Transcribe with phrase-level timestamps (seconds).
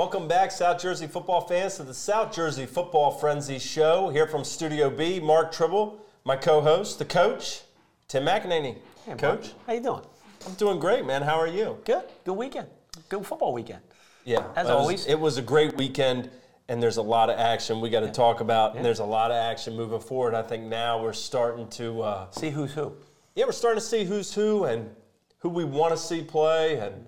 [0.00, 4.08] Welcome back, South Jersey football fans, to the South Jersey Football Frenzy Show.
[4.08, 7.60] Here from Studio B, Mark Trible, my co-host, the coach,
[8.08, 8.76] Tim McAneney.
[9.04, 9.18] Hey, Mark.
[9.18, 10.00] coach, How you doing?
[10.46, 11.20] I'm doing great, man.
[11.20, 11.76] How are you?
[11.84, 12.04] Good.
[12.24, 12.68] Good weekend.
[13.10, 13.82] Good football weekend.
[14.24, 15.06] Yeah, As it was- always.
[15.06, 16.30] it was a great weekend,
[16.68, 18.76] and there's a lot of action we got to talk about.
[18.76, 20.34] And there's a lot of action moving forward.
[20.34, 22.94] I think now we're starting to, uh, See who's who.
[23.34, 24.96] yeah, we're starting to see who's who and
[25.40, 27.04] who we want to see play, and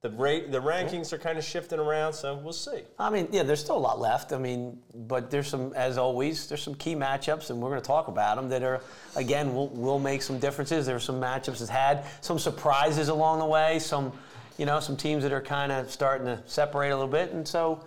[0.00, 2.12] the rate, the rankings are kind of shifting around.
[2.12, 2.82] So we'll see.
[2.98, 4.32] I mean, yeah, there's still a lot left.
[4.32, 7.86] I mean, but there's some, as always, there's some key matchups, and we're going to
[7.86, 8.80] talk about them that are,
[9.16, 10.86] again, will will make some differences.
[10.86, 13.80] There's some matchups that had some surprises along the way.
[13.80, 14.12] Some,
[14.56, 17.46] you know, some teams that are kind of starting to separate a little bit, and
[17.46, 17.84] so,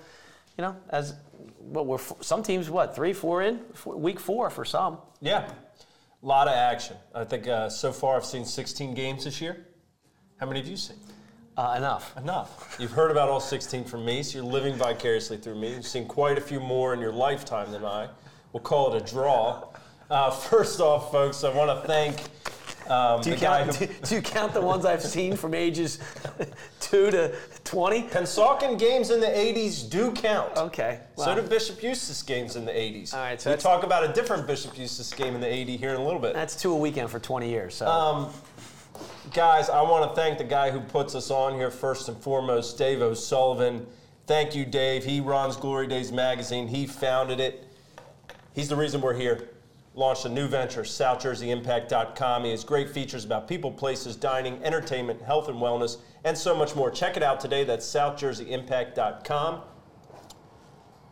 [0.58, 1.16] you know, as
[1.60, 4.98] what we're some teams, what three, four in Four- week four for some.
[5.22, 5.50] Yeah,
[6.22, 6.98] a lot of action.
[7.16, 9.66] I think uh, so far I've seen 16 games this year.
[10.38, 10.98] How many have you seen?
[11.58, 12.16] Uh, enough.
[12.18, 12.78] Enough.
[12.80, 15.74] You've heard about all 16 from me, so you're living vicariously through me.
[15.76, 18.08] You've seen quite a few more in your lifetime than I.
[18.54, 19.68] We'll call it a draw.
[20.10, 22.22] Uh, first off, folks, I want to thank
[22.90, 23.86] um, Do you, count, who.
[23.86, 26.00] do, do you count the ones I've seen from ages
[26.80, 28.04] two to 20?
[28.04, 30.56] Pennsauken games in the 80s do count.
[30.58, 31.00] Okay.
[31.16, 31.26] Wow.
[31.26, 33.14] So do Bishop Eustace games in the 80s.
[33.14, 35.92] All right, so we'll talk about a different Bishop Eustace game in the 80s here
[35.92, 36.34] in a little bit.
[36.34, 37.76] That's two a weekend for 20 years.
[37.76, 38.34] So Um,
[39.34, 42.78] Guys, I want to thank the guy who puts us on here first and foremost,
[42.78, 43.88] Dave O'Sullivan.
[44.28, 45.06] Thank you, Dave.
[45.06, 46.68] He runs Glory Days Magazine.
[46.68, 47.66] He founded it.
[48.52, 49.48] He's the reason we're here.
[49.96, 52.44] Launched a new venture, SouthJerseyImpact.com.
[52.44, 56.76] He has great features about people, places, dining, entertainment, health and wellness, and so much
[56.76, 56.92] more.
[56.92, 57.64] Check it out today.
[57.64, 59.62] That's SouthJerseyImpact.com.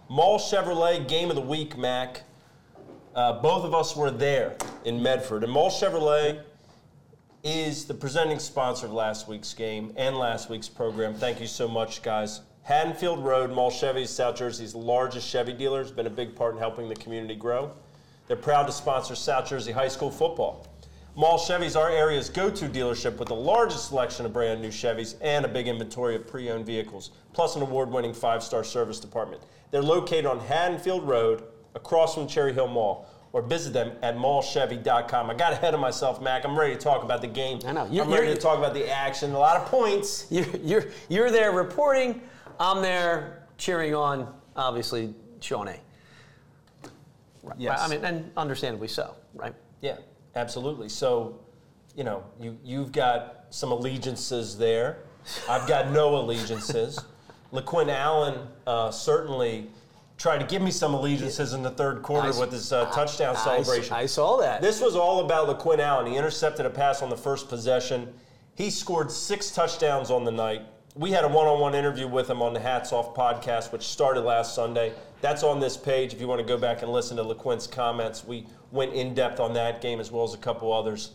[0.09, 2.23] Mall Chevrolet Game of the Week, Mac.
[3.15, 5.45] Uh, both of us were there in Medford.
[5.45, 6.43] And Mall Chevrolet
[7.43, 11.13] is the presenting sponsor of last week's game and last week's program.
[11.13, 12.41] Thank you so much, guys.
[12.63, 15.81] Haddonfield Road, Mall Chevy South Jersey's largest Chevy dealer.
[15.81, 17.71] Has been a big part in helping the community grow.
[18.27, 20.67] They're proud to sponsor South Jersey High School football.
[21.15, 25.43] Mall Chevy's our area's go-to dealership with the largest selection of brand new Chevys and
[25.43, 29.41] a big inventory of pre-owned vehicles, plus an award-winning five-star service department.
[29.71, 31.43] They're located on Haddonfield Road,
[31.75, 35.29] across from Cherry Hill Mall, or visit them at mallchevy.com.
[35.29, 36.45] I got ahead of myself, Mac.
[36.45, 37.59] I'm ready to talk about the game.
[37.65, 37.85] I know.
[37.85, 39.33] You're- I'm ready you're- to talk about the action.
[39.33, 40.25] A lot of points.
[40.29, 42.21] you're, you're, you're there reporting.
[42.59, 45.79] I'm there cheering on, obviously, Shawnee.
[47.43, 47.55] Right.
[47.57, 47.79] Yes.
[47.81, 49.53] I mean, and understandably so, right?
[49.81, 49.97] Yeah,
[50.35, 50.89] absolutely.
[50.89, 51.39] So,
[51.95, 54.99] you know, you, you've got some allegiances there.
[55.47, 56.99] I've got no allegiances.
[57.53, 59.69] LaQuinn Allen uh, certainly
[60.19, 63.35] tried to give me some allegiances in the third quarter I with his uh, touchdown
[63.37, 63.93] I celebration.
[63.93, 64.61] I, saw that.
[64.61, 66.05] This was all about LaQuinn Allen.
[66.05, 68.13] He intercepted a pass on the first possession.
[68.55, 70.63] He scored six touchdowns on the night.
[70.95, 74.53] We had a one-on-one interview with him on the Hats Off podcast, which started last
[74.53, 74.91] Sunday.
[75.21, 78.25] That's on this page if you want to go back and listen to LaQuinn's comments.
[78.25, 81.11] We went in depth on that game as well as a couple others.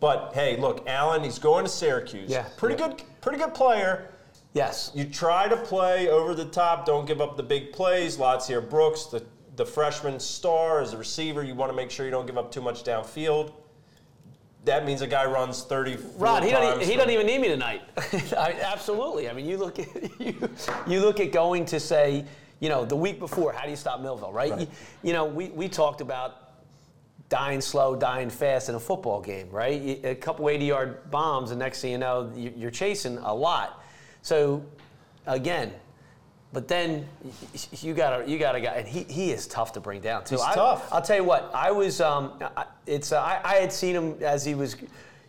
[0.00, 2.30] But hey, look, Allen, he's going to Syracuse.
[2.30, 2.44] Yeah.
[2.58, 2.88] Pretty Yeah.
[2.88, 4.08] good, pretty good player.
[4.54, 4.90] Yes.
[4.94, 6.86] You try to play over the top.
[6.86, 8.18] Don't give up the big plays.
[8.18, 8.60] Lots here.
[8.60, 9.24] Brooks, the,
[9.56, 11.42] the freshman star as a receiver.
[11.42, 13.52] You want to make sure you don't give up too much downfield.
[14.64, 17.82] That means a guy runs 30 Rod, he doesn't, he doesn't even need me tonight.
[18.36, 19.28] I, absolutely.
[19.28, 19.88] I mean, you look at
[20.20, 20.48] you,
[20.86, 22.24] you look at going to say,
[22.60, 24.60] you know, the week before, how do you stop Millville, right?
[24.60, 24.66] You,
[25.02, 26.50] you know, we, we talked about
[27.28, 29.98] dying slow, dying fast in a football game, right?
[30.04, 33.81] A couple 80-yard bombs, and next thing you know, you- you're chasing a lot.
[34.22, 34.64] So,
[35.26, 35.72] again,
[36.52, 37.06] but then
[37.80, 40.24] you got a you got to guy, and he, he is tough to bring down
[40.24, 40.36] too.
[40.36, 40.92] He's I, tough.
[40.92, 44.16] I'll tell you what, I was um, I- it's uh, I, I had seen him
[44.22, 44.76] as he was,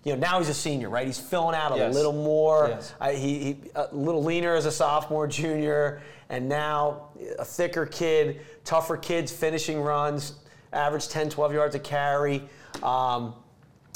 [0.04, 1.06] you know, now he's a senior, right?
[1.08, 1.94] He's filling out a Yes.
[1.96, 2.70] little more.
[2.70, 2.94] Yes.
[3.00, 7.10] I, he, he a little leaner as a sophomore, junior, and now
[7.40, 10.34] a thicker kid, tougher kids finishing runs,
[10.74, 12.44] average 10, 12 yards a carry.
[12.82, 13.34] Um,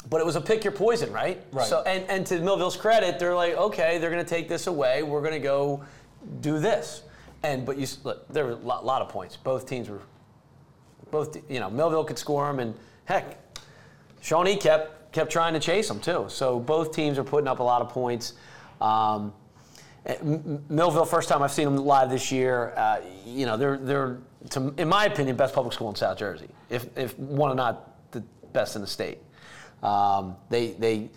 [0.08, 1.42] but it was a pick your poison, right?
[1.52, 1.66] Right.
[1.66, 5.02] So and, and to Millville's credit, they're like, okay, they're going to take this away.
[5.02, 5.84] We're going to go
[6.40, 7.02] do this.
[7.42, 9.36] And but you look, there were a lot, lot of points.
[9.36, 10.00] Both teams were
[11.10, 12.74] both you know Millville could score them, and
[13.04, 13.38] heck,
[14.20, 16.26] Shawnee kept kept trying to chase them too.
[16.28, 18.34] So both teams are putting up a lot of points.
[18.80, 19.32] Um,
[20.06, 20.16] eh,
[20.68, 22.72] Millville, first time I've seen them live this year.
[22.76, 24.18] Uh, you know, they're they're
[24.50, 28.10] to, in my opinion best public school in South Jersey, if if one or not
[28.10, 28.20] the
[28.52, 29.18] best in the state.
[29.82, 31.10] Um, they they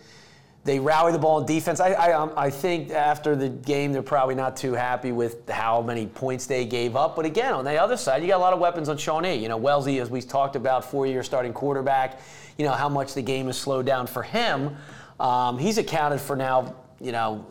[0.63, 1.79] they rally the ball in defense.
[1.79, 5.81] I, I, um, I think after the game, they're probably not too happy with how
[5.81, 7.15] many points they gave up.
[7.15, 9.35] But again, on the other side, you got a lot of weapons on Shawnee.
[9.37, 12.19] You know, Wellesley, as we talked about, four-year starting quarterback.
[12.57, 14.75] You know how much the game has slowed down for him.
[15.19, 16.75] Um, he's accounted for now.
[16.99, 17.47] You know,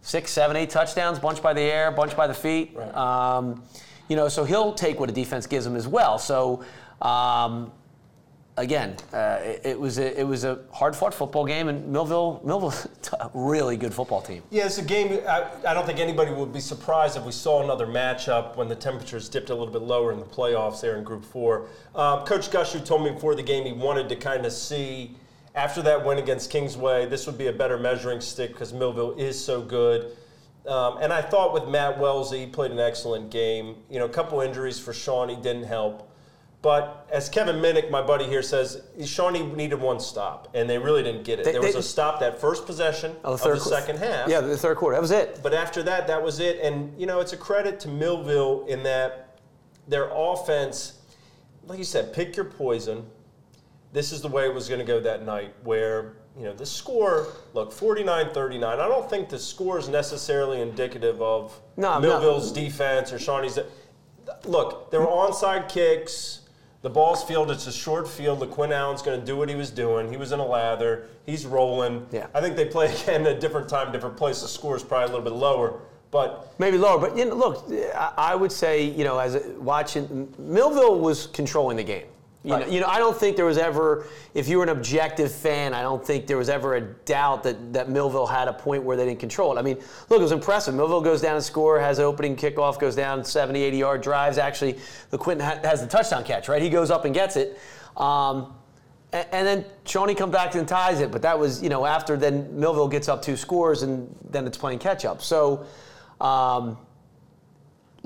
[0.00, 2.72] six, seven, eight touchdowns, bunch by the air, bunch by the feet.
[2.74, 2.94] Right.
[2.94, 3.62] Um,
[4.08, 6.18] you know, so he'll take what a defense gives him as well.
[6.18, 6.64] So.
[7.02, 7.72] Um,
[8.56, 12.86] again, uh, it, it, was a, it was a hard-fought football game, and Millville Millville's
[13.20, 14.42] a really good football team.
[14.50, 15.20] Yeah, it's a game.
[15.28, 18.76] I, I, don't think anybody would be surprised if we saw another matchup when the
[18.76, 21.68] temperatures dipped a little bit lower in the playoffs there in Group Four.
[21.94, 25.16] Um, Coach Gushue told me before the game he wanted to kind of see
[25.56, 29.42] after that win against Kingsway, this would be a better measuring stick because Millville is
[29.42, 30.14] so good.
[30.68, 33.76] Um, and I thought with Matt Wellesley, he played an excellent game.
[33.88, 36.12] You know, a couple injuries for Shawnee didn't help.
[36.66, 41.04] But as Kevin Minnick, my buddy here, says, Shawnee needed one stop, and they really
[41.04, 41.44] didn't get it.
[41.44, 44.28] They, there was they, a stop that first possession oh, the of the second half.
[44.28, 44.96] Yeah, the third quarter.
[44.96, 45.38] That was it.
[45.44, 46.58] But after that, that was it.
[46.58, 49.38] And, you know, it's a credit to Millville in that
[49.86, 50.94] their offense,
[51.66, 53.06] like you said, pick your poison.
[53.92, 56.66] This is the way it was going to go that night, where, you know, the
[56.66, 58.80] score, look, 49 39.
[58.80, 62.60] I don't think the score is necessarily indicative of no, Millville's no.
[62.60, 63.56] defense or Shawnee's.
[64.42, 66.40] Look, there were onside kicks
[66.86, 67.50] the ball's field.
[67.50, 68.38] It's a short field.
[68.38, 70.08] LaQuinn Allen's going to do what he was doing.
[70.08, 71.08] He was in a lather.
[71.26, 72.06] He's rolling.
[72.12, 72.28] Yeah.
[72.32, 74.40] I think they play again at a different time, different place.
[74.40, 75.80] The score is probably a little bit lower.
[76.12, 77.68] But maybe lower, but you know, look,
[78.16, 82.06] I would say you know, as watching Millville was controlling the game.
[82.46, 82.64] You, right.
[82.64, 85.74] know, you know, I don't think there was ever, if you were an objective fan,
[85.74, 88.96] I don't think there was ever a doubt that, that Millville had a point where
[88.96, 89.58] they didn't control it.
[89.58, 89.78] I mean,
[90.08, 90.72] look, it was impressive.
[90.72, 94.38] Millville goes down and score, has opening kickoff, goes down 70, 80 yard drives.
[94.38, 94.78] Actually,
[95.10, 96.62] the Quinton has the touchdown catch, right?
[96.62, 97.58] He goes up and gets it.
[97.96, 98.54] Um,
[99.12, 101.10] and, and then Shawnee comes back and ties it.
[101.10, 104.56] But that was, you know, after then Millville gets up two scores and then it's
[104.56, 105.20] playing catch up.
[105.20, 105.66] So,
[106.20, 106.78] um,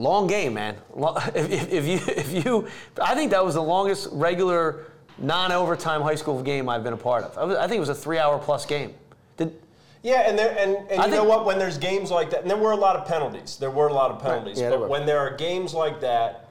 [0.00, 0.76] long game, man.
[1.34, 2.68] If, if, you, if you,
[3.00, 4.86] I think that was the longest regular
[5.18, 7.50] non-overtime high school game I've been a part of.
[7.52, 8.94] I think it was a three-hour plus game.
[9.36, 9.60] Did,
[10.02, 11.44] yeah, and there, and, and you know what?
[11.44, 13.58] When there's games like that, and there were a lot of penalties.
[13.58, 14.60] There were a lot of penalties.
[14.60, 14.70] Right.
[14.70, 16.48] Yeah, but when there are games like that,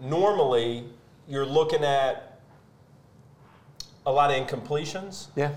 [0.00, 0.84] normally
[1.26, 2.40] you're looking at
[4.04, 5.28] a lot of incompletions.
[5.34, 5.52] Yeah.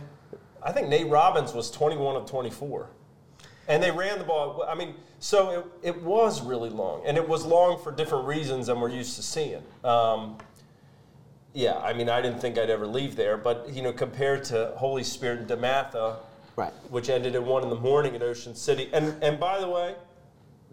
[0.63, 2.89] I think Nate Robbins was 21 of 24.
[3.67, 4.65] And they ran the ball.
[4.67, 8.67] I mean, so it, it was really long, and it was long for different reasons
[8.67, 9.61] than we're used to seeing.
[9.83, 10.37] Um,
[11.53, 14.73] yeah, I mean, I didn't think I'd ever leave there, but you know, compared to
[14.77, 16.17] Holy Spirit and DeMatha,
[16.55, 16.71] right.
[16.89, 19.95] which ended at one in the morning at Ocean City, and and by the way,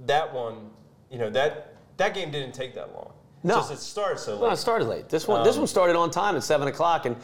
[0.07, 0.71] that one,
[1.11, 3.13] you know, that that game didn't take that long.
[3.43, 4.41] No, Just it started so late.
[4.43, 5.09] No, it started late.
[5.09, 7.17] This one, um, this one started on time at seven o'clock, and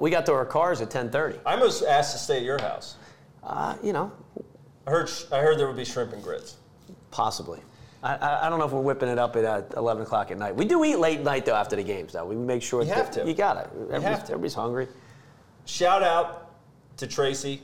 [0.00, 1.38] we got to our cars at ten thirty.
[1.44, 2.96] I was asked to stay at your house.
[3.42, 4.12] Uh, you know,
[4.86, 6.56] I heard I heard there would be shrimp and grits.
[7.14, 7.60] Possibly.
[8.02, 10.56] I, I don't know if we're whipping it up at uh, 11 o'clock at night.
[10.56, 12.12] We do eat late night though after the games.
[12.12, 13.24] Though we make sure you have to.
[13.24, 13.70] You got it.
[13.92, 14.88] Everybody's, everybody's hungry.
[15.64, 16.50] Shout out
[16.96, 17.62] to Tracy.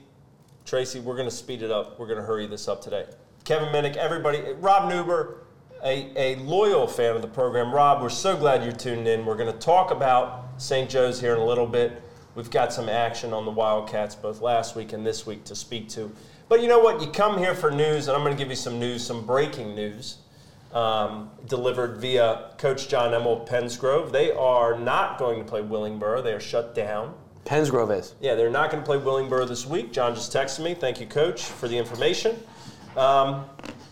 [0.65, 1.99] Tracy, we're going to speed it up.
[1.99, 3.07] We're going to hurry this up today.
[3.43, 5.39] Kevin Minnick, everybody, Rob Newber,
[5.83, 7.75] a, a loyal fan of the program.
[7.75, 9.27] Rob, we're so glad you're tuned in.
[9.27, 10.89] We're going to talk about St.
[10.89, 12.01] Joe's here in a little bit.
[12.37, 15.89] We've got some action on the Wildcats both last week and this week to speak
[15.91, 16.13] to.
[16.51, 17.01] But you know what?
[17.01, 19.77] You come here for news, and I'm going to give you some news, some breaking
[19.77, 20.17] news,
[20.73, 24.11] um, delivered via Coach John Emmel Pennsgrove.
[24.11, 26.25] They are not going to play Willingboro.
[26.25, 27.15] They are shut down.
[27.45, 28.17] Pennsgrove is.
[28.21, 29.93] Yeah, they're not going to play Willingboro this week.
[29.93, 30.75] John just texted me.
[30.75, 32.37] Thank you, Coach, for the information.
[32.97, 33.45] Um,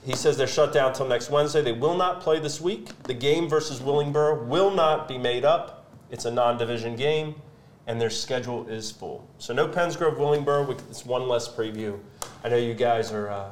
[0.04, 1.62] he says they're shut down until next Wednesday.
[1.62, 2.88] They will not play this week.
[3.04, 5.94] The game versus Willingboro will not be made up.
[6.11, 7.37] It's a non division game
[7.88, 9.26] and their schedule is full.
[9.38, 10.78] So no Pennsgrove, Willingboro.
[10.90, 11.99] It's one less preview.
[12.45, 13.50] I know you guys are uh,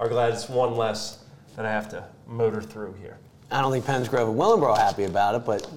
[0.00, 1.24] are glad it's one less
[1.56, 3.18] that I have to motor through here.
[3.50, 5.68] I don't think Pennsgrove and Willingboro are happy about it, but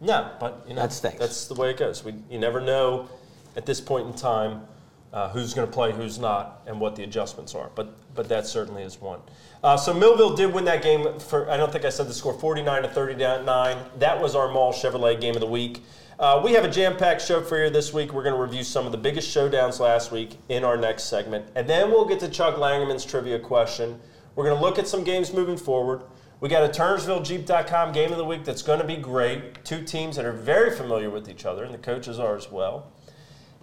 [0.00, 1.18] no, but you know that stinks.
[1.18, 2.04] that's the way it goes.
[2.04, 3.08] We you never know
[3.56, 4.62] at this point in time
[5.12, 7.70] uh, who's going to play, who's not, and what the adjustments are.
[7.74, 9.20] But but that certainly is one.
[9.62, 12.34] Uh, so Millville did win that game for I don't think I said the score
[12.34, 13.78] 49 to 39.
[13.98, 15.82] That was our Mall Chevrolet game of the week.
[16.20, 18.12] Uh, we have a jam packed show for you this week.
[18.12, 21.46] We're going to review some of the biggest showdowns last week in our next segment.
[21.54, 23.98] And then we'll get to Chuck Langerman's trivia question.
[24.36, 26.02] We're going to look at some games moving forward.
[26.40, 29.64] We got a TurnersvilleJeep.com game of the week that's going to be great.
[29.64, 32.92] Two teams that are very familiar with each other, and the coaches are as well.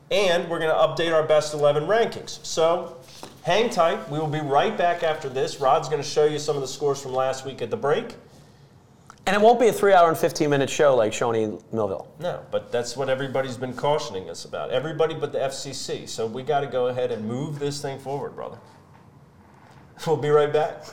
[0.10, 2.44] And we're going to update our best 11 rankings.
[2.44, 2.98] So
[3.44, 4.10] hang tight.
[4.10, 5.62] We will be right back after this.
[5.62, 8.16] Rod's going to show you some of the scores from last week at the break.
[9.28, 12.08] And it won't be a three hour and 15 minute show like Shawnee Millville.
[12.18, 14.72] No, but that's what everybody's been cautioning us about.
[14.72, 16.08] Everybody but the FCC.
[16.08, 18.58] So we got to go ahead and move this thing forward, brother.
[20.06, 20.86] We'll be right back.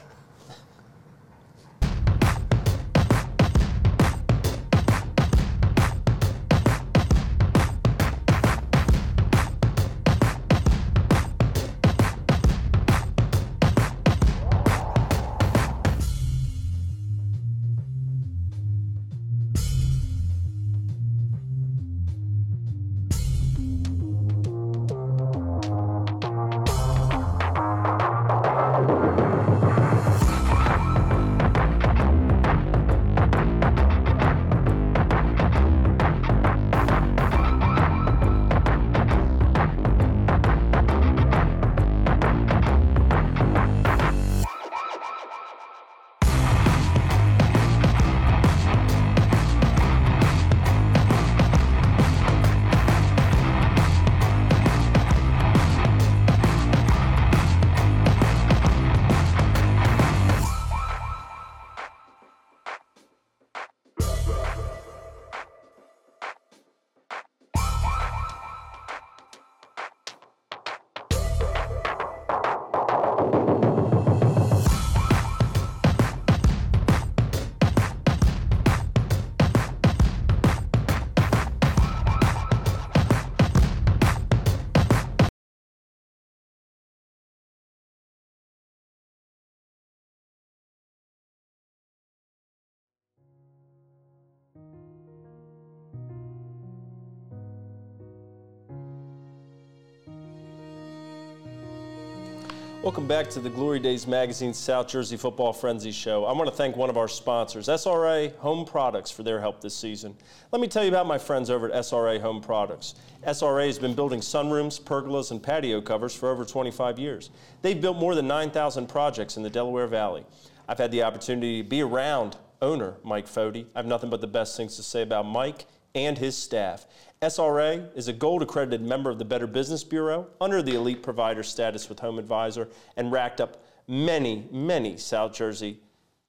[102.84, 106.26] Welcome back to the Glory Days Magazine South Jersey Football Frenzy Show.
[106.26, 109.74] I want to thank one of our sponsors, SRA Home Products, for their help this
[109.74, 110.14] season.
[110.52, 112.94] Let me tell you about my friends over at SRA Home Products.
[113.26, 117.30] SRA has been building sunrooms, pergolas, and patio covers for over 25 years.
[117.62, 120.26] They've built more than 9,000 projects in the Delaware Valley.
[120.68, 123.64] I've had the opportunity to be around owner Mike Fody.
[123.74, 125.64] I have nothing but the best things to say about Mike
[125.94, 126.86] and his staff.
[127.22, 131.42] SRA is a gold accredited member of the Better Business Bureau under the elite provider
[131.42, 135.78] status with Home Advisor and racked up many, many South Jersey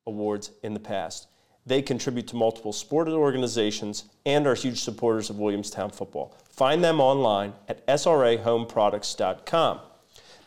[0.06, 1.28] awards in the past.
[1.66, 6.38] They contribute to multiple sported organizations and are huge supporters of Williamstown football.
[6.50, 9.80] Find them online at srahomeproducts.com.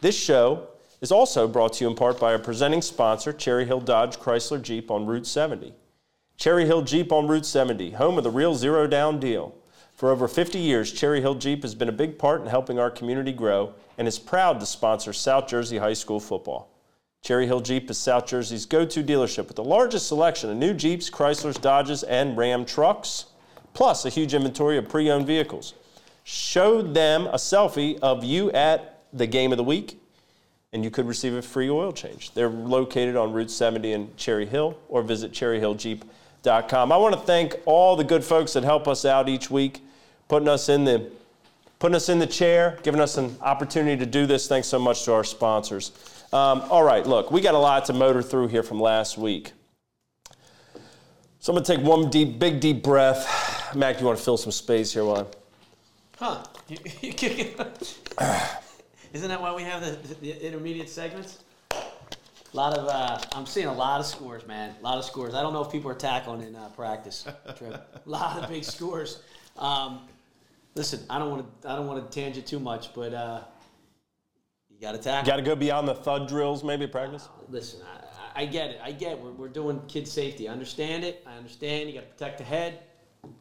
[0.01, 0.69] This show
[1.01, 4.63] is also brought to you in part by our presenting sponsor, Cherry Hill Dodge Chrysler
[4.63, 5.75] Jeep on Route 70.
[6.38, 9.57] Cherry Hill Jeep on Route 70, home of the real zero down deal.
[9.97, 12.92] For over 50 years, Cherry Hill Jeep has been a big part in helping our
[12.92, 16.71] community grow and is proud to sponsor South Jersey High School football.
[17.23, 20.73] Cherry Hill Jeep is South Jersey's go to dealership with the largest selection of new
[20.73, 23.26] Jeeps, Chryslers, Dodges, and Ram trucks,
[23.75, 25.75] plus a huge inventory of pre owned vehicles.
[26.23, 30.00] Show them a selfie of you at the game of the week,
[30.73, 32.33] and you could receive a free oil change.
[32.35, 36.11] They're located on Route 70 in Cherry Hill, or visit cherryhilljeep.com.
[36.47, 39.83] I want to thank all the good folks that help us out each week
[40.28, 41.11] putting us in the
[41.78, 44.49] putting us in the chair, giving us an opportunity to do this.
[44.49, 45.92] Thanks so much to our sponsors.
[46.33, 49.52] Um, all right, look, we got a lot to motor through here from last week.
[51.40, 53.75] So I'm gonna take one deep, big deep breath.
[53.75, 55.30] Mac, you want to fill some space here, while?
[56.18, 56.42] Huh?
[59.12, 61.38] Isn't that why we have the, the intermediate segments?
[62.52, 64.75] A lot of, uh, I'm seeing a lot of scores, man.
[64.81, 65.35] A lot of scores.
[65.35, 67.26] I don't know if people are tackling in uh, practice.
[67.57, 68.02] Trip.
[68.07, 69.23] A lot of big scores.
[69.59, 70.00] Um,
[70.75, 73.43] listen, I don't want to, I don't want to tangent too much, but uh,
[74.71, 75.31] you got to tackle.
[75.31, 77.28] Got to go beyond the thud drills, maybe practice.
[77.50, 77.81] Listen,
[78.35, 78.81] I, I get it.
[78.83, 79.21] I get it.
[79.21, 80.49] We're, we're doing kid safety.
[80.49, 81.23] I understand it.
[81.26, 81.90] I understand.
[81.90, 82.78] You got to protect the head,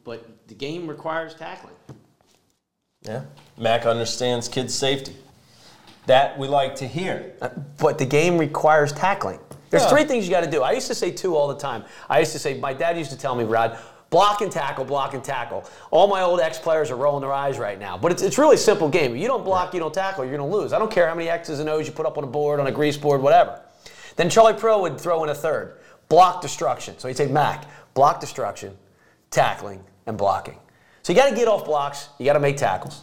[0.04, 1.76] but the game requires tackling.
[3.02, 3.22] Yeah,
[3.56, 5.16] Mac understands kids' safety.
[6.08, 7.32] That we like to hear.
[7.42, 9.38] Uh, but the game requires tackling.
[9.68, 9.90] There's Yeah.
[9.90, 10.62] three things you got to do.
[10.62, 11.84] I used to say two all the time.
[12.08, 13.76] I used to say, my dad used to tell me, Rod,
[14.08, 15.64] block and tackle, block and tackle.
[15.90, 17.98] All my old ex players are rolling their eyes right now.
[17.98, 19.14] But it's, it's really a simple game.
[19.14, 20.72] If you don't block, you don't tackle, you're going to lose.
[20.72, 22.66] I don't care how many X's and O's you put up on a board, on
[22.66, 23.60] a grease board, whatever.
[24.16, 25.76] Then Charlie Pro would throw in a third
[26.08, 26.98] block destruction.
[26.98, 28.74] So he'd say, Mac, block destruction,
[29.30, 30.58] tackling, and blocking.
[31.02, 33.02] So you got to get off blocks, you got to make tackles.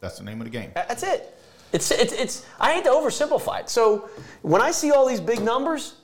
[0.00, 0.70] That's the name of the game.
[0.74, 1.37] That's it.
[1.72, 3.68] It's, it's, it's, I hate to oversimplify it.
[3.70, 4.08] So
[4.42, 5.94] when I see all these big numbers,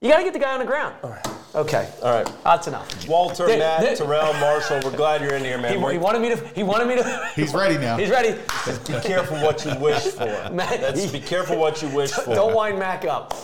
[0.00, 0.94] you got to get the guy on the ground.
[1.02, 1.26] All right.
[1.54, 1.90] Okay.
[2.02, 2.32] All right.
[2.44, 3.08] That's enough.
[3.08, 5.72] Walter, Th- Matt, th- Terrell, Marshall, we're glad you're in here, man.
[5.78, 6.36] He, he wanted me to.
[6.54, 7.28] He wanted me to.
[7.36, 7.96] He's ready now.
[7.98, 8.38] He's ready.
[8.64, 10.24] Just Be careful what you wish for.
[10.52, 12.34] Matt, That's he- be careful what you wish for.
[12.34, 13.34] Don't wind Mac up.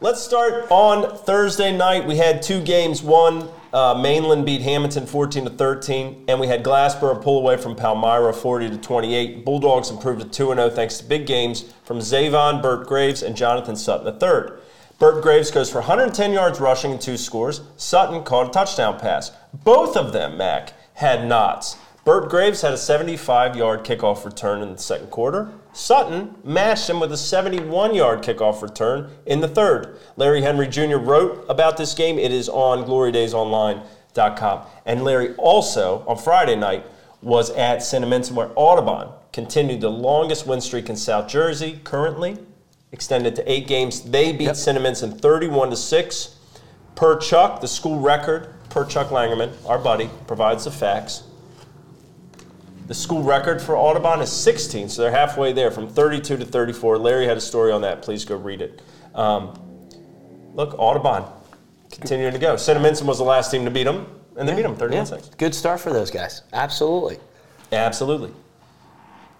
[0.00, 2.06] Let's start on Thursday night.
[2.06, 3.02] We had two games.
[3.02, 7.76] One, uh, Mainland beat Hamilton 14 to 13, and we had Glassboro pull away from
[7.76, 9.44] Palmyra 40 to 28.
[9.44, 13.76] Bulldogs improved to 2 0 thanks to big games from Zavon, Burt Graves, and Jonathan
[13.76, 14.56] Sutton III.
[14.98, 17.62] Burt Graves goes for 110 yards rushing and two scores.
[17.76, 19.32] Sutton caught a touchdown pass.
[19.64, 21.76] Both of them, Mac, had knots.
[22.04, 25.52] Burt Graves had a 75 yard kickoff return in the second quarter.
[25.72, 29.98] Sutton matched him with a 71 yard kickoff return in the third.
[30.16, 30.96] Larry Henry Jr.
[30.96, 32.18] wrote about this game.
[32.18, 34.62] It is on glorydaysonline.com.
[34.86, 36.84] And Larry also, on Friday night,
[37.22, 42.38] was at Cinnaminson where Audubon continued the longest win streak in South Jersey currently,
[42.92, 44.00] extended to eight games.
[44.10, 44.54] They beat Yep.
[44.54, 46.36] Cinnaminson 31 to 6.
[46.96, 51.24] Per Chuck, the school record, per Chuck Langerman, our buddy, provides the facts.
[52.90, 56.98] The school record for Audubon is 16, so they're halfway there from 32 to 34.
[56.98, 58.02] Larry had a story on that.
[58.02, 58.82] Please go read it.
[59.14, 59.56] Um,
[60.54, 61.22] look, Audubon
[61.92, 62.56] continuing to go.
[62.56, 65.28] Cinnaminson was the last team to beat them, and they beat them 31 6.
[65.38, 66.42] Good start for those guys.
[66.52, 67.20] Absolutely.
[67.70, 68.32] Absolutely.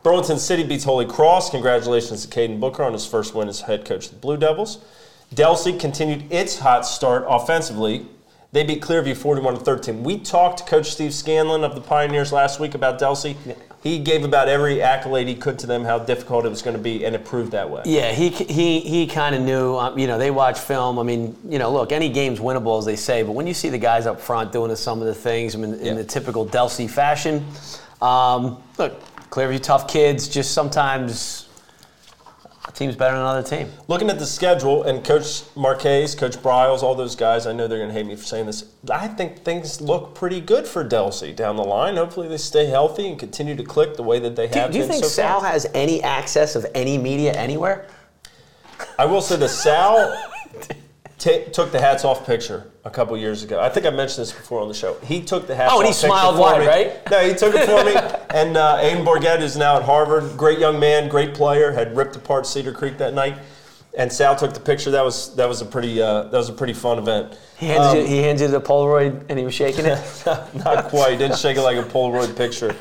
[0.04, 1.50] Burlington City beats Holy Cross.
[1.50, 4.78] Congratulations to Caden Booker on his first win as head coach of the Blue Devils.
[5.34, 8.06] Delsea continued its hot start offensively.
[8.52, 10.02] They beat Clearview 41 to 13.
[10.02, 13.36] We talked to Coach Steve Scanlon of the Pioneers last week about Delsea.
[13.80, 16.82] He gave about every accolade he could to them, how difficult it was going to
[16.82, 17.82] be, and it proved that way.
[17.86, 19.76] Yeah, he he he kind of knew.
[19.76, 20.98] Um, you know, they watch film.
[20.98, 23.68] I mean, you know, look, any game's winnable as they say, but when you see
[23.68, 25.94] the guys up front doing some of the things I mean, in Yeah.
[25.94, 27.46] the typical Delsea fashion,
[28.02, 30.26] um, look, Clearview tough kids.
[30.28, 31.46] Just sometimes
[32.74, 33.70] team's better than another team.
[33.88, 37.78] Looking at the schedule, and Coach Marquez, Coach Bryles, all those guys, I know they're
[37.78, 38.64] going to hate me for saying this.
[38.90, 41.96] I think things look pretty good for Delsea down the line.
[41.96, 44.78] Hopefully, they stay healthy and continue to click the way that they Do, have do
[44.78, 45.50] you been think so Sal far.
[45.50, 47.86] has any access of any media anywhere?
[48.98, 50.16] I will say the Sal
[51.20, 53.60] ta took the hats off picture a couple years ago.
[53.60, 54.94] I think I mentioned this before on the show.
[55.04, 55.76] He took the hats off.
[55.76, 56.66] Oh, and he smiled wide, me.
[56.66, 57.10] right?
[57.10, 58.16] No, he took it for me.
[58.30, 60.36] And uh, Aiden Bourget is now at Harvard.
[60.36, 61.72] Great young man, great player.
[61.72, 63.36] Had ripped apart Cedar Creek that night.
[63.96, 64.90] And Sal took the picture.
[64.92, 67.36] That was that was a pretty uh, that was a pretty fun event.
[67.58, 69.98] He handed, you, he handed you the Polaroid and he was shaking it.
[70.54, 71.18] Not quite.
[71.18, 72.76] Didn't shake it like a Polaroid picture.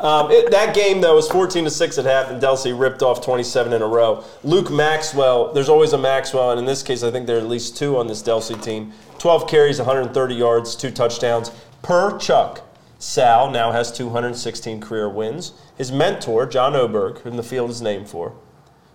[0.00, 3.24] Um, it, that game though was 14 to six at half, and Delsea ripped off
[3.24, 4.24] 27 in a row.
[4.44, 5.52] Luke Maxwell.
[5.52, 7.98] There's always a Maxwell, and in this case, I think there are at least two
[7.98, 8.92] on this Delsea team.
[9.18, 11.50] 12 carries, 130 yards, two touchdowns
[11.82, 12.62] per Chuck.
[13.00, 15.52] Sal now has 216 career wins.
[15.76, 18.34] His mentor, John Oberg, whom the field is named for,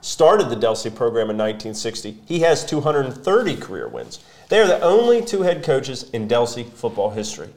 [0.04, 2.18] started the Delsea program in 1960.
[2.26, 4.20] He has 230 career wins.
[4.50, 7.50] They are the only two head coaches in Delsea football history.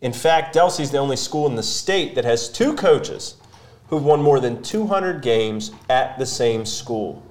[0.00, 3.36] In fact, Delsea is the only school in the state that has two coaches
[3.88, 7.22] who've won more than 200 games at the same school.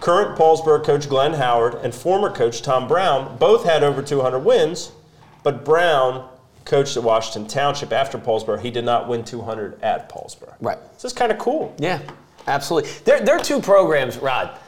[0.00, 4.92] Current Paulsboro coach Glenn Howard and former coach Tom Brown both had over 200 wins,
[5.42, 6.28] but Brown
[6.66, 8.60] coached at Washington Township after Paulsboro.
[8.60, 10.54] He did not win 200 at Paulsboro.
[10.60, 10.78] Right.
[10.98, 11.74] So it's kind of cool.
[11.78, 12.00] Yeah,
[12.46, 12.90] absolutely.
[13.04, 14.58] There, there are two programs, Rod.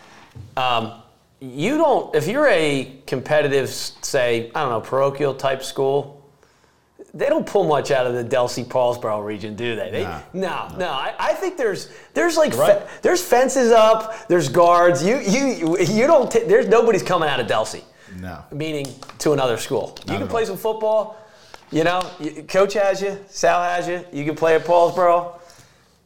[0.56, 1.02] Um,
[1.40, 6.18] you don't, if you're a competitive, say, I don't know, parochial type school,
[7.14, 9.90] they don't pull much out of the Delsea Paulsboro region, do they?
[9.90, 10.20] they Nah.
[10.32, 10.88] No, no.
[10.88, 15.02] I, I think there's there's like fe- there's fences up, there's guards.
[15.02, 16.30] You you you don't.
[16.30, 17.82] T- there's nobody's coming out of Delsea.
[18.20, 18.44] No.
[18.52, 18.86] Meaning
[19.18, 19.96] to another school.
[20.06, 20.46] You can play all.
[20.48, 21.16] some football.
[21.70, 23.18] You know, you, coach has you.
[23.28, 24.04] Sal has you.
[24.12, 25.38] You can play at Paulsboro.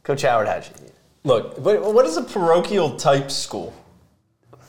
[0.03, 0.82] Coach Howard has you.
[1.23, 3.73] Look, what what is a parochial type school?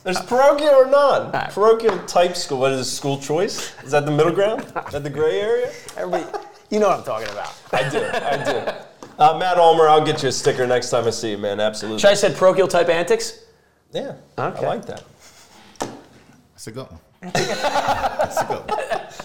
[0.03, 1.31] There's parochial or none.
[1.31, 1.49] right.
[1.51, 2.59] Parochial type school.
[2.59, 3.73] What is it, school choice?
[3.83, 4.61] Is that the middle ground?
[4.87, 5.71] Is that the gray area?
[5.97, 6.25] Everybody,
[6.69, 7.53] you know what I'm talking about.
[7.73, 7.99] I do.
[8.13, 9.11] I do.
[9.17, 11.59] Uh, Matt Ulmer, I'll get you a sticker next time I see you, man.
[11.59, 11.99] Absolutely.
[11.99, 13.45] Should I said parochial type antics?
[13.93, 14.15] Yeah.
[14.37, 14.65] Okay.
[14.65, 15.03] I like that.
[15.79, 16.99] That's a good one.
[17.33, 18.79] That's a good one.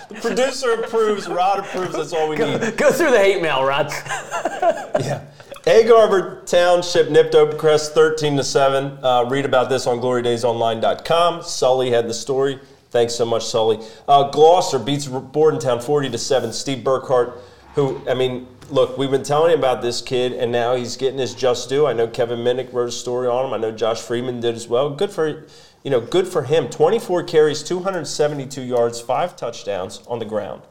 [0.09, 1.29] The producer approves.
[1.29, 1.93] Rod approves.
[1.95, 2.77] That's all we need.
[2.79, 3.93] Go through the hate mail, Rod.
[5.01, 5.25] Yeah.
[5.71, 8.99] Egg Harbor Township nipped Oakcrest 13 to 7.
[9.05, 11.45] Uh, read about this on glorydaysonline.com.
[11.45, 12.59] Sully had the story.
[12.91, 13.79] Thanks so much, Sully.
[14.09, 16.53] Uh, Gloucester beats Bordentown 40 to 7.
[16.53, 17.39] Steve Burkhart,
[17.77, 21.21] who, I mean, look, we've been telling you about this kid, and now he's getting
[21.21, 21.87] his just due.
[21.87, 23.53] I know Kevin Minnick wrote a story on him.
[23.53, 24.91] I know Josh Freeman did as well.
[24.91, 25.47] Good for,
[25.85, 26.69] you know, good for him.
[26.69, 30.63] 24 carries, 272 yards, five touchdowns on the ground.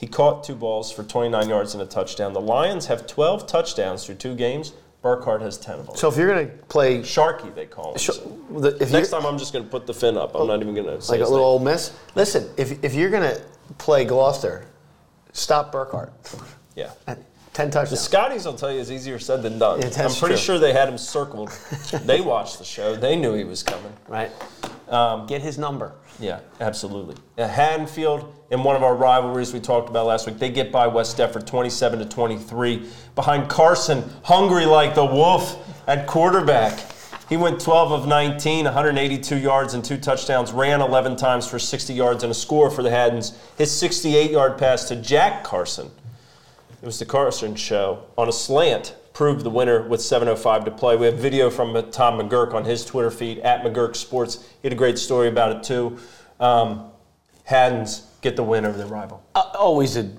[0.00, 2.32] He caught two balls for 29 yards and a touchdown.
[2.32, 4.72] The Lions have 12 touchdowns through two games.
[5.02, 5.96] Burkhardt has 10 of them.
[5.96, 7.98] So if you're gonna play, Sharky, they call him.
[7.98, 8.08] sh-
[8.50, 10.34] the- if Next time, I'm just going to put the fin up.
[10.34, 11.44] I'm not even going to say like a little.
[11.44, 12.48] Ole Miss, listen.
[12.56, 13.36] If if you're gonna
[13.76, 14.64] play Gloucester,
[15.32, 16.12] stop Burkhardt.
[16.74, 16.92] Yeah.
[17.60, 18.00] Ten The touchdowns.
[18.00, 19.80] Scotties, I'll tell you, is easier said than done.
[19.80, 20.36] Yeah, I'm pretty true.
[20.36, 21.50] sure they had him circled.
[22.04, 22.96] they watched the show.
[22.96, 23.92] They knew he was coming.
[24.08, 24.30] right.
[24.88, 25.92] Um, Get his number.
[26.18, 27.14] Yeah, absolutely.
[27.38, 30.86] Uh, Haddonfield, in one of our rivalries we talked about last week, they get by
[30.88, 32.88] West Deptford 27 to 23.
[33.14, 36.78] Behind Carson, hungry like the wolf at quarterback.
[37.28, 41.94] He went 12 of 19, 182 yards and two touchdowns, ran 11 times for 60
[41.94, 43.38] yards and a score for the Haddons.
[43.56, 45.90] His 68 yard pass to Jack Carson
[46.82, 48.96] it was the Carson show on a slant.
[49.12, 50.96] Proved the winner with 7:05 to play.
[50.96, 54.48] We have video from uh, Tom McGurk on his Twitter feed at McGurk Sports.
[54.62, 55.98] He had a great story about it too.
[56.38, 56.90] Um,
[57.44, 59.22] Haddons get the win over their rival.
[59.34, 60.10] Uh, always a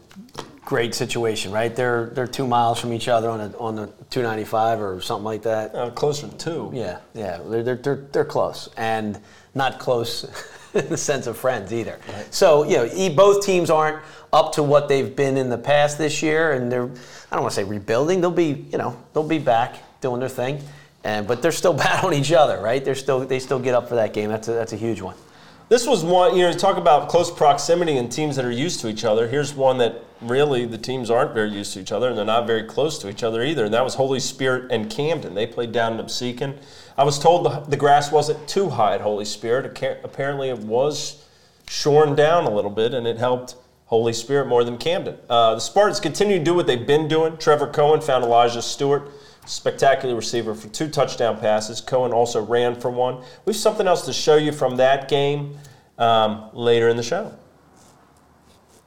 [0.63, 1.75] great situation, right?
[1.75, 5.41] They're they're two miles from each other on a, on the 295 or something like
[5.43, 5.73] that.
[5.73, 6.71] Uh, closer to two.
[6.73, 9.19] Yeah, yeah, they're, they're, they're, they're close and
[9.55, 10.25] not close
[10.73, 11.99] in the sense of friends either.
[12.29, 14.01] So, you know, both teams aren't
[14.33, 17.53] up to what they've been in the past this year, and they're, I don't want
[17.53, 20.61] to say rebuilding, they'll be, you know, they'll be back doing their thing.
[21.03, 22.83] And, but they're still battling each other, right?
[22.83, 24.29] They're still, they still get up for that game.
[24.29, 25.15] That's a, that's a huge one.
[25.71, 28.89] This was one, you know, talk about close proximity and teams that are used to
[28.89, 29.29] each other.
[29.29, 32.45] Here's one that really the teams aren't very used to each other, and they're not
[32.45, 33.63] very close to each other either.
[33.63, 35.33] And that was Holy Spirit and Camden.
[35.33, 36.57] They played down in Absecon.
[36.97, 39.65] I was told the, the grass wasn't too high at Holy Spirit.
[40.03, 41.25] Apparently, it was
[41.69, 43.55] shorn down a little bit, and it helped
[43.91, 45.17] Holy Spirit more than Camden.
[45.29, 47.35] Uh, the Spartans continue to do what they've been doing.
[47.35, 49.11] Trevor Cohen found Elijah Stewart,
[49.45, 51.81] spectacular receiver for two touchdown passes.
[51.81, 53.17] Cohen also ran for one.
[53.43, 55.57] We have something else to show you from that game
[55.97, 57.37] um, later in the show.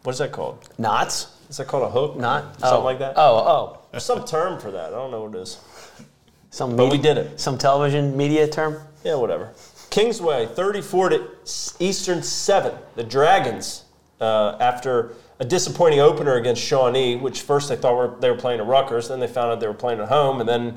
[0.05, 0.67] What is that called?
[0.79, 1.37] Knots?
[1.51, 2.17] Is that called a hook?
[2.17, 2.59] Knot.
[2.59, 2.85] Something oh.
[2.85, 3.13] like that?
[3.19, 3.81] Oh, oh.
[3.91, 4.87] There's some term for that.
[4.87, 5.59] I don't know what it is.
[6.49, 7.39] Some But we did it.
[7.39, 8.81] Some television media term?
[9.05, 9.53] Yeah, whatever.
[9.91, 11.29] Kingsway, 34 to
[11.79, 12.75] Eastern 7.
[12.97, 13.84] The Dragons,
[14.21, 18.61] uh, after a disappointing opener against Shawnee, which first they thought were, they were playing
[18.61, 20.69] at Rutgers, then they found out they were playing at home, and then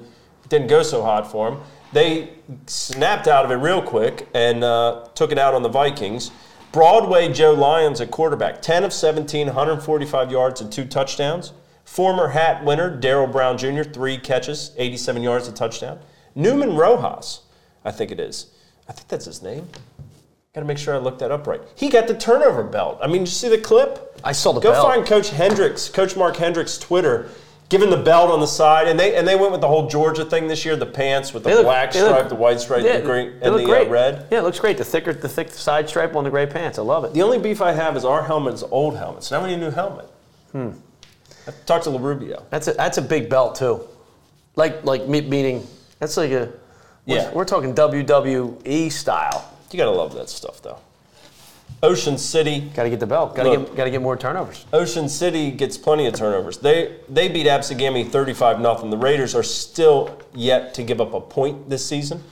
[0.43, 1.61] it didn't go so hot for them.
[1.93, 2.29] they
[2.65, 6.31] snapped out of it real quick and uh, took it out on the Vikings.
[6.71, 11.53] Broadway Joe Lyons at quarterback, 10 of 17, 145 yards and two touchdowns.
[11.85, 15.99] Former hat winner Daryl Brown Jr., three catches, 87 yards, a touchdown.
[16.35, 17.41] Newman Rojas,
[17.85, 18.47] I think it is.
[18.89, 19.69] I think that's his name.
[20.57, 21.61] Got to make sure I look that up right.
[21.75, 22.97] He got the turnover belt.
[22.99, 24.19] I mean, did you see the clip?
[24.23, 24.73] I saw the belt.
[24.73, 24.87] Go belt.
[24.95, 27.29] find Coach Hendricks, Coach Mark Hendricks' Twitter,
[27.69, 30.25] giving the belt on the side, and they and they went with the whole Georgia
[30.25, 32.81] thing this year: the pants with the look- black they look- stripe, the white stripe,
[32.81, 33.87] the green, they and look the uh, great.
[33.91, 34.25] red.
[34.31, 34.79] Yeah, it looks great.
[34.79, 36.79] The thicker, the thick side stripe on the gray pants.
[36.79, 37.13] I love it.
[37.13, 39.29] The only beef I have is our helmet is old helmets.
[39.29, 40.07] Now we need a new helmet.
[40.53, 40.69] Hmm.
[41.47, 42.45] I talked to LaRubio.
[42.49, 43.81] That's a that's a big belt too.
[44.55, 45.67] Like like me- meaning
[45.99, 46.51] that's like a.
[47.05, 47.31] We're, Yeah.
[47.31, 49.53] we're talking WWE style.
[49.71, 50.79] You gotta love that stuff, though.
[51.83, 52.61] Ocean City.
[52.73, 53.35] Got to get the belt.
[53.35, 54.65] Got to get got to get more turnovers.
[54.73, 56.57] Ocean City gets plenty of turnovers.
[56.57, 61.21] They they beat Absegami 35 0 The Raiders are still yet to give up a
[61.21, 62.23] point this season.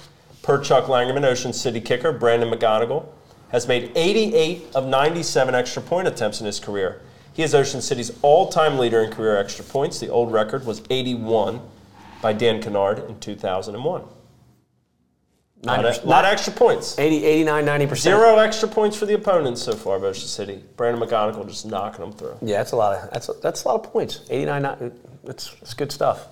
[0.41, 3.05] Per Chuck Langerman, Ocean City kicker Brandon McGonigal
[3.49, 7.01] has made 88 of 97 extra point attempts in his career.
[7.33, 9.99] He is Ocean City's all-time leader in career extra points.
[9.99, 11.61] The old record was 81
[12.21, 14.03] by Dan Kennard in 2001.
[15.63, 16.99] Lot of, lot of extra points.
[16.99, 18.15] 80, 89, 90 percent.
[18.15, 20.63] Zero extra points for the opponents so far, Ocean City.
[20.77, 22.37] Brandon McGonigal just knocking them through.
[22.41, 24.21] Yeah, that's a lot of that's a, that's a lot of points.
[24.29, 24.91] 89, ni-
[25.23, 26.27] that's that's good stuff.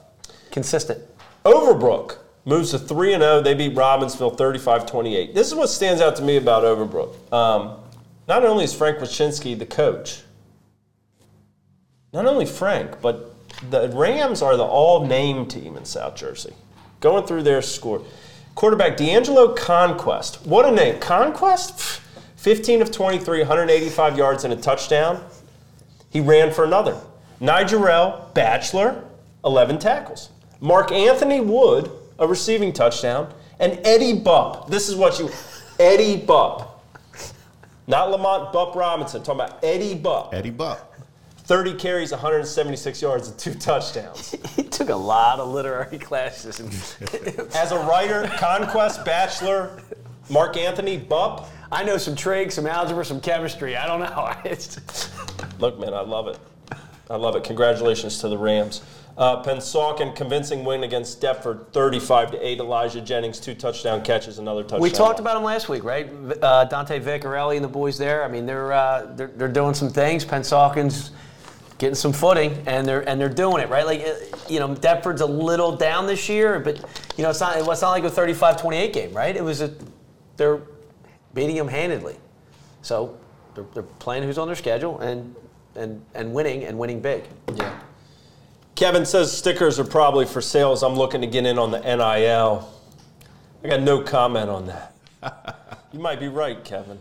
[0.52, 1.02] Consistent.
[1.46, 3.42] Overbrook moves to 3 0.
[3.42, 5.34] They beat Robbinsville 35 28.
[5.34, 7.34] This is what stands out to me about Overbrook.
[7.34, 7.78] Um,
[8.28, 10.22] not only is Frank Wyszynski the coach,
[12.14, 13.34] not only Frank, but
[13.70, 16.54] the Rams are the all name team in South Jersey.
[17.00, 18.04] Going through their score.
[18.56, 20.46] Quarterback D'Angelo Conquest.
[20.46, 21.00] What a name.
[21.00, 22.02] Conquest?
[22.38, 25.24] 15 of 23, 185 yards and a touchdown.
[26.10, 27.00] He ran for another.
[27.40, 29.04] Nigerel Bachelor,
[29.44, 30.30] 11 tackles.
[30.60, 33.34] Mark Anthony Wood, a receiving touchdown.
[33.60, 34.68] And Eddie Bupp.
[34.68, 35.30] This is what you.
[35.80, 36.68] Eddie Bupp.
[37.88, 39.24] Not Lamont Bupp Robinson.
[39.24, 40.34] Talking about Eddie Bupp.
[40.34, 40.93] Eddie Buck.
[41.46, 44.36] 30 carries, 176 yards, and two touchdowns.
[44.56, 46.60] He took a lot of literary classes.
[47.56, 49.82] As a writer, Conquest Bachelor,
[50.30, 51.48] Mark Anthony Bupp.
[51.72, 53.76] I know some trig, some algebra, some chemistry.
[53.76, 54.32] I don't know.
[55.60, 56.40] Look, man, I love it.
[57.10, 57.44] I love it.
[57.44, 58.82] Congratulations to the Rams.
[59.18, 62.60] Uh, Pennsauken convincing win against Deptford, 35 to 8.
[62.60, 64.82] Elijah Jennings, two touchdown catches, another touchdown.
[64.82, 66.10] we talked about him last week, right?
[66.42, 68.24] Uh, Dante Vaccarelli and the boys there.
[68.24, 70.26] I mean, they're, uh, they're they're doing some things.
[70.26, 71.12] Pennsauken's
[71.78, 73.86] getting some footing, and they're and they're doing it right.
[73.86, 74.14] Like uh,
[74.50, 76.78] you know, Deptford's a little down this year, but
[77.18, 79.36] you know, it's not it's not like a 35-28 game, right?
[79.36, 79.74] It was a
[80.38, 80.62] they're
[81.34, 82.16] beating them handedly.
[82.82, 83.18] So
[83.56, 85.36] they're, they're playing who's on their schedule and
[85.76, 87.24] and and winning and winning big.
[87.56, 87.80] Yeah.
[88.76, 90.84] Kevin says stickers are probably for sales.
[90.84, 92.70] I'm looking to get in on the NIL.
[93.64, 94.96] I got no comment on that.
[95.94, 96.98] you might be right, Kevin.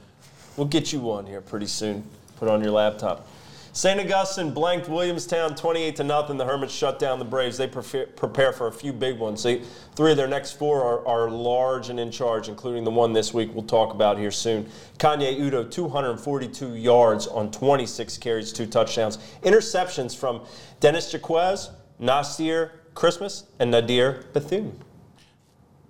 [0.57, 2.05] We'll get you one here pretty soon.
[2.37, 3.27] Put on your laptop.
[3.75, 3.99] St.
[3.99, 6.37] Augustine blanked Williamstown 28 to nothing.
[6.37, 7.57] The Hermits shut down the Braves.
[7.57, 9.43] They prefer, prepare for a few big ones.
[9.43, 9.63] They,
[9.95, 13.33] three of their next four are, are large and in charge, including the one this
[13.33, 14.69] week we'll talk about here soon.
[14.99, 19.17] Kanye Udo, 242 yards on 26 carries, two touchdowns.
[19.43, 20.43] Interceptions from
[20.81, 24.79] Dennis Jaquez, Nasir Christmas, and Nadir Bethune.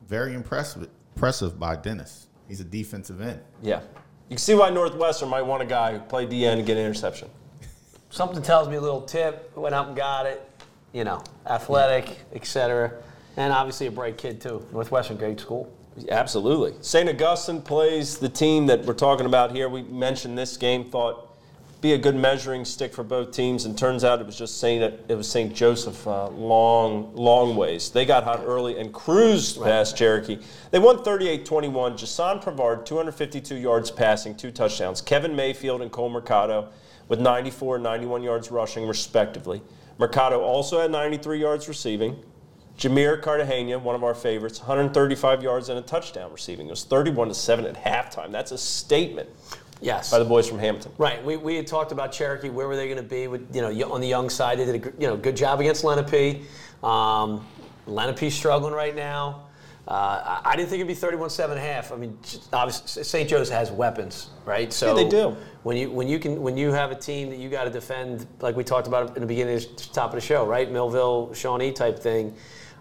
[0.07, 2.29] Very impressive, impressive by Dennis.
[2.47, 3.41] He's a defensive end.
[3.61, 3.81] Yeah.
[4.29, 6.85] You can see why Northwestern might want a guy who play DN and get an
[6.85, 7.29] interception.
[8.13, 9.51] Something tells me a little tip.
[9.57, 10.47] Went out and got it.
[10.93, 12.93] You know, athletic, etc.
[13.39, 14.67] And obviously a bright kid too.
[14.71, 15.73] Northwestern, great school.
[16.11, 16.75] Absolutely.
[16.83, 17.09] St.
[17.09, 19.71] Augustine plays the team that we're talking about here.
[19.71, 21.31] We mentioned this game, thought
[21.81, 24.83] be a good measuring stick for both teams, and turns out it was just St.
[25.09, 25.53] It was St.
[25.55, 27.91] Joseph uh, long, long ways.
[27.91, 30.39] They got hot early and cruised past Cherokee.
[30.71, 31.97] They won 38-21.
[31.97, 35.01] Jason Pravard, 252 yards passing, two touchdowns.
[35.01, 36.69] Kevin Mayfield and Cole Mercado
[37.13, 39.61] with 94 and 91 yards rushing, respectively.
[39.99, 42.17] Mercado also had 93 yards receiving.
[42.79, 46.69] Jameer Cartagena, one of our favorites, 135 yards and a touchdown receiving.
[46.69, 48.33] It was 31 to 7 at halftime.
[48.33, 49.29] That's a statement
[49.83, 50.11] Yes.
[50.11, 50.91] by the boys from Hammonton.
[50.97, 51.23] Right.
[51.23, 52.49] We, we had talked about Cherokee.
[52.49, 53.29] Where were they going to be?
[53.29, 55.85] With you know, on the young side, they did a you know good job against
[55.85, 56.45] Lenape.
[56.83, 57.47] Um,
[57.87, 59.49] Lenape's struggling right now.
[59.89, 61.91] Uh, I, didn't think it'd be 31-7 and a half.
[61.91, 62.17] I mean,
[62.53, 63.29] obviously, St.
[63.29, 64.73] Joe's has weapons, right?
[64.73, 65.37] So they do.
[65.65, 68.27] When you when you can when you have a team that you got to defend,
[68.41, 70.71] like we talked about in the beginning, of the top of the show, right?
[70.71, 72.35] Millville, Shawnee type thing.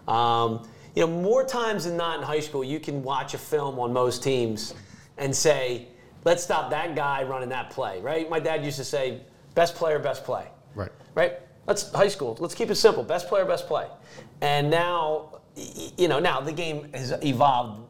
[0.06, 3.78] Um, you know, more times than not in high school, you can watch a film
[3.80, 4.74] on most teams
[5.18, 5.88] and say,
[6.24, 8.28] let's stop that guy running that play, right?
[8.28, 9.22] My dad used to say,
[9.54, 10.90] best player, best play, Right.
[11.14, 11.38] right?
[11.66, 12.36] Let's high school.
[12.40, 13.02] Let's keep it simple.
[13.02, 13.86] Best player, best play.
[14.40, 15.40] And now
[15.96, 17.82] you know, now the game has evolved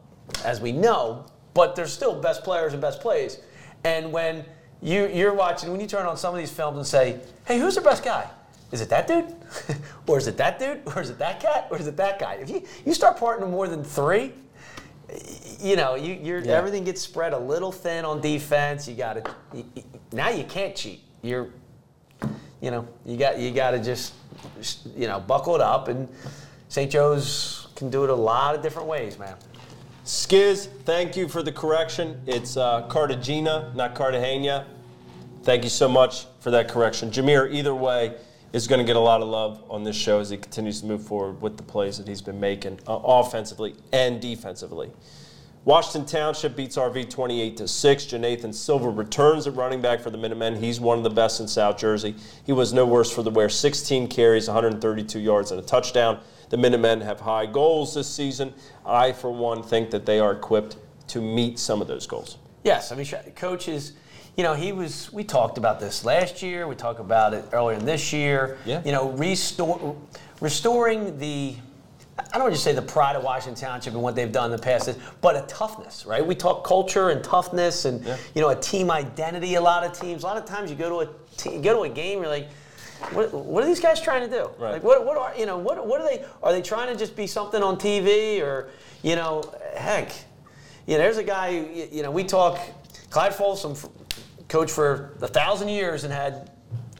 [0.43, 3.39] as we know, but there's still best players and best plays.
[3.83, 4.45] And when
[4.81, 7.75] you, you're watching, when you turn on some of these films and say, hey, who's
[7.75, 8.29] the best guy?
[8.71, 9.33] Is it that dude?
[10.07, 10.81] or is it that dude?
[10.87, 11.67] Or is it that cat?
[11.69, 12.35] Or is it that guy?
[12.35, 14.33] If you, you start parting more than three,
[15.59, 16.53] you know, you, you're, Yeah.
[16.53, 18.87] everything gets spread a little thin on defense.
[18.87, 19.63] You got to
[20.11, 21.01] now you can't cheat.
[21.21, 21.49] You're,
[22.61, 24.13] you know, you got you got to just,
[24.95, 25.87] you know, buckle it up.
[25.87, 26.07] And
[26.73, 26.91] St.
[26.91, 29.35] Joe's can do it a lot of different ways, man.
[30.05, 32.19] Skiz, thank you for the correction.
[32.25, 34.65] It's uh, Cartagena, not Cartagena.
[35.43, 37.11] Thank you so much for that correction.
[37.11, 38.15] Jameer, either way,
[38.53, 40.87] is going to get a lot of love on this show as he continues to
[40.87, 44.89] move forward with the plays that he's been making uh, offensively and defensively.
[45.65, 48.05] Washington Township beats RV 28 to 6.
[48.07, 50.55] Jonathan Silver returns at running back for the Minutemen.
[50.55, 52.15] He's one of the best in South Jersey.
[52.47, 53.47] He was no worse for the wear.
[53.47, 56.19] 16 carries, 132 yards, and a touchdown.
[56.49, 58.53] The Minutemen have high goals this season.
[58.85, 60.77] I, for one, think that they are equipped
[61.07, 62.37] to meet some of those goals.
[62.63, 63.93] Yes, I mean, coach is,
[64.37, 65.11] you know, he was.
[65.11, 66.67] We talked about this last year.
[66.67, 68.57] We talked about it earlier in this year.
[68.65, 68.81] Yeah.
[68.85, 69.95] You know, restore,
[70.41, 71.55] restoring the.
[72.17, 74.51] I don't want to just say the pride of Washington Township and what they've done
[74.51, 76.25] in the past, but a toughness, right?
[76.25, 78.17] We talk culture and toughness, and Yeah.
[78.35, 79.55] you know, a team identity.
[79.55, 80.23] A lot of teams.
[80.23, 82.27] A lot of times, you go to a te- you go to a game, you're
[82.29, 82.49] like.
[83.11, 84.49] What, what are these guys trying to do?
[84.57, 84.73] Right.
[84.73, 85.57] Like, what, what are you know?
[85.57, 86.23] What, what are they?
[86.41, 88.69] Are they trying to just be something on TV, or
[89.01, 89.43] you know,
[89.75, 90.11] heck,
[90.87, 92.57] you know, there's a guy, y- you know, we talk,
[93.09, 93.85] Clyde Folsom, f-
[94.47, 96.49] coach for a thousand years and had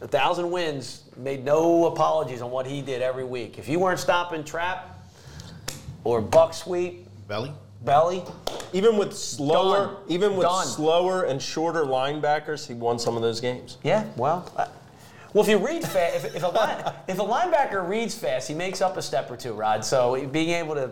[0.02, 3.58] a thousand wins, made no apologies on what he did every week.
[3.58, 5.00] If you weren't stopping trap
[6.04, 7.52] or buck sweep, Belly?
[7.86, 8.24] belly,
[8.74, 9.96] Even with slower, Done.
[10.10, 10.66] even with Done.
[10.66, 13.78] slower and shorter linebackers, he won some of those games.
[13.84, 14.52] yeah, well.
[14.58, 14.68] uh,
[15.34, 18.54] well, if you read fast, if, if, a line, if a linebacker reads fast, he
[18.54, 19.84] makes up a step or two, Rod.
[19.84, 20.92] So being able to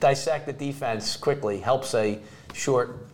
[0.00, 2.18] dissect the defense quickly helps a
[2.52, 3.08] short,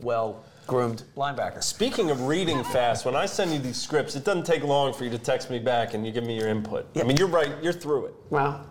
[0.00, 1.62] well groomed linebacker.
[1.62, 5.04] Speaking of reading fast, when I send you these scripts, it doesn't take long for
[5.04, 6.88] you to text me back and you give me your input.
[6.94, 7.02] Yeah.
[7.02, 7.52] I mean, you're right.
[7.62, 8.14] You're through it.
[8.30, 8.66] Well,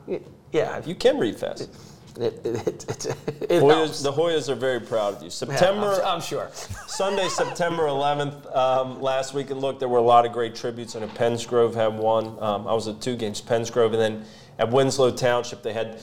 [0.52, 1.70] yeah, You can read fast.
[2.18, 5.26] It, it, it, Hoyas, the Hoyas are very proud of you.
[5.26, 6.50] Yeah, September, I'm, I'm sure.
[6.88, 10.96] Sunday, September 11th, um, last week, and look, there were a lot of great tributes.
[10.96, 12.28] I know Pensgrove had one.
[12.42, 14.26] Um, I was at two games, Pensgrove, and then
[14.60, 16.02] at Winslow Township, they had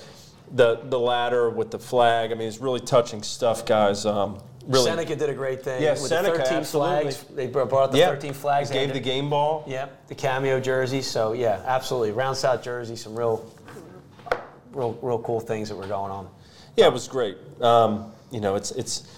[0.54, 2.30] the the ladder with the flag.
[2.30, 4.04] I mean, it's really touching stuff, guys.
[4.06, 5.82] Um, really, Seneca did a great thing.
[5.82, 7.02] Yeah, with Seneca, the 13 absolutely.
[7.02, 7.24] flags.
[7.34, 8.70] They brought the yeah, 13 flags.
[8.70, 9.64] Gave the game ball.
[9.66, 11.06] Yep, the cameo jerseys.
[11.06, 12.12] So yeah, absolutely.
[12.12, 13.51] Round South Jersey, some real,
[14.72, 16.28] real, real cool things that were going on.
[16.76, 17.36] Yeah, it was great.
[17.60, 19.08] Um, you know, it's it's.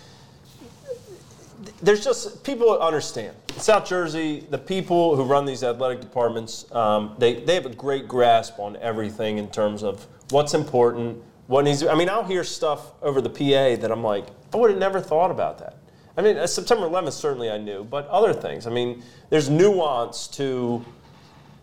[1.82, 4.46] There's just people understand South Jersey.
[4.50, 8.76] The people who run these athletic departments, um, they they have a great grasp on
[8.76, 11.84] everything in terms of what's important, what needs.
[11.84, 15.00] I mean, I'll hear stuff over the PA that I'm like, I would have never
[15.00, 15.78] thought about that.
[16.16, 18.66] I mean, uh, September 11th certainly I knew, but other things.
[18.66, 20.84] I mean, there's nuance to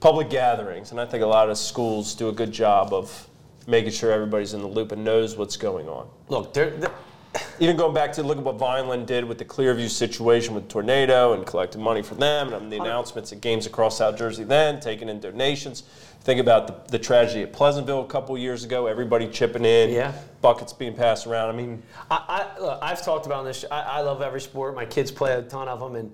[0.02, 3.28] public gatherings, and I think a lot of schools do a good job of
[3.68, 6.08] making sure everybody's in the loop and knows what's going on.
[6.30, 6.92] Look, there, there-
[7.62, 11.32] Even going back to look at what Vineland did with the Clearview situation with tornado
[11.32, 15.08] and collecting money for them, and the announcements at games across South Jersey then, taking
[15.08, 15.84] in donations.
[16.24, 20.12] Think about the, the tragedy at Pleasantville a couple years ago, everybody chipping in, Yeah.
[20.42, 21.50] buckets being passed around.
[21.50, 23.64] I mean, I, I, look, I've talked about this.
[23.72, 24.76] I, I love every sport.
[24.76, 26.12] My kids play a ton of them, and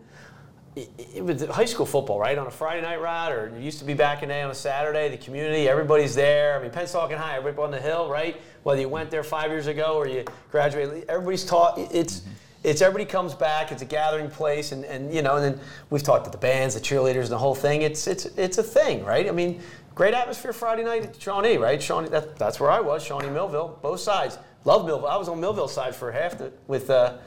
[0.78, 2.38] it, it was high school football, right?
[2.38, 4.52] On a Friday night ride, or it used to be back in the day on
[4.52, 5.10] a Saturday.
[5.10, 6.58] The community, everybody's there.
[6.58, 8.40] I mean, Pennsauken High, everybody on the hill, right?
[8.64, 11.78] Whether you went there five years ago or you graduated, everybody's taught.
[11.78, 12.22] It's
[12.64, 13.72] it's everybody comes back.
[13.72, 16.76] It's a gathering place, and, and you know, and then we've talked to the bands,
[16.76, 17.82] the cheerleaders, and the whole thing.
[17.82, 19.28] It's it's it's a thing, right?
[19.28, 19.62] I mean,
[19.96, 21.82] great atmosphere Friday night at Shawnee, right?
[21.82, 24.38] Shawnee, that, that's where I was, Shawnee Millville, both sides.
[24.66, 25.08] Love Millville.
[25.08, 27.18] I was on Millville side for half the, with uh,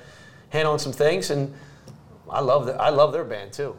[0.51, 1.53] handling some things, and
[2.31, 3.77] I love the, I love their band too.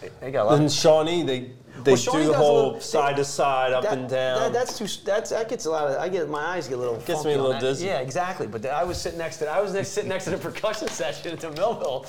[0.00, 0.60] They, they got a lot.
[0.60, 1.52] And Shawnee, they
[1.82, 4.40] they Well, do the whole little- side to side, up That- and down.
[4.40, 4.86] That, that's too.
[5.04, 5.98] That's that gets a lot of.
[5.98, 6.96] I get my eyes get a little.
[6.96, 7.86] Gets me a little dizzy.
[7.86, 8.46] Yeah, exactly.
[8.46, 9.48] But I was sitting next to.
[9.48, 12.06] I was next, sitting next to the percussion section at the Millville.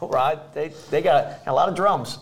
[0.00, 2.18] Rod, they they got a lot of drums.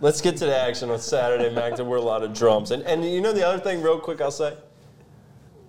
[0.00, 1.74] Let's get to the action on Saturday, Mac.
[1.74, 2.70] There were a lot of drums.
[2.70, 4.56] And, and you know the other thing, real quick, I'll say?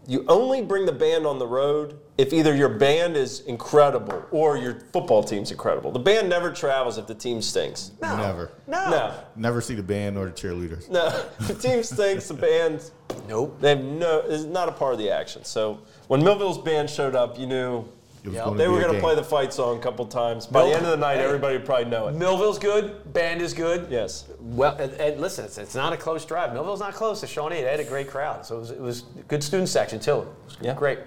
[0.07, 4.57] You only bring the band on the road if either your band is incredible or
[4.57, 5.89] your football team's incredible.
[5.89, 7.91] The band never travels if the team stinks.
[8.01, 8.51] No, Never.
[8.67, 8.89] No.
[8.89, 9.13] No.
[9.37, 10.89] Never see the band or the cheerleaders.
[10.89, 11.23] No.
[11.47, 12.91] The team stinks, the band,
[13.29, 13.61] Nope.
[13.61, 15.45] they have no, is not a part of the action.
[15.45, 15.79] So
[16.09, 17.85] when Millville's band showed up, you knew
[18.25, 18.43] It Yep.
[18.43, 20.45] gonna They were going to play the fight song a couple times.
[20.45, 21.23] By the end of the night, Hey.
[21.23, 22.15] everybody would probably know it.
[22.15, 23.13] Millville's good.
[23.13, 23.87] Band is good.
[23.89, 24.25] Yes.
[24.41, 26.51] Well, and, and listen, it's, it's not a close drive.
[26.51, 27.61] Millville's not close to Shawnee.
[27.61, 30.17] They had a great crowd, so it was, it was a good student section too.
[30.19, 30.73] It was Yeah.
[30.73, 30.99] great.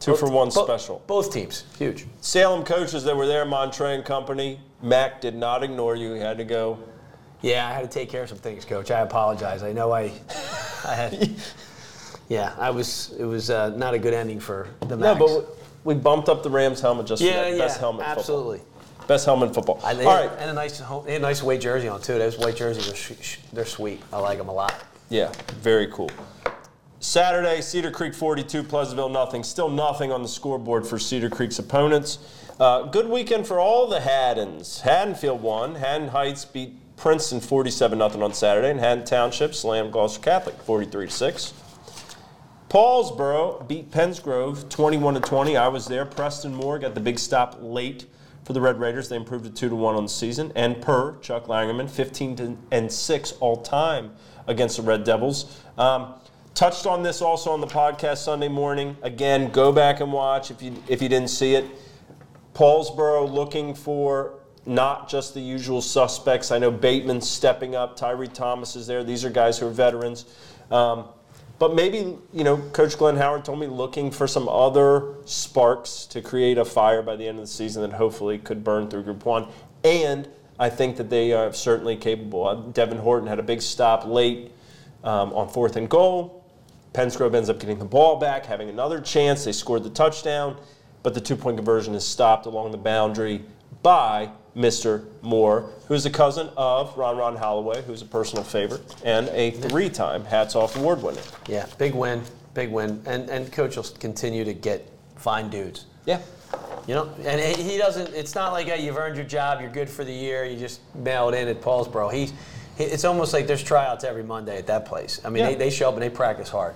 [0.00, 1.02] Two for one Bo- special.
[1.06, 2.04] Both teams, huge.
[2.20, 4.60] Salem coaches that were there, Montre and company.
[4.82, 6.12] Mac did not ignore you.
[6.14, 6.78] He had to go.
[7.42, 8.90] Yeah, I had to take care of some things, Coach.
[8.90, 9.62] I apologize.
[9.62, 10.12] I know I,
[10.84, 11.30] I had.
[12.28, 13.14] Yeah, I was.
[13.20, 15.46] It was uh, not a good ending for the No, but
[15.84, 17.52] we bumped up the Rams helmet just for yeah, that.
[17.52, 18.18] yeah, Best helmet in football.
[18.18, 18.60] absolutely.
[19.06, 19.80] Best helmet in football.
[19.84, 20.38] I, they All had- right.
[20.40, 22.18] and a nice, home, a nice white jersey on too.
[22.18, 24.02] Those white jerseys are sh- sh- they're sweet.
[24.12, 24.74] I like them a lot.
[25.08, 25.30] Yeah,
[25.60, 26.10] very cool.
[27.06, 29.44] Saturday, Cedar Creek 42, Pleasantville nothing.
[29.44, 32.18] Still nothing on the scoreboard for Cedar Creek's opponents.
[32.58, 34.80] Uh, good weekend for all the Haddons.
[34.80, 35.76] Haddonfield won.
[35.76, 41.08] Haddon Heights beat Princeton 47 0 on Saturday, and Haddon Township slammed Gloucester Catholic 43
[41.08, 41.54] 6.
[42.68, 45.56] Paulsboro beat Penns Grove 21 to 20.
[45.56, 46.04] I was there.
[46.06, 48.06] Preston Moore got the big stop late
[48.42, 49.08] for the Red Raiders.
[49.08, 50.50] They improved to 2 to 1 on the season.
[50.56, 54.10] And per Chuck Langerman, 15 to, and 6 all time
[54.48, 55.60] against the Red Devils.
[55.78, 56.14] Um,
[56.56, 58.96] touched on this also on the podcast Sunday morning.
[59.02, 61.66] Again, go back and watch if you if you didn't see it.
[62.54, 66.50] Paulsboro looking for not just the usual suspects.
[66.50, 67.94] I know Bateman's stepping up.
[67.94, 69.04] Tyree Thomas is there.
[69.04, 70.24] These are guys who are veterans.
[70.70, 71.04] Um,
[71.58, 76.22] but maybe, you know, Coach Glenn Howard told me looking for some other sparks to
[76.22, 79.24] create a fire by the end of the season that hopefully could burn through Group
[79.24, 79.46] 1.
[79.84, 82.48] And I think that they are certainly capable.
[82.48, 84.52] Uh, Devin Horton had a big stop late
[85.04, 86.35] um, on fourth and goal.
[86.96, 89.44] Penns Grove ends up getting the ball back, having another chance.
[89.44, 90.56] They scored the touchdown,
[91.02, 93.42] but the two point conversion is stopped along the boundary
[93.82, 95.04] by Mr.
[95.20, 99.90] Moore, who's a cousin of Ron Ron Holloway, who's a personal favorite, and a three
[99.90, 101.20] time Hats Off Award winner.
[101.46, 102.22] Yeah, big win,
[102.54, 105.84] big win, and and coach will continue to get fine dudes.
[106.06, 106.22] Yeah.
[106.86, 108.14] You know, and he doesn't.
[108.14, 110.80] It's not like hey, you've earned your job, you're good for the year, you just
[110.94, 112.10] mail it in at Paulsboro.
[112.10, 112.32] He's.
[112.78, 115.20] It's almost like there's tryouts every Monday at that place.
[115.24, 115.50] I mean, Yeah.
[115.50, 116.74] they, they show up and they practice hard.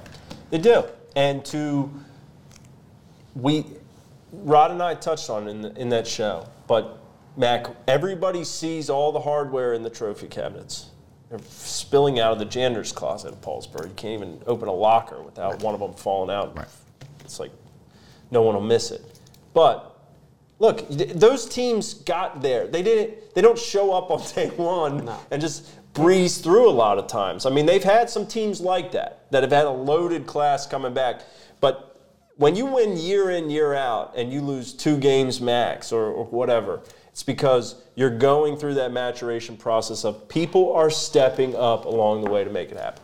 [0.50, 0.84] They do.
[1.14, 1.90] And to,
[3.34, 3.66] we,
[4.32, 6.98] Rod and I touched on it in, the, in that show, but
[7.36, 10.86] Mac, everybody sees all the hardware in the trophy cabinets.
[11.28, 13.84] They're spilling out of the janitor's closet at Paulsboro.
[13.86, 16.56] You can't even open a locker without one of them falling out.
[16.56, 16.66] Right.
[17.20, 17.52] It's like
[18.32, 19.04] no one will miss it.
[19.54, 19.96] But
[20.58, 22.66] look, those teams got there.
[22.66, 23.32] They didn't.
[23.34, 25.16] They don't show up on day one No.
[25.30, 27.46] and just breeze through a lot of times.
[27.46, 30.94] I mean, they've had some teams like that that have had a loaded class coming
[30.94, 31.22] back.
[31.60, 32.00] But
[32.36, 36.24] when you win year in year out and you lose two games max or, or
[36.26, 42.24] whatever, it's because you're going through that maturation process of people are stepping up along
[42.24, 43.02] the way to make it happen.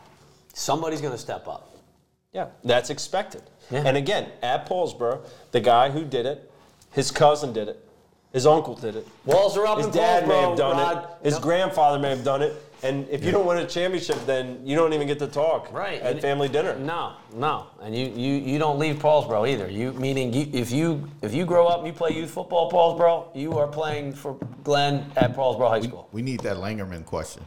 [0.55, 1.77] Somebody's going to step up.
[2.33, 3.43] Yeah, that's expected.
[3.71, 3.83] Yeah.
[3.85, 6.51] And again, at Paulsboro, the guy who did it,
[6.93, 7.83] his cousin did it,
[8.33, 11.09] his uncle did it, Walls are up his dad may have done Rod.
[11.21, 12.55] it, his grandfather may have done it,
[12.87, 16.01] and if you don't win a championship, then you don't even get to talk Right.
[16.01, 16.77] at And- family dinner.
[16.79, 19.69] No, no, and you, you, you don't leave Paulsboro either.
[19.71, 23.35] You meaning you, if you if you grow up and you play youth football Paulsboro,
[23.35, 26.09] you are playing for Glenn at Paulsboro High School.
[26.13, 27.43] We need that Langerman question.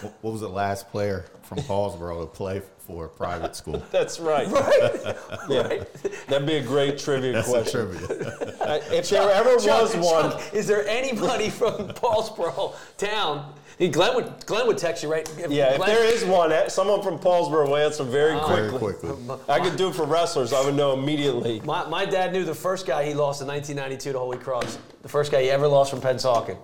[0.00, 3.82] What what was the last player from Paulsboro to play for a private school?
[3.90, 4.46] That's right.
[4.48, 5.16] right?
[5.48, 5.84] yeah.
[6.28, 7.90] That'd be a great trivia That's a question.
[7.98, 8.52] trivia.
[8.66, 13.54] Uh, if there ever was Chuck, one, Chuck, is there anybody from Paulsboro town?
[13.78, 15.30] Glenn would Glenn would text you right.
[15.48, 19.12] yeah, if there is one, eh, someone from Paulsboro will answer very Very quickly.
[19.12, 19.36] quickly.
[19.48, 20.52] I could do it for wrestlers.
[20.52, 21.60] I would know immediately.
[21.60, 24.78] My, my dad knew the first guy he lost in 1992 to Holy Cross.
[25.02, 26.56] The first guy he ever lost from Pennsauken.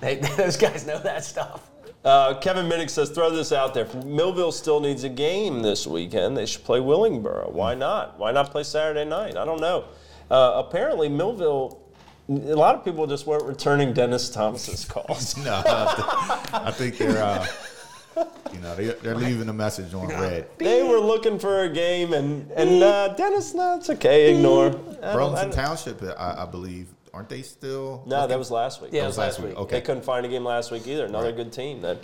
[0.00, 1.69] They, those guys know that stuff.
[2.02, 3.86] Uh, Kevin Minnick says, throw this out there.
[4.04, 6.36] Millville still needs a game this weekend.
[6.36, 7.52] They should play Willingboro.
[7.52, 8.18] Why not?
[8.18, 9.36] Why not play Saturday night?
[9.36, 9.84] I don't know.
[10.30, 11.78] Uh, apparently, Millville,
[12.28, 15.36] a lot of people just weren't returning Dennis Thomas's calls.
[15.44, 17.46] no, I, think they're, uh,
[18.54, 20.48] you know, they, they're leaving a message on red.
[20.56, 24.70] they were looking for a game, and, and uh, Dennis, no, it's okay, ignore.
[24.70, 28.02] Burlington Township, I, I believe, aren't they still?
[28.06, 28.90] No, that was last week.
[28.92, 29.58] Yeah, That was was last last week.
[29.58, 29.68] week.
[29.68, 31.04] They couldn't find a game last week either.
[31.06, 31.36] Another Right.
[31.36, 31.98] good team that,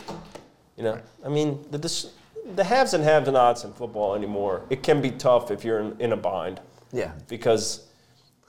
[0.77, 2.11] you know, I mean, the dis-
[2.55, 4.63] the haves and have nots in football anymore.
[4.71, 6.61] It can be tough if you're in, in a bind
[6.93, 7.13] Yeah.
[7.29, 7.83] because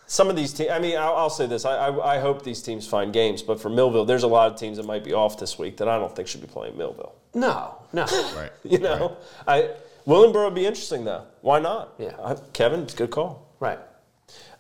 [0.06, 0.70] some of these teams.
[0.72, 3.60] I mean, I'll, I'll say this: I, I, I hope these teams find games, but
[3.60, 5.98] for Millville, there's a lot of teams that might be off this week that I
[6.00, 7.14] don't think should be playing Millville.
[7.34, 8.06] No, no.
[8.36, 8.52] Right.
[8.64, 9.72] You know, I
[10.08, 11.24] Willingboro would be interesting though.
[11.42, 11.94] Why not?
[11.98, 12.14] Yeah.
[12.24, 13.48] I, Kevin, it's a good call.
[13.60, 13.80] Right.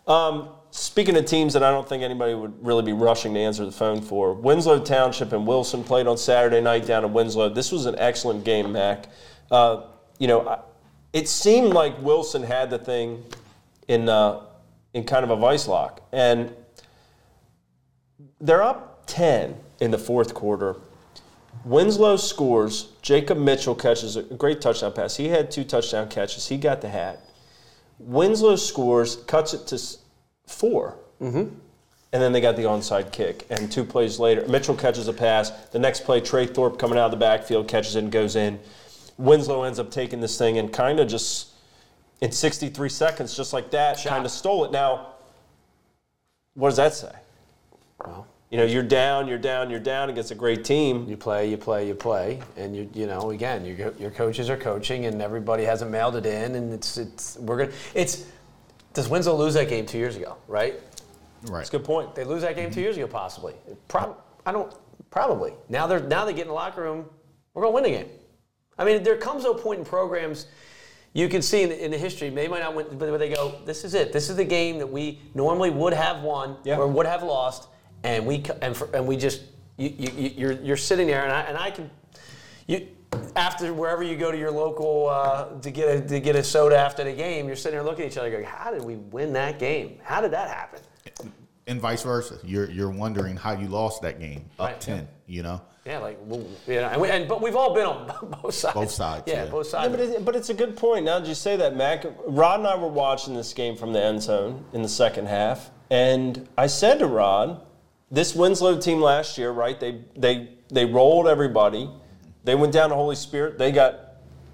[0.07, 3.65] Um, speaking of teams that I don't think anybody would really be rushing to answer
[3.65, 7.49] the phone for, Winslow Township and Wilson played on Saturday night down in Winslow.
[7.49, 9.07] This was an excellent game, Mac.
[9.49, 9.81] Uh,
[10.19, 10.61] you know,
[11.13, 13.23] it seemed like Wilson had the thing
[13.87, 14.41] in uh,
[14.93, 16.01] in kind of a vice lock.
[16.11, 16.53] And
[18.39, 20.75] they're up 10 in the fourth quarter.
[21.65, 22.93] Winslow scores.
[23.01, 25.15] Jacob Mitchell catches a great touchdown pass.
[25.15, 26.47] He had two touchdown catches.
[26.47, 27.19] He got the hat.
[27.97, 29.79] Winslow scores, cuts it to
[30.47, 31.55] 4 Mm-hmm.
[32.13, 33.45] And then they got the onside kick.
[33.49, 35.51] And two plays later, Mitchell catches a pass.
[35.71, 38.59] The next play, Trey Thorpe coming out of the backfield catches it and goes in.
[39.17, 41.49] Winslow ends up taking this thing and kind of just,
[42.21, 44.71] in 63 seconds, just like that, kind of stole it.
[44.71, 45.15] Now,
[46.53, 47.11] what does that say?
[48.05, 51.07] Well, You know, you're down, you're down, you're down against a great team.
[51.09, 54.55] you play, you play, you play, and you you know again, your your coaches are
[54.55, 58.25] coaching, and everybody hasn't mailed it in, and it's it's we're gonna it's.
[58.97, 60.37] Does Winslow lose that game two years ago?
[60.47, 60.73] Right?
[61.43, 61.59] Right.
[61.59, 62.15] That's a good point.
[62.15, 62.79] They lose that game two mm-hmm.
[62.79, 63.53] years ago, possibly.
[63.87, 64.73] Prob- I don't.
[65.11, 65.53] Probably.
[65.69, 67.05] Now they're now they get in the locker room.
[67.53, 68.07] We're gonna win the game.
[68.75, 70.47] I mean, there comes a point in programs.
[71.13, 73.29] You can see in the, in the history, they might not win, but where they
[73.29, 74.13] go, this is it.
[74.13, 76.77] This is the game that we normally would have won Yeah.
[76.77, 77.67] or would have lost,
[78.01, 79.43] and we and for, and we just
[79.77, 81.91] you, you, you- you're you're sitting there, and I and I can
[82.65, 82.87] you
[83.35, 86.77] after wherever you go to your local uh, to get a to get a soda
[86.77, 89.33] after the game, you're sitting there looking at each other, going, how did we win
[89.33, 89.99] that game?
[90.03, 90.81] How did that happen?
[91.67, 92.37] And vice versa.
[92.43, 94.81] You're you're wondering how you lost that game up Right.
[94.81, 95.07] ten.
[95.25, 95.61] You know.
[95.85, 98.07] Yeah, like well, you know, and, we, and but we've all been on
[98.43, 98.73] both sides.
[98.73, 99.49] Both sides, Yeah, yeah.
[99.49, 99.91] both Yeah, sides.
[99.91, 101.05] but, it, but it's a good point.
[101.05, 104.03] Now that you say that, Mac, Rod and I were watching this game from the
[104.03, 107.65] end zone in the second half, and I said to Rod,
[108.11, 109.79] "This Winslow team last year, right?
[109.79, 111.89] They they they rolled everybody.
[112.47, 113.57] They went down to Holy Spirit.
[113.57, 113.99] They got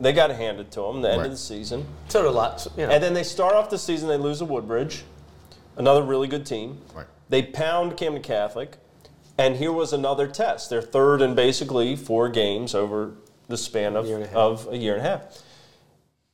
[0.01, 1.25] they got it handed to them the end Right.
[1.27, 2.65] of the season, so did a lot.
[2.75, 4.09] You know, and then they start off the season.
[4.09, 5.03] They lose to Woodbridge,
[5.77, 6.81] another really good team.
[6.95, 7.05] Right.
[7.29, 8.77] They pound Camden Catholic,
[9.37, 10.71] and here was another test.
[10.71, 13.11] Their third in basically four games over
[13.47, 15.43] the span of, a of a year and a half.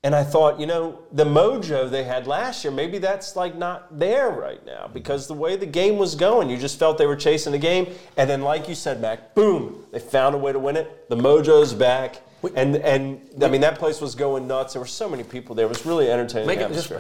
[0.02, 4.00] And I thought, you know, the mojo they had last year, maybe that's like not
[4.00, 7.18] there right now because the way the game was going, you just felt they were
[7.18, 7.88] chasing the game.
[8.16, 11.10] And then, like you said, Mac, boom, they found a way to win it.
[11.10, 12.22] The mojo's back.
[12.56, 14.72] And, and I mean, that place was going nuts.
[14.72, 15.66] There were so many people there.
[15.66, 16.48] It was really entertaining.
[16.48, 16.94] make it just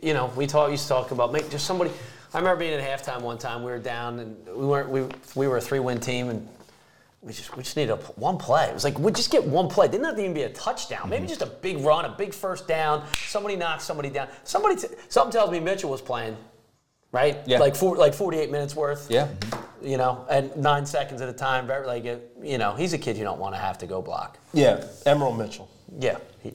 [0.00, 1.90] you know we talk used to talk about make just somebody.
[2.32, 3.64] I remember being at halftime one time.
[3.64, 6.48] We were down and we weren't we we were a three win team and.
[7.24, 8.66] We just, we just needed a, one play.
[8.66, 9.88] It was like, we just get one play.
[9.88, 11.08] Didn't have to even be a touchdown.
[11.08, 11.28] Maybe mm-hmm.
[11.28, 13.06] just a big run, a big first down.
[13.26, 14.28] Somebody knocks somebody down.
[14.44, 16.36] Somebody, t- something tells me Mitchell was playing,
[17.12, 17.38] right?
[17.46, 17.60] Yeah.
[17.60, 19.10] Like four, like 48 minutes worth.
[19.10, 19.28] Yeah.
[19.28, 19.86] Mm-hmm.
[19.86, 21.66] You know, and nine seconds at a time.
[21.66, 24.00] Very like, it, you know, he's a kid you don't want to have to go
[24.02, 24.38] block.
[24.52, 25.68] Yeah, Emerald Mitchell.
[25.98, 26.18] Yeah.
[26.42, 26.52] He,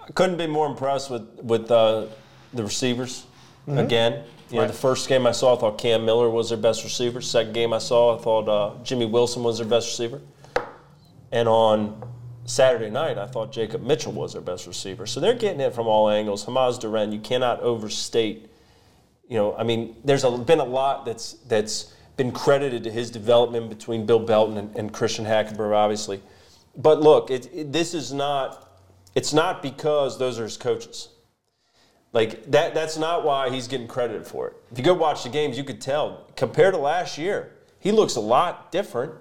[0.00, 2.06] I couldn't be more impressed with with uh,
[2.52, 3.26] the receivers.
[3.66, 3.78] Mm-hmm.
[3.78, 4.24] Again,
[4.54, 7.20] you know, the first game I saw, I thought Cam Miller was their best receiver.
[7.20, 10.20] Second game I saw, I thought uh, Jimmy Wilson was their best receiver.
[11.32, 12.08] And on
[12.44, 15.06] Saturday night, I thought Jacob Mitchell was their best receiver.
[15.06, 16.44] So they're getting it from all angles.
[16.44, 18.48] Hamaz Duran, you cannot overstate.
[19.28, 23.10] You know, I mean, there's a, been a lot that's that's been credited to his
[23.10, 26.22] development between Bill Belton and, and Christian Hackenberg, obviously.
[26.76, 28.60] But look, it, it, this is not.
[29.16, 31.08] It's not because those are his coaches.
[32.14, 32.72] Like that.
[32.72, 34.56] That's not why he's getting credited for it.
[34.72, 36.26] If you go watch the games, you could tell.
[36.36, 37.50] Compared to last year,
[37.80, 39.12] he looks a lot different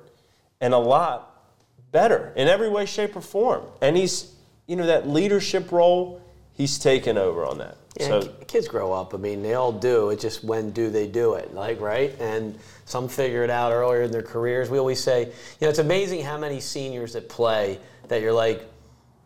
[0.62, 1.44] and a lot
[1.92, 3.66] better in every way, shape, or form.
[3.82, 4.34] And he's,
[4.68, 6.22] you know, that leadership role.
[6.54, 7.78] He's taken over on that.
[8.00, 9.16] Yeah, so kids grow up.
[9.16, 10.10] I mean, they all do.
[10.10, 11.54] It's just when do they do it?
[11.54, 12.16] Like, right?
[12.20, 14.70] And some figure it out earlier in their careers.
[14.70, 15.32] We always say, you
[15.62, 18.68] know, it's amazing how many seniors that play that you're like,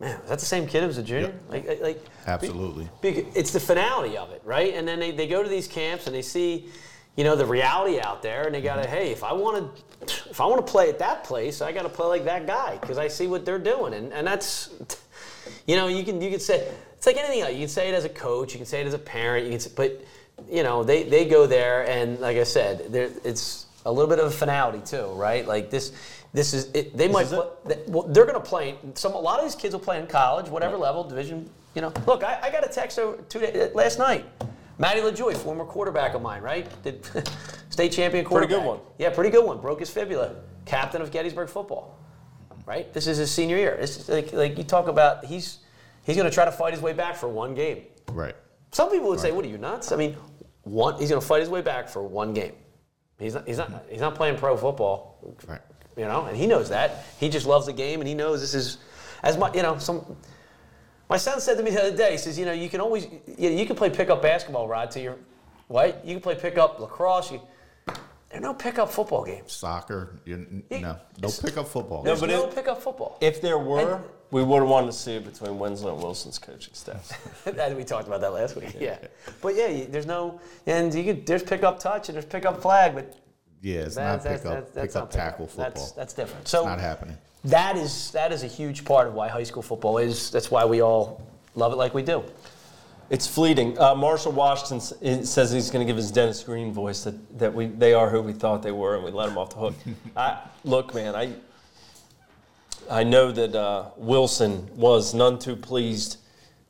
[0.00, 1.32] man, is that the same kid who was a junior?
[1.48, 2.88] Like, like- like, Absolutely.
[3.02, 4.74] It's the finality of it, right?
[4.74, 6.66] And then they, they go to these camps and they see,
[7.16, 8.90] you know, the reality out there, and they gotta, Mm-hmm.
[8.96, 11.82] hey, if I want to, if I want to play at that place, I got
[11.82, 14.70] to play like that guy because I see what they're doing, and and that's,
[15.66, 17.52] you know, you can you can say it's like anything else.
[17.52, 19.50] You can say it as a coach, you can say it as a parent, you
[19.50, 20.00] can, say, but
[20.48, 24.20] you know, they they go there, and like I said, there it's a little bit
[24.20, 25.44] of a finality too, right?
[25.46, 25.92] Like this.
[26.32, 27.36] This is it, they might is it?
[27.36, 29.98] play, they- well, they're going to play some a lot of these kids will play
[29.98, 31.92] in college whatever level division you know.
[32.06, 34.24] Look I, I got a text over two day, uh, last night.
[34.78, 36.66] Matty LaJoy former quarterback of mine right?
[36.82, 37.04] Did,
[37.70, 38.80] state champion Pretty good one.
[38.98, 39.60] yeah pretty good one.
[39.60, 40.36] Broke his fibula.
[40.66, 41.98] Captain of Gettysburg football
[42.66, 42.92] right?
[42.92, 43.72] This is his senior year.
[43.80, 45.58] It's like, like you talk about he's
[46.04, 47.84] he's going to try to fight his way back for one game.
[48.12, 48.36] Right.
[48.72, 49.90] some people would say what are you nuts?
[49.92, 50.16] I mean
[50.64, 52.52] one he's going to fight his way back for one game.
[53.18, 55.18] He's not he's not he's not playing pro football.
[55.46, 55.60] Right.
[55.98, 57.04] You know, and he knows that.
[57.18, 58.78] He just loves the game, and he knows this is
[59.22, 60.16] as my, you know, some.
[61.10, 63.06] My son said to me the other day, he says, you know, you can always,
[63.38, 65.16] you, know, you can play pickup basketball, Rod, to your,
[65.66, 66.04] what?
[66.04, 67.32] You can play pickup lacrosse.
[67.32, 67.40] You,
[67.86, 67.96] there
[68.36, 69.52] are no pickup football games.
[69.52, 72.02] Soccer, you, Yeah, no, no pickup football.
[72.02, 73.16] There's but no it- pickup football.
[73.22, 76.38] If there were, And- we would have wanted to see it between Winslow and Wilson's
[76.38, 77.10] coaching staff.
[77.58, 78.76] And we talked about that last week.
[78.78, 78.98] Yeah,
[79.40, 82.94] but yeah, you- there's no, and you can there's pickup touch and there's pickup flag,
[82.94, 83.16] but
[83.60, 85.30] yeah, it's that's, not that's, pickup that's, that's pickup not pickup.
[85.30, 85.64] tackle football.
[85.68, 86.48] That's that's different.
[86.48, 87.16] So not happening.
[87.44, 90.30] that is that is a huge part of why high school football is.
[90.30, 92.24] That's why we all love it like we do.
[93.10, 93.78] It's fleeting.
[93.78, 94.80] Uh, Marshall Washington
[95.24, 98.20] says he's going to give his Dennis Green voice that, that we they are who
[98.20, 99.74] we thought they were, and we let him off the hook.
[100.16, 101.32] I, look, man, I
[102.90, 106.18] I know that uh, Wilson was none too pleased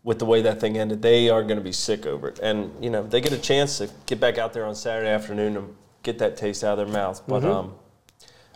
[0.04, 1.02] with the way that thing ended.
[1.02, 3.78] They are going to be sick over it, and you know they get a chance
[3.78, 6.94] to get back out there on Saturday afternoon and get that taste out of their
[6.94, 7.22] mouth.
[7.26, 7.74] But um,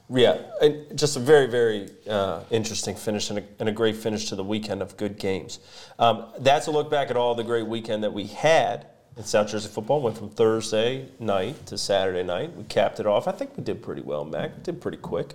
[0.09, 4.29] yeah, and just a very, very uh, interesting finish and a, and a great finish
[4.29, 5.59] to the weekend of good games.
[5.99, 8.87] Um, that's a look back at all the great weekend that we had
[9.17, 10.01] in South Jersey football.
[10.01, 12.55] Went from Thursday night to Saturday night.
[12.57, 13.27] We capped it off.
[13.27, 14.57] I think we did pretty well, Mac.
[14.57, 15.35] We did pretty quick.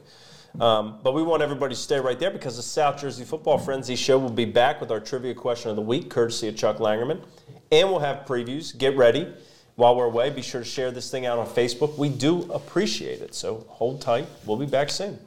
[0.60, 3.96] Um, but we want everybody to stay right there because the South Jersey Football Frenzy
[3.96, 7.22] Show will be back with our trivia question of the week, courtesy of Chuck Langerman.
[7.72, 8.76] And we'll have previews.
[8.76, 9.32] Get ready.
[9.78, 12.00] While we're away, be sure to share this thing out on Facebook.
[12.00, 13.36] We do appreciate it.
[13.36, 14.26] So hold tight.
[14.44, 15.20] We'll be back soon.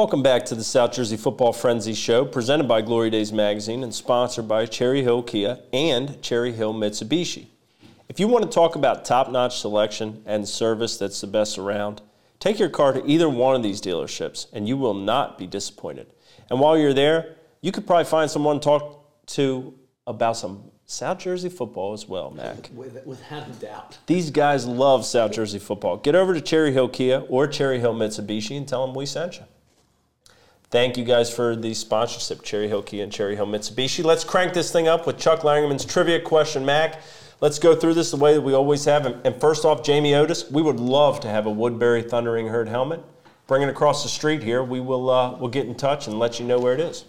[0.00, 3.94] Welcome back to the South Jersey Football Frenzy Show, presented by Glory Days Magazine and
[3.94, 7.48] sponsored by Cherry Hill Kia and Cherry Hill Mitsubishi.
[8.08, 12.00] If you want to talk about top notch selection and service that's the best around,
[12.38, 16.06] take your car to either one of these dealerships and you will not be disappointed.
[16.48, 19.74] And while you're there, you could probably find someone to talk to
[20.06, 22.70] about some South Jersey football as well, Mac.
[22.74, 23.98] Without a doubt.
[24.06, 25.98] These guys love South Jersey football.
[25.98, 29.36] Get over to Cherry Hill Kia or Cherry Hill Mitsubishi and tell them we sent
[29.36, 29.44] you.
[30.70, 34.04] Thank you guys for the sponsorship, Cherry Hill Kia and Cherry Hill Mitsubishi.
[34.04, 37.00] Let's crank this thing up with Chuck Langerman's trivia question, Mac.
[37.40, 39.04] Let's go through this the way that we always have.
[39.04, 42.68] And and first off, Jamie Otis, we would love to have a Woodbury Thundering Herd
[42.68, 43.02] helmet.
[43.48, 44.62] Bring it across the street here.
[44.62, 47.04] We will uh, we'll get in touch and let you know where it is.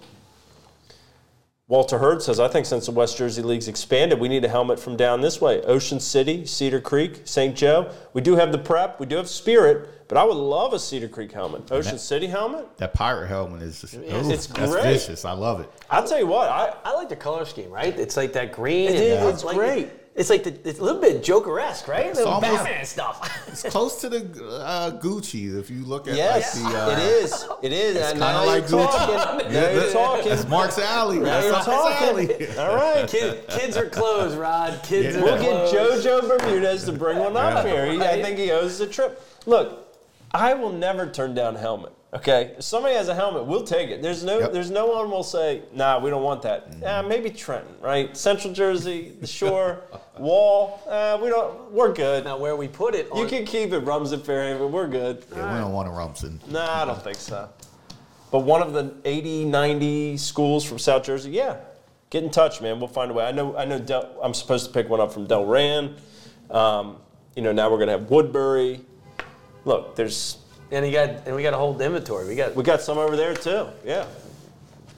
[1.68, 4.78] Walter Hurd says, I think since the West Jersey League's expanded, we need a helmet
[4.78, 5.62] from down this way.
[5.62, 7.55] Ocean City, Cedar Creek, St.
[7.55, 7.93] Joe.
[8.14, 11.07] We do have the prep, we do have Spirit, but I would love a Cedar
[11.07, 11.72] Creek helmet.
[11.72, 12.66] Ocean City helmet?
[12.80, 14.84] That pirate helmet is just, ooh, it's that's great.
[14.84, 15.24] vicious.
[15.24, 15.72] I love it.
[15.89, 17.97] I'll tell you what, I, I like the color scheme, right?
[17.97, 18.89] It's like that green.
[18.89, 19.89] It and is, it's like- great.
[20.14, 22.07] It's like the, it's a little bit Joker-esque, right?
[22.07, 23.38] It's almost- Batman stuff.
[23.47, 24.20] It's close to the
[24.62, 26.80] uh, Gucci if you look at yes, like the.
[26.80, 27.45] Uh, it is.
[27.64, 27.95] It is.
[27.95, 29.16] It's And kinda like you're Gucci.
[29.16, 29.53] talking.
[29.53, 30.28] Now you're talking.
[30.30, 31.20] That's Mark's alley.
[31.20, 32.07] Now That's you're talking.
[32.09, 32.57] alley.
[32.57, 33.07] All right.
[33.07, 34.82] Kid, kids are closed, Rod.
[34.84, 35.22] Kids Yeah.
[35.22, 35.74] are We'll get.
[36.03, 37.72] JoJo Bermudez to bring one up Yeah.
[37.72, 37.91] here.
[37.93, 39.22] He, I think he owes us a trip.
[39.45, 39.90] Look,
[40.34, 41.91] I will never turn down a helmet.
[42.13, 44.01] Okay, if somebody has a helmet, we'll take it.
[44.01, 44.51] There's no, Yep.
[44.51, 48.15] there's no one will say, "Nah, we don't want that." Yeah, maybe Trenton, right?
[48.17, 49.84] Central Jersey, the Shore,
[50.19, 50.82] Wall.
[50.89, 51.71] Uh, we don't.
[51.71, 52.25] We're good.
[52.25, 54.73] Now, where we put it, You on- can keep it, Rums at Fairhaven.
[54.73, 55.23] We're good.
[55.34, 56.41] Yeah, we don't want a Rumson.
[56.49, 57.47] Nah, I don't think so.
[58.29, 61.57] But one of the 80, 90 schools from South Jersey, yeah,
[62.09, 62.79] get in touch, man.
[62.79, 63.23] We'll find a way.
[63.25, 63.55] I know.
[63.55, 63.79] I know.
[63.79, 65.93] Del, I'm supposed to pick one up from Delran.
[66.49, 66.97] Um,
[67.38, 68.82] you know, now we're gonna have Woodbury.
[69.66, 70.38] Look, there's
[70.72, 72.28] and you got and we got to hold inventory.
[72.28, 73.68] We got we got some over there too.
[73.86, 74.05] Yeah.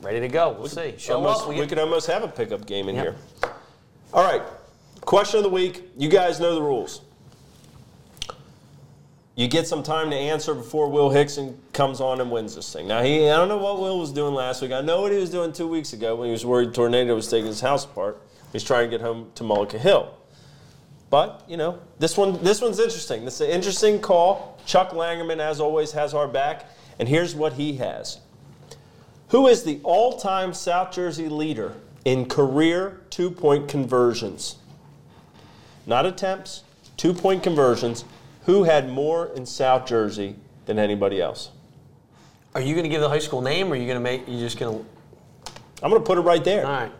[0.02, 0.52] ready to go.
[0.58, 0.96] We'll see.
[0.98, 1.50] Show almost, up.
[1.50, 3.04] we, We could almost have a pickup game in Yep.
[3.04, 3.16] here.
[4.14, 4.42] All right.
[5.02, 5.84] Question of the week.
[5.98, 7.02] You guys know the rules.
[9.36, 12.88] You get some time to answer before Will Hickson comes on and wins this thing.
[12.88, 14.72] Now he, I don't know what Will was doing last week.
[14.72, 17.28] I know what he was doing two weeks ago when he was worried tornado was
[17.28, 18.22] taking his house apart.
[18.52, 20.14] He's trying to get home to Mullica Hill.
[21.14, 23.24] But you know, this one, this one's interesting.
[23.24, 24.58] This is an interesting call.
[24.66, 26.66] Chuck Langerman, as always, has our back,
[26.98, 28.20] and here's what he has.
[29.28, 34.56] Who is the all-time South Jersey leader in career two-point conversions?
[35.86, 36.64] Not attempts,
[36.98, 38.06] two-point conversions.
[38.46, 40.36] Who had more in South Jersey
[40.66, 41.52] than anybody else?
[42.56, 44.28] are you going to give the high school name, or are you going to make?
[44.28, 45.52] You just going to?
[45.84, 46.66] I'm going to put it right there.
[46.66, 46.92] All right.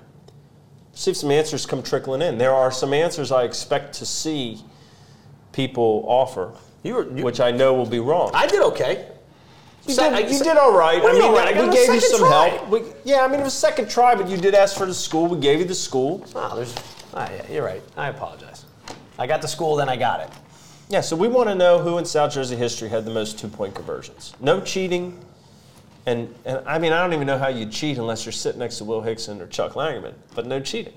[0.94, 2.38] See if some answers come trickling in.
[2.38, 4.62] There are some answers I expect to see
[5.52, 7.18] people offer, You were.
[7.18, 8.32] You, which I know will be wrong.
[8.34, 9.08] I did okay.
[9.88, 11.02] You Se- did, I- you se- did all right.
[11.04, 11.58] I mean, all right?
[11.58, 12.48] I we gave you some try.
[12.50, 12.70] help.
[12.70, 15.28] We, yeah, I mean, it was second try, but you did ask for the school.
[15.28, 16.26] We gave you the school.
[16.36, 16.74] Oh, there's.
[17.16, 17.82] Ah, yeah, you're right.
[17.98, 18.66] I apologize.
[19.20, 20.30] I got the school, then I got it.
[20.90, 23.74] Yeah, so we want to know who in South Jersey history had the most two-point
[23.76, 24.34] conversions.
[24.40, 25.20] No cheating,
[26.06, 28.78] and and I mean, I don't even know how you cheat unless you're sitting next
[28.80, 30.94] to Will Hickson or Chuck Langerman, but no cheating.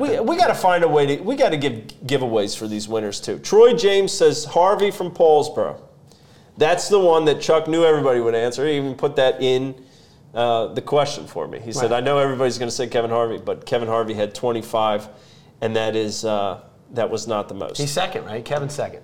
[0.00, 1.74] We, we got to find a way to we got to give
[2.06, 3.38] giveaways for these winners too.
[3.38, 5.78] Troy James says Harvey from Paulsboro.
[6.56, 8.66] That's the one that Chuck knew everybody would answer.
[8.66, 9.74] He even put that in
[10.32, 11.58] uh, the question for me.
[11.60, 11.98] He said, Right.
[11.98, 15.08] "I know everybody's going to say Kevin Harvey, but Kevin Harvey had 25,
[15.60, 16.60] and that is uh,
[16.92, 18.44] that was not the most." He's second, right?
[18.44, 19.02] Kevin's second.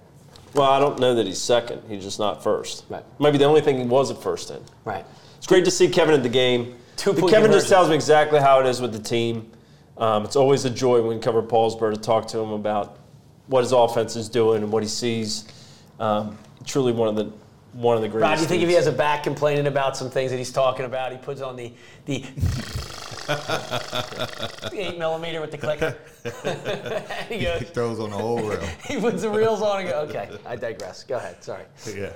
[0.54, 1.82] Well, I don't know that he's second.
[1.88, 2.84] He's just not first.
[2.88, 3.04] Right.
[3.18, 4.62] Maybe the only thing he was at first in.
[4.84, 5.04] Right.
[5.38, 6.76] It's great to see Kevin at the game.
[6.96, 9.50] Two-point Kevin just tells me exactly how it is with the team.
[9.96, 12.98] Um, it's always a joy when we cover Paulsboro to talk to him about
[13.46, 15.46] what his offense is doing and what he sees.
[15.98, 17.32] Um, truly one of the
[17.72, 18.28] one of the greatest.
[18.28, 20.52] Rod, do you think if he has a back complaining about some things that he's
[20.52, 21.72] talking about, he puts on the
[22.06, 22.24] the,
[23.36, 25.96] the eight millimeter with the clicker?
[27.28, 28.60] he goes, He throws on the whole rail.
[28.88, 31.04] he puts the reels on and goes, okay, I digress.
[31.04, 31.42] Go ahead.
[31.42, 31.64] Sorry.
[31.94, 32.12] yeah.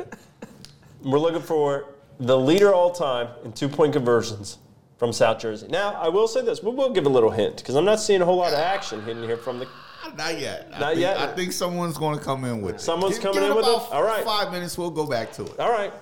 [1.02, 4.58] We're looking for the leader all time in two point conversions
[4.96, 5.66] from South Jersey.
[5.68, 8.22] Now, I will say this: we will give a little hint because I'm not seeing
[8.22, 9.68] a whole lot of action hidden here from the
[10.16, 10.68] Not yet.
[10.74, 11.18] I Not think, yet?
[11.18, 12.80] I think someone's going to come in with it.
[12.80, 13.92] Someone's Give- coming give in with it?
[13.92, 14.24] All right.
[14.24, 15.58] Five minutes, we'll go back to it.
[15.58, 15.92] All right.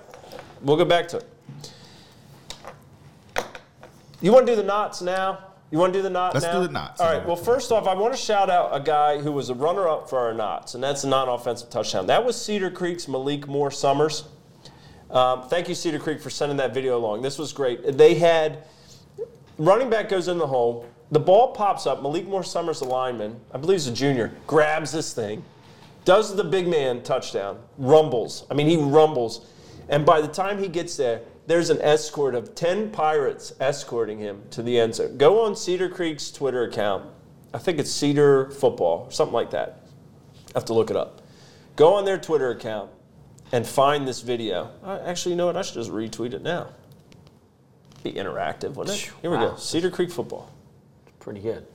[0.61, 1.32] We'll go back to it.
[4.23, 5.37] You want to do the knots now?
[5.69, 6.61] You want to do the knot Let's now?
[6.61, 7.01] do the knots.
[7.01, 7.25] All right.
[7.27, 10.17] Well, first off, I want to shout out a guy who was a runner-up for
[10.17, 12.07] our knots, and that's a non-offensive touchdown.
[12.07, 14.23] That was Cedar Creek's Malik Moore Summers.
[15.11, 17.21] Um, thank you, Cedar Creek, for sending that video along.
[17.21, 17.97] This was great.
[17.97, 18.63] They had
[19.57, 20.87] running back goes in the hole.
[21.11, 22.01] The ball pops up.
[22.01, 25.43] Malik Moore Summers, the lineman, I believe he's a junior, grabs this thing,
[26.05, 28.45] does the big man touchdown, rumbles.
[28.49, 29.47] I mean, he rumbles.
[29.89, 34.43] And by the time he gets there, there's an escort of 10 pirates escorting him
[34.51, 35.17] to the end zone.
[35.17, 37.05] Go on Cedar Creek's Twitter account.
[37.53, 39.81] I think it's Cedar Football, something like that.
[40.35, 41.21] I have to look it up.
[41.75, 42.89] Go on their Twitter account
[43.51, 44.71] and find this video.
[45.05, 45.57] Actually, you know what?
[45.57, 46.69] I should just retweet it now.
[48.03, 49.11] Be interactive, wouldn't it?
[49.21, 49.55] Here we go.
[49.55, 50.51] Cedar Creek Football.
[51.19, 51.65] Pretty good.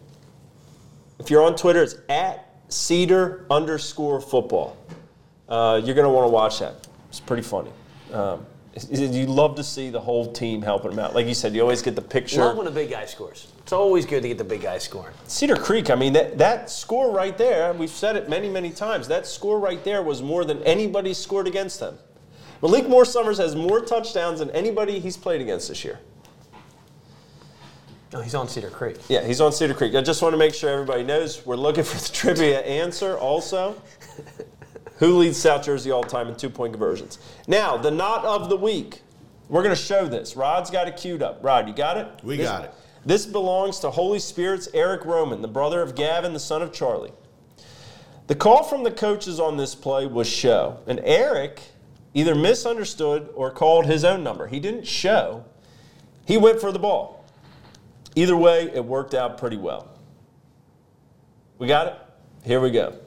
[1.19, 4.77] If you're on Twitter, it's at Cedar underscore football.
[5.49, 6.87] Uh, you're going to want to watch that.
[7.09, 7.71] It's pretty funny.
[8.13, 8.45] Um,
[8.91, 11.15] you love to see the whole team helping them out.
[11.15, 12.41] Like you said, you always get the picture.
[12.41, 13.53] Love when a big guy scores.
[13.59, 15.15] It's always good to get the big guy scoring.
[15.27, 19.09] Cedar Creek, I mean, that, that score right there, we've said it many, many times,
[19.09, 21.99] that score right there was more than anybody scored against them.
[22.63, 26.01] Malik Moore Summers has more touchdowns than anybody he's played against this year.
[28.13, 28.97] No, he's on Cedar Creek.
[29.09, 29.95] Yeah, he's on Cedar Creek.
[29.95, 33.81] I just want to make sure everybody knows we're looking for the trivia answer also.
[34.99, 37.19] Who leads South Jersey all time in two point conversions?
[37.47, 39.03] Now, the knot of the week.
[39.49, 40.37] We're going to show this.
[40.37, 41.39] Rod's got it queued up.
[41.43, 42.09] Rod, you got it?
[42.23, 42.75] We This- got it.
[43.07, 47.13] This belongs to Holy Spirit's Eric Roman, the brother of Gavin, the son of Charlie.
[48.27, 51.63] The call from the coaches on this play was show, and Eric
[52.13, 54.49] either misunderstood or called his own number.
[54.49, 55.45] He didn't show,
[56.27, 57.25] he went for the ball.
[58.15, 59.89] Either way, it worked out pretty well.
[61.59, 61.95] We got it?
[62.45, 62.99] Here we go.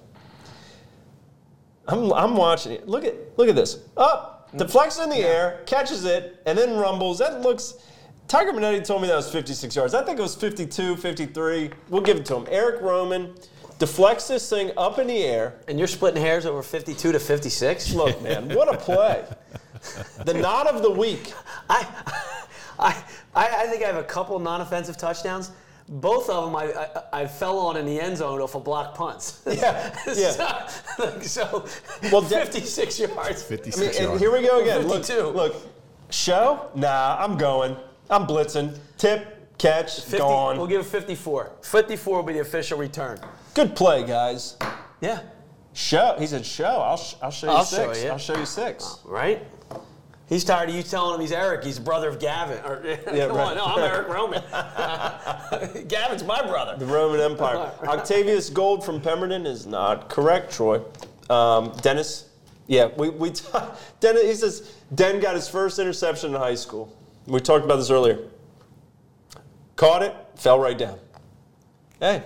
[1.88, 2.88] I'm, I'm watching it.
[2.88, 3.79] Look at look at this.
[3.97, 4.49] Up.
[4.57, 7.19] deflects in the air, catches it, and then rumbles.
[7.19, 7.75] That looks.
[8.27, 9.93] Tiger Minetti told me that was 56 yards.
[9.93, 11.71] I think it was 52, 53.
[11.89, 12.47] We'll give it to him.
[12.49, 13.36] Eric Roman
[13.77, 15.59] deflects this thing up in the air.
[15.67, 17.93] And you're splitting hairs over 52 to 56?
[17.93, 19.25] Look, man, what a play.
[20.25, 21.34] The knot of the week.
[21.67, 21.88] I,
[22.77, 23.03] I,
[23.34, 25.49] I I think I have a couple non-offensive touchdowns.
[25.94, 26.72] Both of them I,
[27.12, 29.42] I, I fell on in the end zone off of block punts.
[29.46, 30.32] Yeah, yeah.
[30.68, 31.66] so, like, so
[32.12, 33.44] Well, de- 56 yards.
[33.44, 34.22] 56 I mean, and yards.
[34.22, 34.88] here we go again.
[34.88, 35.28] Look, 52.
[35.30, 35.56] look.
[36.10, 36.70] Show?
[36.76, 37.76] Nah, I'm going.
[38.10, 38.78] I'm blitzing.
[38.98, 40.58] Tip, catch, 50, gone.
[40.58, 41.52] We'll give it 54.
[41.62, 43.20] 54 will be the official return.
[43.54, 44.56] Good play, guys.
[45.02, 45.20] Yeah.
[45.74, 46.16] Show.
[46.20, 48.04] He said, "Show." I'll, sh- I'll show you I'll show six.
[48.04, 48.10] you.
[48.10, 48.98] I'll show you six.
[49.06, 49.46] Right?
[50.32, 51.61] He's tired of you telling him he's Eric.
[51.65, 52.57] He's the brother of Gavin.
[52.63, 52.82] Or,
[53.13, 53.57] Yeah, come right.
[53.57, 54.41] on, no, I'm Eric Roman.
[55.89, 56.77] Gavin's my brother.
[56.77, 57.69] The Roman Empire.
[57.84, 60.79] Octavius Gold from Pemberton is not correct, Troy.
[61.29, 62.29] Um, Dennis.
[62.67, 63.32] Yeah, we we.
[63.32, 63.45] T-
[63.99, 64.23] Dennis.
[64.23, 66.95] He says Den got his first interception in high school.
[67.27, 68.17] We talked about this earlier.
[69.75, 70.97] Caught it, fell right down.
[71.99, 72.23] Hey,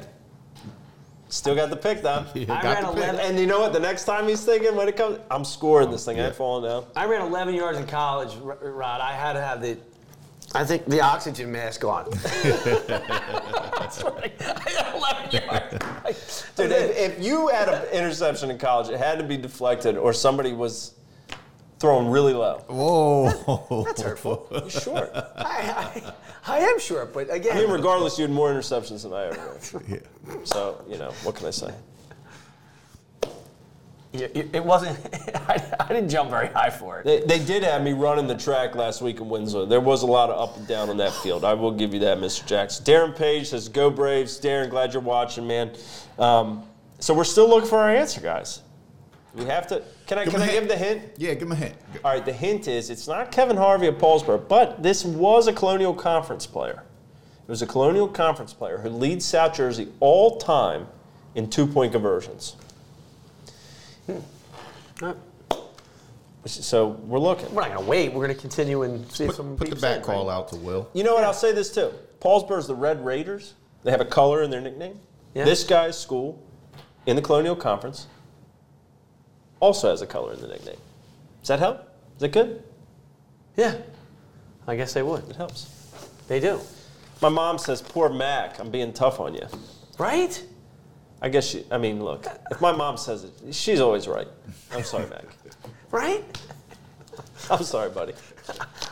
[1.30, 2.26] still got the pick though.
[2.36, 3.04] Yeah, I got ran the pick.
[3.10, 3.74] 11 And you know what?
[3.74, 6.18] The next time he's thinking, when it comes, I'm scoring this thing.
[6.18, 6.28] I Yeah.
[6.28, 6.86] ain't falling down.
[6.96, 9.02] I ran 11 yards in college, Rod.
[9.02, 9.78] I had to have the,
[10.54, 12.10] I think the oxygen mask on.
[12.12, 14.34] That's right.
[14.40, 15.32] I had 11
[16.04, 16.46] yards.
[16.56, 20.14] Dude, if, if you had an interception in college, it had to be deflected, or
[20.14, 20.94] somebody was
[21.86, 22.64] throwing really low.
[22.68, 23.84] Whoa.
[23.86, 24.48] That's hurtful.
[24.52, 25.12] You're short.
[25.14, 26.02] I,
[26.48, 29.26] I, I am short, but again, I mean, regardless, you had more interceptions than I
[29.28, 29.82] ever had.
[29.88, 30.36] Yeah.
[30.46, 31.72] So, you know, what can I say?
[34.14, 34.98] you- you- it wasn't.
[35.36, 37.06] I, I didn't jump very high for it.
[37.06, 39.68] They, they did have me running the track last week in Winslow.
[39.68, 41.46] There was a lot of up and down on that field.
[41.46, 42.48] I will give you that, Mr.
[42.48, 42.84] Jackson.
[42.84, 44.40] Darren Page says, Go Braves.
[44.40, 45.72] Darren, glad you're watching, man.
[46.18, 46.64] Um,
[46.98, 48.62] so we're still looking for our answer, guys.
[49.36, 49.84] We have to.
[50.08, 51.02] Can I, Give can him I a give the hint?
[51.18, 51.76] Yeah, give him a hint.
[52.04, 55.54] All right, the hint is it's not Kevin Harvey of Paulsboro, but this was a
[55.54, 56.84] Colonial Conference player.
[57.48, 60.88] It was a Colonial Conference player who leads South Jersey all time
[61.36, 62.56] in two point conversions.
[65.02, 65.14] Uh,
[66.46, 67.54] So we're looking.
[67.54, 68.10] We're not going to wait.
[68.14, 70.34] We're going to continue and see if Put, someone put the back in, call right?
[70.36, 70.90] out to Will.
[70.94, 71.24] You know what?
[71.24, 71.92] I'll say this too.
[72.22, 73.56] Paulsboro's the Red Raiders.
[73.84, 75.00] They have a color in their nickname.
[75.34, 75.44] Yeah.
[75.44, 76.42] This guy's school
[77.08, 78.08] in the Colonial Conference
[79.60, 80.78] also has a color in the nickname.
[81.42, 81.82] Does that help?
[82.16, 82.64] Is that good?
[83.56, 83.76] Yeah.
[84.68, 85.30] I guess they would.
[85.30, 85.92] It helps.
[86.28, 86.60] They do.
[87.22, 89.48] My mom says, "Poor Mac, I'm being tough on you."
[89.98, 90.44] Right?
[91.22, 91.66] I guess she.
[91.72, 92.26] I mean, look.
[92.52, 94.28] If my mom says it, she's always right.
[94.72, 95.26] I'm sorry, Mac.
[95.92, 96.24] Right?
[97.50, 98.14] I'm sorry, buddy.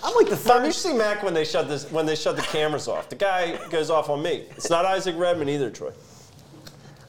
[0.03, 0.65] I'm like the third.
[0.65, 3.09] you see Mac when they shut this when they shut the cameras off.
[3.09, 4.45] The guy goes off on me.
[4.51, 5.91] It's not Isaac Redman either, Troy.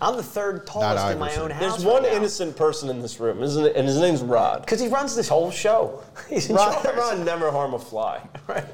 [0.04, 1.60] I'm the third tallest in my own house.
[1.60, 2.18] There's one right now.
[2.18, 3.74] innocent person in this room, isn't it?
[3.76, 4.60] And his name's Rod.
[4.60, 6.02] Because he runs this whole show.
[6.28, 6.96] He's in Rod, charge.
[6.96, 8.20] Rod never harm a fly.
[8.46, 8.64] Right.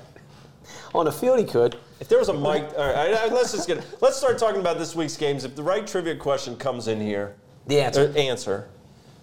[0.92, 1.76] On the field, he could.
[2.00, 2.42] If there was a mic,
[2.76, 3.84] all right, all right, let's just get.
[4.00, 5.44] Let's start talking about this week's games.
[5.44, 7.36] If the right trivia question comes in here,
[7.68, 8.12] The answer.
[8.16, 8.68] answer,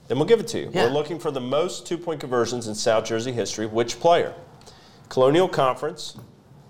[0.07, 0.71] then we'll give it to you.
[0.73, 0.85] Yeah.
[0.85, 3.65] We're looking for the most two-point conversions in South Jersey history.
[3.65, 4.33] Which player?
[5.09, 6.15] Colonial Conference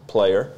[0.07, 0.53] player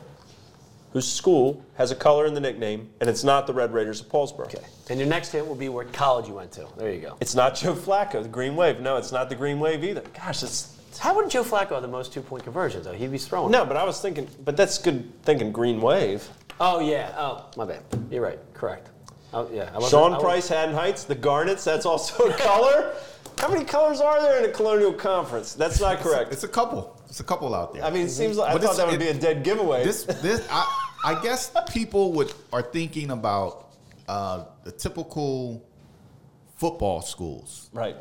[0.92, 4.08] whose school has a color in the nickname, and it's not the Red Raiders of
[4.10, 4.46] Paulsboro.
[4.46, 4.58] Okay.
[4.90, 6.68] And your next hint will be what college you went to.
[6.78, 7.18] There you go.
[7.22, 8.80] It's not Joe Flacco, the Green Wave.
[8.80, 10.02] No, it's not the Green Wave either.
[10.16, 12.94] Gosh, it's How would Joe Flacco have the most two point conversions, though?
[12.94, 13.52] He'd be throwing.
[13.52, 15.52] no, but I was thinking, but that's good thinking.
[15.52, 16.28] Green Wave.
[16.60, 17.14] Oh, yeah.
[17.18, 17.84] Oh, my bad.
[18.12, 18.40] You're right.
[18.54, 18.90] Correct.
[19.32, 19.70] Oh, yeah.
[19.72, 21.64] I wasn't- Sean I was- Price, Haddon Heights, the Garnets.
[21.64, 22.94] That's also a color.
[23.38, 25.54] How many colors are there in a Colonial Conference?
[25.54, 26.34] That's not correct.
[26.34, 26.99] It's a couple.
[27.10, 27.84] It's a couple out there.
[27.84, 29.43] I mean, it seems like I But thought this- that would it- be a dead
[29.43, 29.84] giveaway.
[29.84, 33.70] this this I, I guess people would are thinking about
[34.07, 35.64] uh, the typical
[36.57, 37.70] football schools.
[37.74, 37.95] right.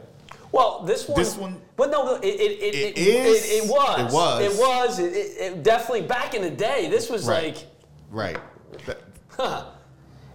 [0.50, 1.18] Well, this one.
[1.18, 4.00] This one- But no, it, it, it, It it, is- it, it was.
[4.00, 4.40] it was.
[4.42, 4.98] It was.
[4.98, 6.88] It, it, it definitely back in the day.
[6.88, 7.54] This was Right.
[7.54, 7.66] like.
[8.10, 8.38] Right.
[8.86, 9.66] That-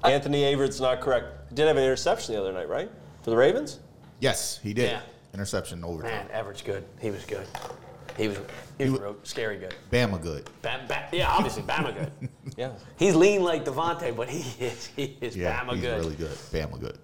[0.03, 1.53] Anthony Averett's not correct.
[1.55, 2.91] Did have an interception the other night, right?
[3.23, 3.79] For the Ravens?
[4.19, 4.89] yes, he did.
[4.91, 5.01] Yeah.
[5.33, 6.11] Interception overtime.
[6.11, 6.83] Man, Everett's good.
[7.01, 7.47] He was good.
[8.15, 8.37] He was.
[8.85, 9.73] He was real scary good.
[9.91, 10.49] Bama good.
[10.61, 12.11] Bam, Bam, yeah, obviously Bama good.
[12.57, 12.71] Yeah.
[12.97, 14.85] He's lean like Devontae, but he is.
[14.95, 15.99] He is Yeah, Bama he's good.
[15.99, 16.31] really good.
[16.51, 16.97] Bama good.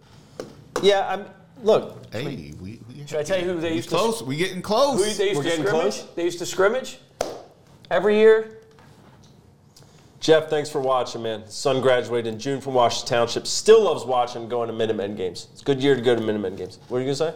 [0.83, 1.25] Yeah, I'm
[1.63, 4.21] look, Hey, we, we Should I tell you who they we used to- close.
[4.21, 4.99] We getting close.
[5.03, 5.95] Who they used We're to getting scrimmage?
[5.95, 6.13] close?
[6.15, 6.99] They used to scrimmage
[7.89, 8.57] every year.
[10.19, 11.41] Jeff, thanks for watching, man.
[11.43, 13.47] His son graduated in June from Washington Township.
[13.47, 15.47] Still loves watching going to Minutemen games.
[15.53, 16.77] It's a good year to go to Minutemen games.
[16.89, 17.33] What are you gonna say?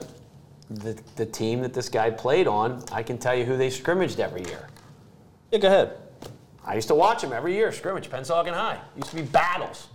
[0.76, 4.20] The, the team that this guy played on, I can tell you who they scrimmaged
[4.20, 4.68] every year.
[5.52, 5.98] Yeah, go ahead.
[6.66, 8.80] I used to watch them every year, scrimmage, Pennsauken High.
[8.96, 9.90] Used to be battles.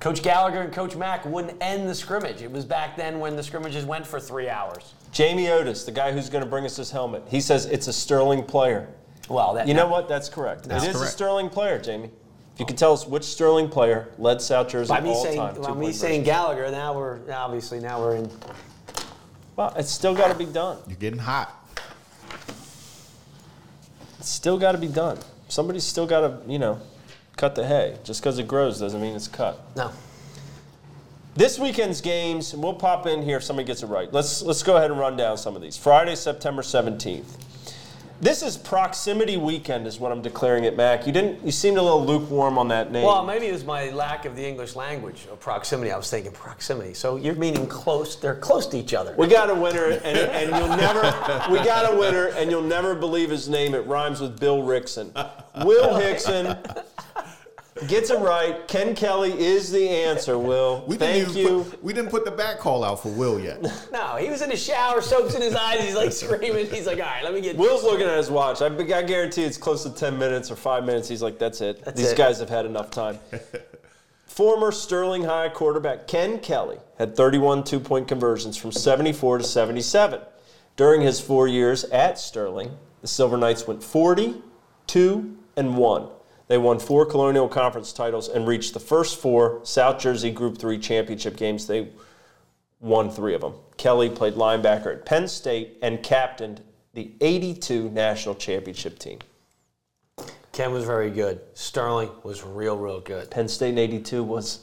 [0.00, 2.42] Coach Gallagher and Coach Mack wouldn't end the scrimmage.
[2.42, 4.94] It was back then when the scrimmages went for three hours.
[5.10, 7.92] Jamie Otis, the guy who's going to bring us his helmet, he says it's a
[7.92, 8.88] Sterling player.
[9.30, 10.08] Well, that, You know what?
[10.08, 10.64] That's correct.
[10.64, 11.06] That's it is a.
[11.06, 12.10] Sterling player, Jamie.
[12.54, 15.36] If you could tell us which Sterling player led South Jersey By me all saying,
[15.36, 15.60] time.
[15.60, 18.30] by me saying Gallagher, now we're obviously now we're in.
[19.56, 20.78] Well, it's still got to be done.
[20.86, 21.52] You're getting hot.
[24.18, 25.18] It's still got to be done.
[25.48, 26.80] Somebody's still got to, you know,
[27.36, 27.96] cut the hay.
[28.04, 29.60] Just because it grows doesn't mean it's cut.
[29.76, 29.90] No.
[31.34, 34.10] This weekend's games, we'll pop in here if somebody gets it right.
[34.12, 35.76] Let's let's go ahead and run down some of these.
[35.76, 37.45] Friday, September 17th.
[38.20, 41.06] This is proximity weekend, is what I'm declaring it, Mac.
[41.06, 41.44] You didn't.
[41.44, 43.04] You seemed a little lukewarm on that name.
[43.04, 45.92] Well, maybe it was my lack of the English language of proximity.
[45.92, 46.94] I was thinking proximity.
[46.94, 48.16] So you're meaning close.
[48.16, 49.14] They're close to each other.
[49.18, 51.02] We got a winner, and, and you'll never.
[51.52, 53.74] We got a winner, and you'll never believe his name.
[53.74, 55.12] It rhymes with Bill Rickson.
[55.64, 56.56] Will Hickson
[57.88, 58.66] gets it right.
[58.68, 60.38] Ken Kelly is the answer.
[60.38, 61.64] Will, We didn't thank you.
[61.64, 63.62] Put, we didn't put the back call out for Will yet.
[63.92, 65.80] No, he was in the shower, soaps in his eyes.
[65.80, 66.66] He's like screaming.
[66.66, 67.56] He's like, all right, let me get.
[67.58, 68.62] Will's looking at his watch.
[68.62, 71.08] I, I guarantee it's close to 10 minutes or five minutes.
[71.08, 71.84] He's like, that's it.
[71.84, 72.18] That's These it.
[72.18, 73.18] guys have had enough time.
[74.26, 80.20] Former Sterling High quarterback Ken Kelly had 31 two point conversions from 74 to 77.
[80.76, 84.42] During his four years at Sterling, the Silver Knights went 40,
[84.88, 86.08] 2, and 1.
[86.48, 90.78] They won four Colonial Conference titles and reached the first four South Jersey Group 3
[90.78, 91.66] championship games.
[91.66, 91.88] They
[92.80, 93.54] won three of them.
[93.76, 96.62] Kelly played linebacker at Penn State and captained
[96.94, 99.18] the 82 national championship team.
[100.52, 101.40] Ken was very good.
[101.54, 103.30] Sterling was real, real good.
[103.30, 104.60] Penn State in 82 was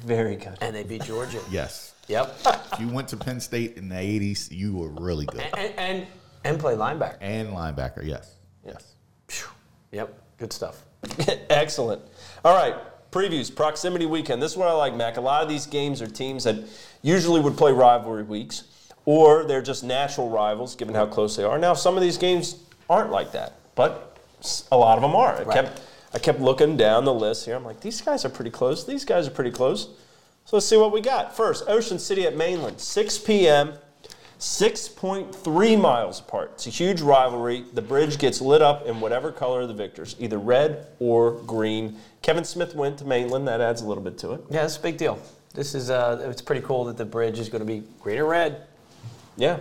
[0.00, 0.58] very good.
[0.60, 1.40] And they beat Georgia.
[1.50, 1.94] Yes.
[2.08, 2.36] Yep.
[2.72, 5.44] If you went to Penn State in the 80s, you were really good.
[5.56, 6.06] And and
[6.44, 7.16] and play linebacker.
[7.20, 8.34] And linebacker, yes.
[8.66, 8.94] Yes.
[9.28, 9.48] Phew.
[9.92, 10.20] Yep.
[10.36, 10.84] Good stuff.
[11.50, 12.02] Excellent.
[12.44, 12.74] All right,
[13.10, 14.42] previews, proximity weekend.
[14.42, 15.16] This is what I like, Mac.
[15.16, 16.56] A lot of these games are teams that
[17.02, 18.64] usually would play rivalry weeks,
[19.04, 21.58] or they're just natural rivals given how close they are.
[21.58, 22.56] Now, some of these games
[22.88, 24.18] aren't like that, but
[24.70, 25.36] a lot of them are.
[25.36, 25.54] I, Right.
[25.64, 25.80] kept,
[26.12, 27.56] I kept looking down the list here.
[27.56, 28.84] I'm like, these guys are pretty close.
[28.84, 29.88] These guys are pretty close.
[30.46, 31.34] So let's see what we got.
[31.34, 33.72] First, Ocean City at Mainland, 6 p.m.
[34.44, 36.50] 6.3 miles apart.
[36.54, 37.64] It's a huge rivalry.
[37.72, 41.96] The bridge gets lit up in whatever color of the victors, either red or green.
[42.20, 43.48] Kevin Smith went to Mainland.
[43.48, 44.42] That adds a little bit to it.
[44.50, 45.18] Yeah, it's a big deal.
[45.54, 48.28] This is uh, it's pretty cool that the bridge is going to be green and
[48.28, 48.66] red.
[49.38, 49.60] Yeah.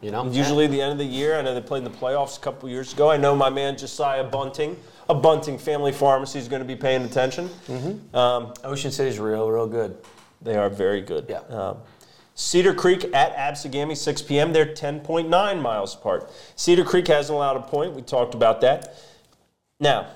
[0.00, 1.36] You know, Usually the end of the year.
[1.36, 3.10] I know they played in the playoffs a couple years ago.
[3.10, 4.76] I know my man Josiah Bunting,
[5.08, 7.50] a Bunting Family Pharmacy, is going to be paying attention.
[8.14, 9.98] Um, Ocean City's real, real good.
[10.40, 11.26] They are very good.
[11.28, 11.40] Yeah.
[11.48, 11.78] Um,
[12.40, 14.54] Cedar Creek at Absegami, 6 p.m.
[14.54, 16.32] They're 10.9 miles apart.
[16.56, 17.92] Cedar Creek hasn't allowed a point.
[17.92, 18.96] We talked about that.
[19.78, 20.06] Now,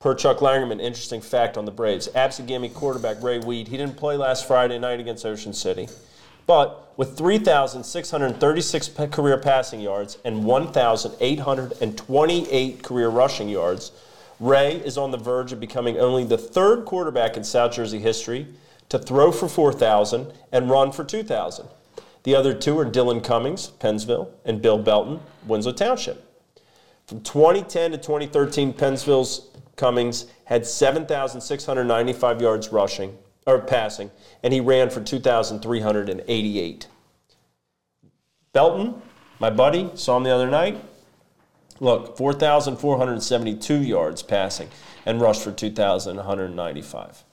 [0.00, 2.08] per Chuck Langerman, interesting fact on the Braves.
[2.08, 5.86] Absegami quarterback Ray Weed, he didn't play last Friday night against Ocean City.
[6.46, 13.92] But with 3,636 career passing yards and 1,828 career rushing yards,
[14.40, 18.46] Ray is on the verge of becoming only the third quarterback in South Jersey history
[18.88, 21.68] to throw for 4,000 and run for 2,000.
[22.24, 26.24] The other two are Dylan Cummings, Pennsville, and Bill Belton, Winslow Township.
[27.06, 34.10] From 2010 to 2013, Pennsville's Cummings had 7,695 yards rushing or passing,
[34.42, 36.86] and he ran for 2,388.
[38.52, 39.02] Belton,
[39.38, 40.82] my buddy, saw him the other night.
[41.80, 44.68] Look, 4,472 yards passing
[45.04, 47.24] and rushed for 2,195.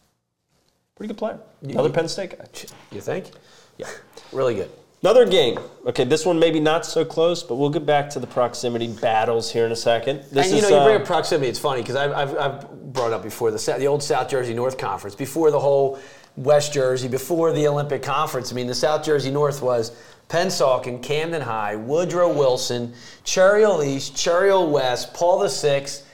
[1.02, 1.40] Pretty good player.
[1.64, 2.46] Another Penn State guy.
[2.92, 3.32] You think?
[3.80, 3.88] Yeah.
[4.32, 4.70] Really good.
[5.02, 5.58] Another game.
[5.88, 9.52] Okay, this one maybe not so close, but we'll get back to the proximity battles
[9.52, 10.22] here in a second.
[10.32, 11.50] This and you is, know, you bring uh, up proximity.
[11.50, 14.78] It's funny because I've, I've, I've brought up before the the old South Jersey North
[14.78, 15.98] Conference, before the whole
[16.36, 18.52] West Jersey, before the Olympic Conference.
[18.52, 19.98] I mean, the South Jersey North was
[20.30, 22.94] Pennsauken, Camden High, Woodrow Wilson,
[23.24, 26.08] Cherry Hill East, Cherry Hill West, Paul the Sixth,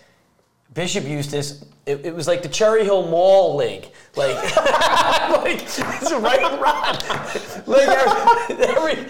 [0.73, 1.65] Bishop Eustace.
[1.87, 3.89] It, it was like the Cherry Hill Mall League.
[4.15, 4.35] Like,
[5.43, 7.67] like it's right around.
[7.67, 9.03] Like every, every,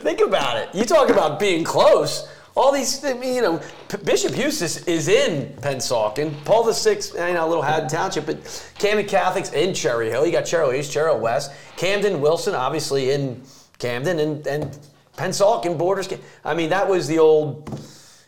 [0.00, 0.74] think about it.
[0.74, 2.28] You talk about being close.
[2.56, 6.32] All these, I mean, you know, P- Bishop Eustace is in Pennsauken.
[6.44, 10.24] Paul the Sixth, you know, Little Haddon Township, but Camden Catholics in Cherry Hill.
[10.24, 11.52] You got Cherry East, Cherry West.
[11.76, 13.42] Camden Wilson, obviously in
[13.78, 14.78] Camden, and and
[15.16, 16.08] Pennsauken borders.
[16.44, 17.68] I mean, that was the old.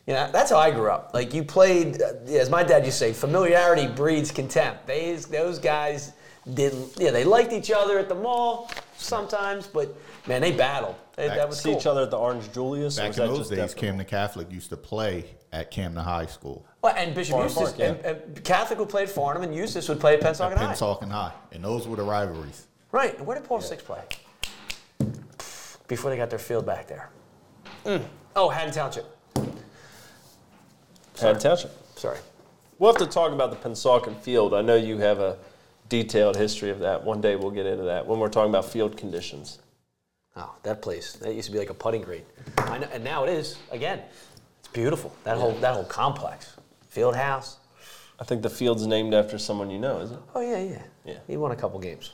[0.06, 1.12] You know, that's how I grew up.
[1.14, 4.86] Like you played, uh, as my dad used to say, familiarity breeds contempt.
[4.86, 6.12] They, those guys
[6.54, 6.96] didn't.
[6.98, 9.96] Yeah, they liked each other at the mall sometimes, but
[10.26, 10.96] man, they battled.
[11.14, 11.78] They- that was see cool.
[11.78, 12.98] each other at the Orange Julius.
[12.98, 13.76] or Back was in those days, Defton?
[13.76, 16.66] Camden Catholic used to play at Camden High School.
[16.82, 18.10] Well, and Bishop Farnham Eustace, Park, yeah.
[18.10, 20.72] and, and Catholic would play at Farnham, and Eustace would play at Pennsauken High.
[20.72, 22.66] Pennsauken High, and those were the rivalries.
[22.90, 23.16] Right.
[23.16, 24.00] And where did Paul Six play?
[25.86, 27.10] Before they got their field back there.
[27.84, 28.02] Mm.
[28.34, 29.04] Oh, Haddon Township.
[31.20, 31.70] Haddon Township.
[31.96, 32.18] Sorry.
[32.78, 34.54] We'll have to talk about the Pennsauken field.
[34.54, 35.38] I know you have a
[35.88, 37.04] detailed history of that.
[37.04, 39.58] One day we'll get into that when we're talking about field conditions.
[40.36, 41.12] Oh, that place.
[41.14, 42.22] That used to be like a putting green.
[42.56, 44.00] I know, and now it is again.
[44.60, 45.14] It's beautiful.
[45.24, 46.56] That whole that whole complex.
[46.88, 47.58] Field house.
[48.18, 50.22] I think the field's named after someone you know, isn't it?
[50.34, 50.82] Oh yeah, yeah.
[51.04, 51.18] Yeah.
[51.26, 52.12] He won a couple games.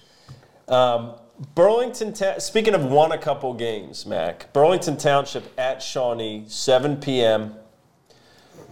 [0.66, 1.14] Um,
[1.54, 7.54] Burlington, Ta- speaking of won a couple games, Mac, Burlington Township at Shawnee, 7 p.m.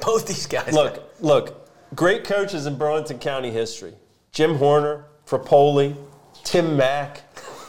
[0.00, 0.72] Both these guys.
[0.72, 3.94] Look, look, great coaches in Burlington County history.
[4.32, 5.96] Jim Horner, Frapoli,
[6.44, 7.22] Tim Mack.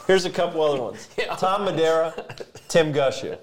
[0.06, 1.08] Here's a couple other ones.
[1.18, 1.34] Yeah.
[1.34, 2.14] Tom Madera,
[2.68, 3.38] Tim Gushue.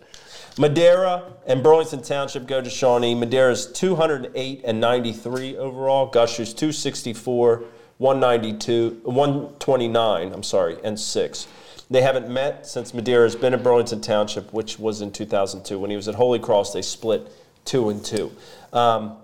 [0.57, 3.13] Madera and Burlington Township go to Shawnee.
[3.13, 6.09] Madera's 208 and 93 overall.
[6.09, 7.63] Gushue's 264,
[7.97, 11.47] 192, 129, I'm sorry, and 6.
[11.89, 15.77] They haven't met since Madera's been at Burlington Township, which was in 2002.
[15.77, 17.27] When he was at Holy Cross, they split
[17.65, 18.31] 2 and 2.
[18.75, 19.17] Um,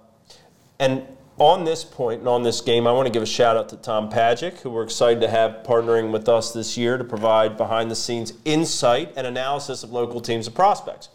[0.79, 1.05] and
[1.37, 3.77] on this point and on this game, I want to give a shout out to
[3.77, 7.91] Tom Pajic, who we're excited to have partnering with us this year to provide behind
[7.91, 11.09] the scenes insight and analysis of local teams and prospects.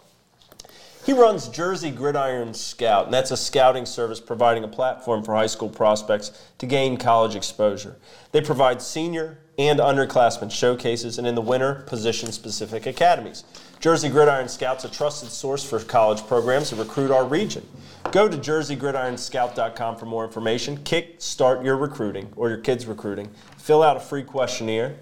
[1.07, 5.47] He runs Jersey Gridiron Scout, and that's a scouting service providing a platform for high
[5.47, 7.97] school prospects to gain college exposure.
[8.33, 13.45] They provide senior and underclassmen showcases, and in the winter, position specific academies.
[13.81, 17.67] Jersey Gridiron Scout's a trusted source for college programs that recruit our region.
[18.11, 20.83] Go to jerseygridironscout.com for more information.
[20.85, 23.31] Kick start your recruiting or your kids' recruiting.
[23.59, 24.97] Fill out a free questionnaire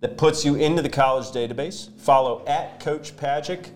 [0.00, 1.96] that puts you into the college database.
[1.98, 3.70] Follow at Coach Pajic,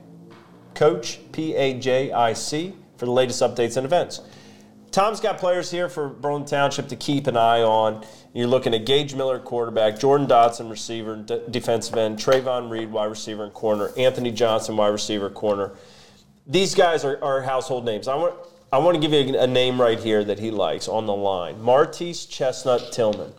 [0.74, 4.20] Coach P A J I C, for the latest updates and events.
[4.90, 8.04] Tom's got players here for Burlington Township to keep an eye on.
[8.34, 13.10] You're looking at Gage Miller, quarterback, Jordan Dotson, receiver, d- defensive end, Trayvon Reed, wide
[13.10, 15.72] receiver and corner, Anthony Johnson, wide receiver, corner.
[16.46, 18.08] These guys are, are household names.
[18.08, 18.34] I want,
[18.72, 21.60] I want to give you a, name right here that he likes on the line
[21.60, 23.34] Martise Chestnut Tillman.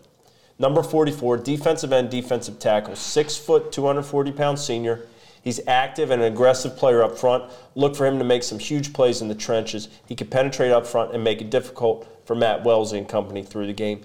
[0.59, 5.07] Number 44, defensive end, defensive tackle, six foot, 240 pound senior.
[5.41, 7.51] He's active and an aggressive player up front.
[7.73, 9.89] Look for him to make some huge plays in the trenches.
[10.05, 13.65] He can penetrate up front and make it difficult for Matt Wellesley and company through
[13.67, 14.03] the game.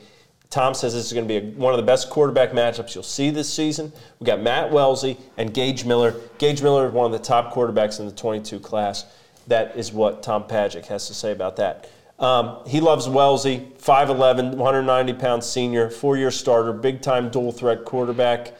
[0.50, 3.04] Tom says this is going to be a, one of the best quarterback matchups you'll
[3.04, 3.92] see this season.
[4.18, 6.14] We got Matt Wellesley and Gage Miller.
[6.38, 9.04] Gage Miller is one of the top quarterbacks in the 22 class.
[9.46, 11.90] That is what Tom Pajic has to say about that.
[12.18, 17.84] Um, he loves Wellesley, 5'11", 190 pound senior, four year starter, big time dual threat
[17.84, 18.54] quarterback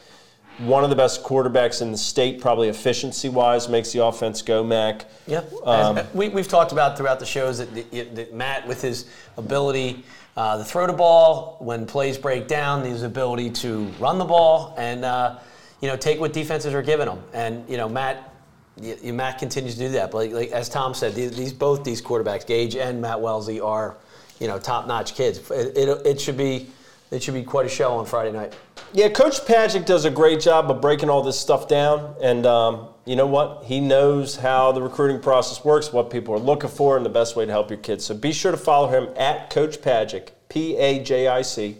[0.59, 4.63] one of the best quarterbacks in the state, probably efficiency wise, makes the offense go,
[4.63, 5.05] Mac.
[5.25, 5.41] Yeah.
[5.63, 9.05] Um, As- we, we've talked about throughout the shows that, that Matt, with his
[9.37, 10.03] ability
[10.39, 14.73] uh, to throw to ball when plays break down, his ability to run the ball,
[14.77, 15.37] and uh,
[15.81, 17.19] you know take what defenses are giving him.
[17.33, 18.33] And you know Matt,
[18.77, 20.11] y- y- Matt continues to do that.
[20.11, 23.59] But like, like, as Tom said, these, these both these quarterbacks, Gage and Matt Wellesley,
[23.59, 23.97] are
[24.39, 25.39] you know top notch kids.
[25.51, 26.69] It, it, it should be
[27.11, 28.53] it should be quite a show on Friday night.
[28.93, 32.15] Yeah, Coach Pajic does a great job of breaking all this stuff down.
[32.21, 33.63] And um, you know what?
[33.65, 37.35] He knows how the recruiting process works, what people are looking for, and the best
[37.35, 38.05] way to help your kids.
[38.05, 41.77] So be sure to follow him at Coach Pajic, P A J I C.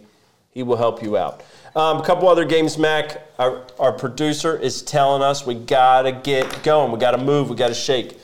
[0.52, 1.42] He will help you out.
[1.76, 3.28] Um, a couple other games, Mac.
[3.38, 6.90] Our, our producer is telling us we got to get going.
[6.90, 7.48] We got to move.
[7.48, 8.19] We got to shake.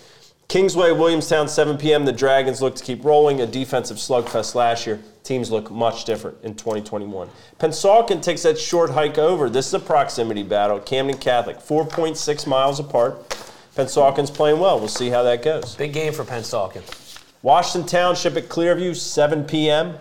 [0.48, 2.04] Kingsway, Williamstown, 7 p.m.
[2.04, 3.40] The Dragons look to keep rolling.
[3.40, 5.00] A defensive slugfest last year.
[5.24, 7.28] Teams look much different in 2021.
[7.58, 9.50] Pennsauken takes that short hike over.
[9.50, 10.78] This is a proximity battle.
[10.78, 13.28] Camden Catholic, 4.6 miles apart.
[13.74, 14.78] Pennsauken's playing well.
[14.78, 15.74] We'll see how that goes.
[15.74, 16.82] Big game for Pennsauken.
[17.42, 19.98] Washington Township at Clearview, 7 p.m.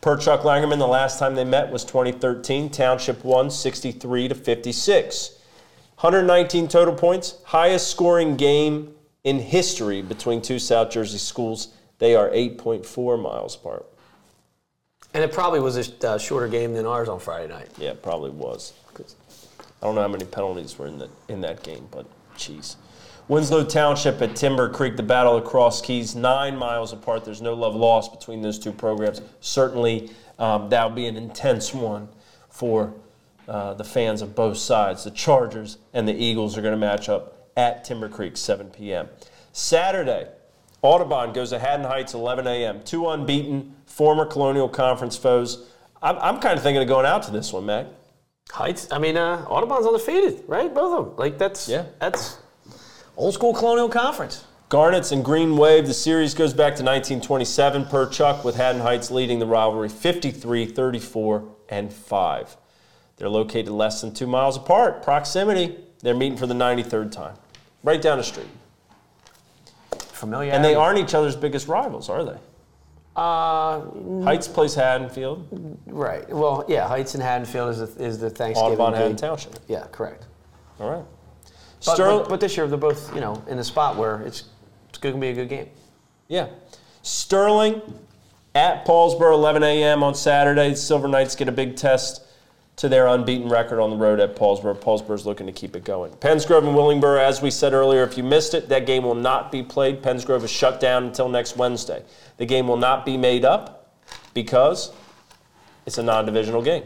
[0.00, 2.68] Per Chuck Langerman, the last time they met was 2013.
[2.68, 5.38] Township won 63 to 56.
[6.00, 8.92] 119 total points, highest scoring game
[9.24, 11.68] in history between two South Jersey schools.
[11.98, 13.86] They are 8.4 miles apart.
[15.14, 17.68] And it probably was a uh, shorter game than ours on Friday night.
[17.76, 18.72] Yeah, it probably was.
[19.82, 22.06] I don't know how many penalties were in that in that game, but
[22.36, 22.76] jeez.
[23.26, 27.24] Winslow Township at Timber Creek, the battle of Cross Keys, nine miles apart.
[27.24, 29.22] There's no love lost between those two programs.
[29.40, 32.08] Certainly, um, that will be an intense one
[32.48, 32.94] for
[33.48, 35.04] uh, the fans of both sides.
[35.04, 39.08] The Chargers and the Eagles are going to match up at Timber Creek, 7 p.m.
[39.52, 40.28] Saturday,
[40.82, 42.82] Audubon goes to Haddon Heights, 11 a.m.
[42.84, 45.68] Two unbeaten former Colonial Conference foes.
[46.02, 47.86] I'm, I'm kind of thinking of going out to this one, Mac.
[48.50, 48.88] Heights.
[48.90, 50.72] I mean, uh, Audubon's undefeated, right?
[50.74, 51.16] Both of them.
[51.16, 51.84] Like that's Yeah.
[52.00, 52.38] that's
[53.16, 54.44] old school Colonial Conference.
[54.68, 55.86] Garnets and Green Wave.
[55.86, 60.66] The series goes back to 1927 per Chuck, with Haddon Heights leading the rivalry 53,
[60.66, 62.56] 34, and 5.
[63.16, 65.02] They're located less than two miles apart.
[65.02, 65.76] Proximity.
[66.02, 67.36] They're meeting for the 93rd time,
[67.82, 68.48] right down the street.
[69.98, 70.52] Familiar.
[70.52, 72.36] And they aren't each other's biggest rivals, are they?
[73.14, 76.26] Uh, Heights plays Haddonfield, right.
[76.30, 76.88] Well, yeah.
[76.88, 79.58] Heights and Haddonfield is the, is the Thanksgiving Audubon, Haddon Township.
[79.68, 80.24] Yeah, correct.
[80.80, 81.04] All right.
[81.84, 84.44] But, Sterling, but, but this year they're both you know in a spot where it's
[84.88, 85.68] it's going to be a good game.
[86.28, 86.48] yeah.
[87.02, 87.82] Sterling
[88.54, 90.02] at Paulsboro, 11 a.m.
[90.02, 90.70] on Saturday.
[90.70, 92.21] The Silver Knights get a big test
[92.76, 94.80] to their unbeaten record on the road at Paulsboro.
[94.80, 96.12] Paulsboro's looking to keep it going.
[96.14, 99.14] Penns Grove and Willingboro, as we said earlier, if you missed it, that game will
[99.14, 100.02] not be played.
[100.02, 102.02] Penns Grove is shut down until next Wednesday.
[102.38, 104.00] The game will not be made up
[104.34, 104.92] because
[105.86, 106.84] it's a non-divisional game.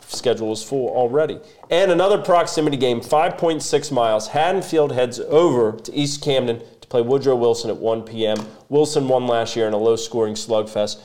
[0.00, 1.38] Schedule is full already.
[1.70, 4.28] And another proximity game, 5.6 miles.
[4.28, 8.38] Haddonfield heads over to East Camden to play Woodrow Wilson at 1 p.m.
[8.68, 11.00] Wilson won last year in a low-scoring slugfest.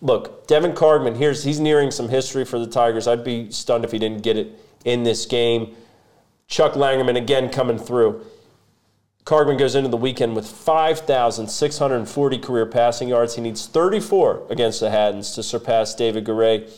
[0.00, 3.08] Look, Devin Cargman, here's he's nearing some history for the Tigers.
[3.08, 5.74] I'd be stunned if he didn't get it in this game.
[6.46, 8.24] Chuck Langerman again coming through.
[9.24, 13.34] Cargman goes into the weekend with 5,640 career passing yards.
[13.34, 16.70] He needs 34 against the Haddons to surpass David Goray,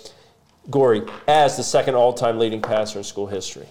[0.68, 3.68] Gorey as the second all-time leading passer in school history.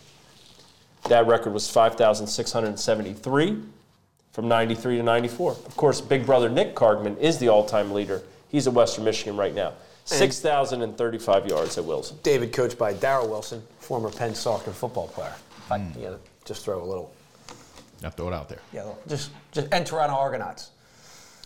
[1.09, 3.57] That record was 5,673
[4.31, 5.51] from 93 to 94.
[5.51, 8.21] Of course, big brother Nick Cargman is the all-time leader.
[8.49, 9.73] He's at Western Michigan right now.
[10.05, 12.17] 6,035 yards at Wilson.
[12.23, 15.33] David, coached by Darrell Wilson, former Penn soccer football player.
[15.57, 15.99] If I, Hmm.
[15.99, 17.11] you know, just throw a little,
[18.03, 18.59] I throw it out there.
[18.73, 20.71] yeah, just just and Toronto Argonauts.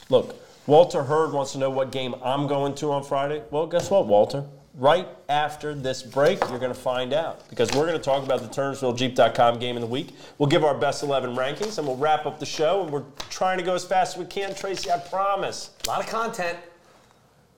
[0.09, 0.35] Look,
[0.67, 3.41] Walter Hurd wants to know what game I'm going to on Friday.
[3.51, 4.45] Well, guess what, Walter?
[4.75, 8.41] Right after this break, you're going to find out because we're going to talk about
[8.41, 10.15] the TurnersvilleJeep.com game of the week.
[10.39, 12.81] We'll give our best 11 rankings and we'll wrap up the show.
[12.81, 15.69] And we're trying to go as fast as we can, Tracy, I promise.
[15.85, 16.57] A lot of content.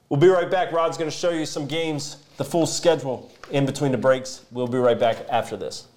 [0.09, 0.71] We'll be right back.
[0.71, 4.45] Rod's going to show you some games, the full schedule in between the breaks.
[4.51, 5.87] We'll be right back after this.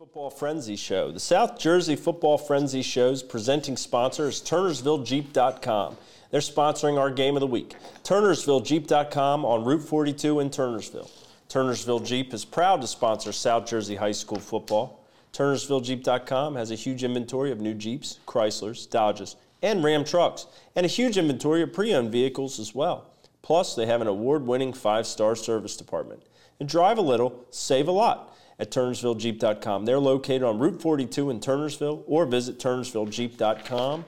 [0.00, 1.12] Football Frenzy Show.
[1.12, 5.98] The South Jersey Football Frenzy Show's presenting sponsor is TurnersvilleJeep.com.
[6.30, 7.76] They're sponsoring our game of the week.
[8.04, 11.10] TurnersvilleJeep.com on Route 42 in Turnersville.
[11.50, 15.04] Turnersville Jeep is proud to sponsor South Jersey High School football.
[15.34, 20.46] TurnersvilleJeep.com has a huge inventory of new Jeeps, Chryslers, Dodges, and Ram trucks,
[20.76, 23.04] and a huge inventory of pre owned vehicles as well.
[23.42, 26.22] Plus, they have an award winning five star service department.
[26.58, 28.29] And drive a little, save a lot
[28.60, 29.86] at TurnersvilleJeep.com.
[29.86, 34.04] They're located on Route 42 in Turnersville or visit TurnersvilleJeep.com.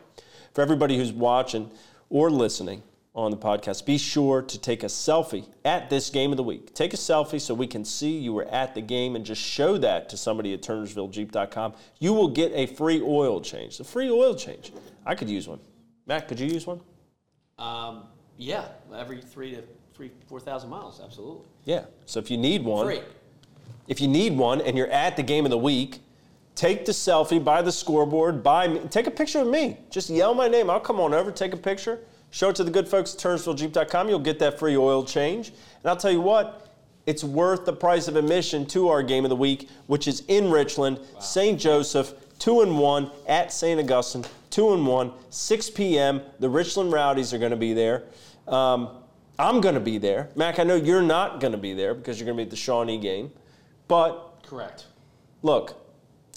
[0.53, 1.71] For everybody who's watching
[2.11, 2.83] or listening
[3.15, 6.75] on the podcast, be sure to take a selfie at this game of the week.
[6.75, 9.79] Take a selfie so we can see you were at the game and just show
[9.79, 11.73] that to somebody at TurnersvilleJeep.com.
[11.99, 13.81] You will get a free oil change.
[13.81, 14.73] A free oil change.
[15.07, 15.61] I could use one.
[16.07, 16.81] Matt, could you use one?
[17.59, 18.05] Um,
[18.37, 19.63] yeah, every three to
[19.95, 21.47] three, four thousand miles, absolutely.
[21.65, 21.85] Yeah.
[22.07, 23.01] So if you need one, Free.
[23.89, 26.01] If you need one and you're at the game of the week,
[26.55, 29.79] take the selfie by the scoreboard, by me, take a picture of me.
[29.91, 30.71] Just yell my name.
[30.71, 32.01] I'll come on over, take a picture,
[32.31, 34.09] show it to the good folks at TurnersvilleJeep.com.
[34.09, 35.49] You'll get that free oil change.
[35.49, 36.75] And I'll tell you what,
[37.07, 40.51] it's worth the price of admission to our game of the week, which is in
[40.51, 41.59] Richland, St.
[41.59, 43.81] Joseph, 2 and 1 at St.
[43.81, 46.21] Augustine, 2 and 1, 6 p.m.
[46.39, 48.05] The Richland Rowdies are going to be there.
[48.47, 48.91] Um,
[49.39, 50.29] I'm going to be there.
[50.37, 52.51] Mac, I know you're not going to be there because you're going to be at
[52.51, 53.33] the Shawnee game.
[53.93, 54.87] But Correct.
[55.43, 55.75] look,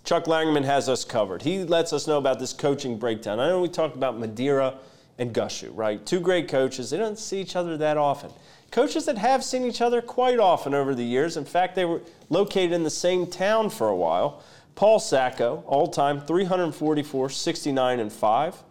[0.03, 1.41] Chuck Langerman has us covered.
[1.41, 3.39] He lets us know about this coaching breakdown.
[3.39, 4.75] I know we talked about Madera
[5.17, 6.05] and Gushue, right?
[6.05, 6.89] Two great coaches.
[6.89, 8.31] They don't see each other that often.
[8.71, 11.37] Coaches that have seen each other quite often over the years.
[11.37, 14.43] In fact, they were located in the same town for a while.
[14.75, 18.63] Paul Sacco, all time 344, 69, and 5.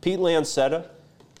[0.00, 0.88] Pete Lancetta,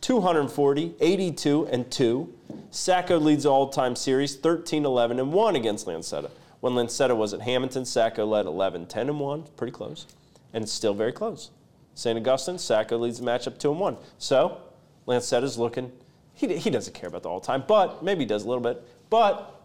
[0.00, 2.32] 240, 82, and 2.
[2.70, 6.30] Sacco leads all time series 13, 11, and 1 against Lancetta.
[6.64, 10.06] When Lancetta was at Hamilton, Sacco led 11, 10, and 1, pretty close,
[10.54, 11.50] and it's still very close.
[11.92, 12.16] St.
[12.16, 13.96] Augustine, Sacco leads the matchup 2 and 1.
[14.16, 14.62] So,
[15.06, 15.92] Lancetta's looking,
[16.32, 18.82] he, he doesn't care about the all time, but maybe he does a little bit.
[19.10, 19.60] But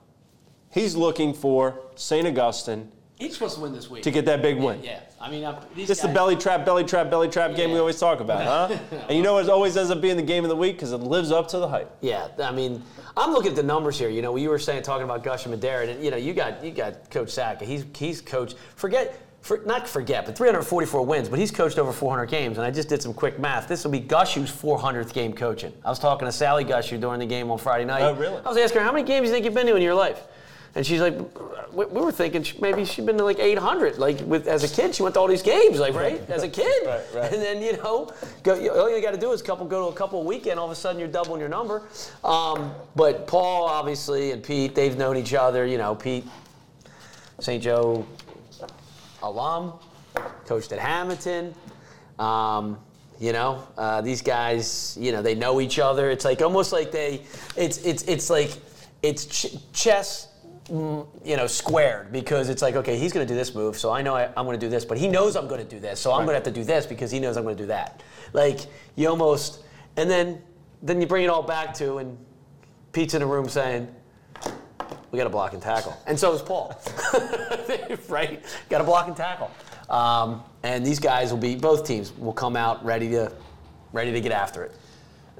[0.74, 2.28] he's looking for St.
[2.28, 4.02] Augustine He's supposed to win this week.
[4.04, 4.82] to get that big win.
[4.82, 7.54] Yeah, I mean, I'm, these This is the guys- belly trap, belly trap, belly trap
[7.54, 7.82] game we Yeah.
[7.82, 8.78] always talk about, huh?
[9.10, 11.02] and you know what always ends up being the game of the week because it
[11.02, 11.92] lives up to the hype.
[12.00, 12.82] Yeah, I mean,
[13.18, 14.08] I'm looking at the numbers here.
[14.10, 16.64] You know, you were saying talking about Gush and Madera, and you know, you got
[16.64, 17.66] you got Coach Sacco.
[17.66, 18.56] He's he's coached.
[18.76, 19.20] Forget.
[19.42, 22.90] For, not forget, but 344 wins, but he's coached over 400 games, and I just
[22.90, 23.70] did some quick math.
[23.70, 25.72] This will be Gushue's 400th game coaching.
[25.86, 28.02] I was talking to Sally Gushue during the game on Friday night.
[28.02, 28.36] Oh, really?
[28.46, 29.94] I was asking her, how many games do you think you've been to in your
[29.94, 30.24] life?
[30.76, 31.16] And she's like,
[31.74, 33.98] we, we were thinking she- maybe she'd been to like 800.
[33.98, 36.48] Like with as a kid, she went to all these games, like right, as a
[36.50, 36.86] kid.
[36.86, 37.34] Right, right.
[37.34, 38.12] And then you know,
[38.44, 40.60] go, you- all you got to do is couple go to a couple weekend.
[40.60, 41.84] All of a sudden, you're doubling your number.
[42.24, 45.66] Um, but Paul, obviously, and Pete, they've known each other.
[45.66, 46.26] You know, Pete,
[47.40, 47.62] St.
[47.64, 48.06] Joe
[49.24, 49.74] alum,
[50.46, 51.54] coached at Hamilton.
[52.20, 52.78] Um,
[53.20, 56.10] you know, uh, these guys, you know, they know each other.
[56.10, 57.22] It's like almost like they,
[57.58, 58.52] it's it's it's like
[59.04, 60.29] it's ch- chess,
[60.70, 64.02] you know, squared because it's like okay, he's going to do this move, so I
[64.02, 66.00] know I, I'm going to do this, but he knows I'm going to do this,
[66.00, 67.68] so I'm going to have to do this because he knows I'm going to do
[67.68, 68.04] that.
[68.34, 68.62] Like
[68.96, 69.64] you almost,
[69.98, 70.42] and then
[70.82, 72.18] then you bring it all back to and
[72.92, 73.88] Pete's in a room saying,
[75.12, 75.96] we got to block and tackle.
[76.08, 76.80] And so is Paul.
[78.10, 78.44] right?
[78.70, 79.52] Got to block and tackle.
[79.90, 83.32] Um, and these guys will be, both teams will come out ready to,
[83.92, 84.76] ready to get after it.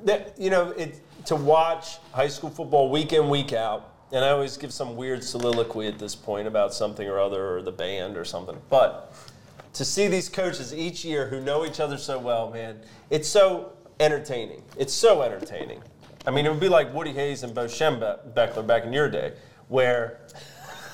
[0.06, 4.30] That, you know, it, to watch high school football week in, week out, and I
[4.30, 8.18] always give some weird soliloquy at this point about something or other or the band
[8.18, 8.58] or something.
[8.70, 9.14] But
[9.74, 12.80] to see these coaches each year who know each other so well, man,
[13.10, 14.64] it's so entertaining.
[14.78, 15.82] It's so entertaining.
[16.26, 19.34] I mean, it would be like Woody Hayes and Bo Schembechler back in your day,
[19.68, 20.20] where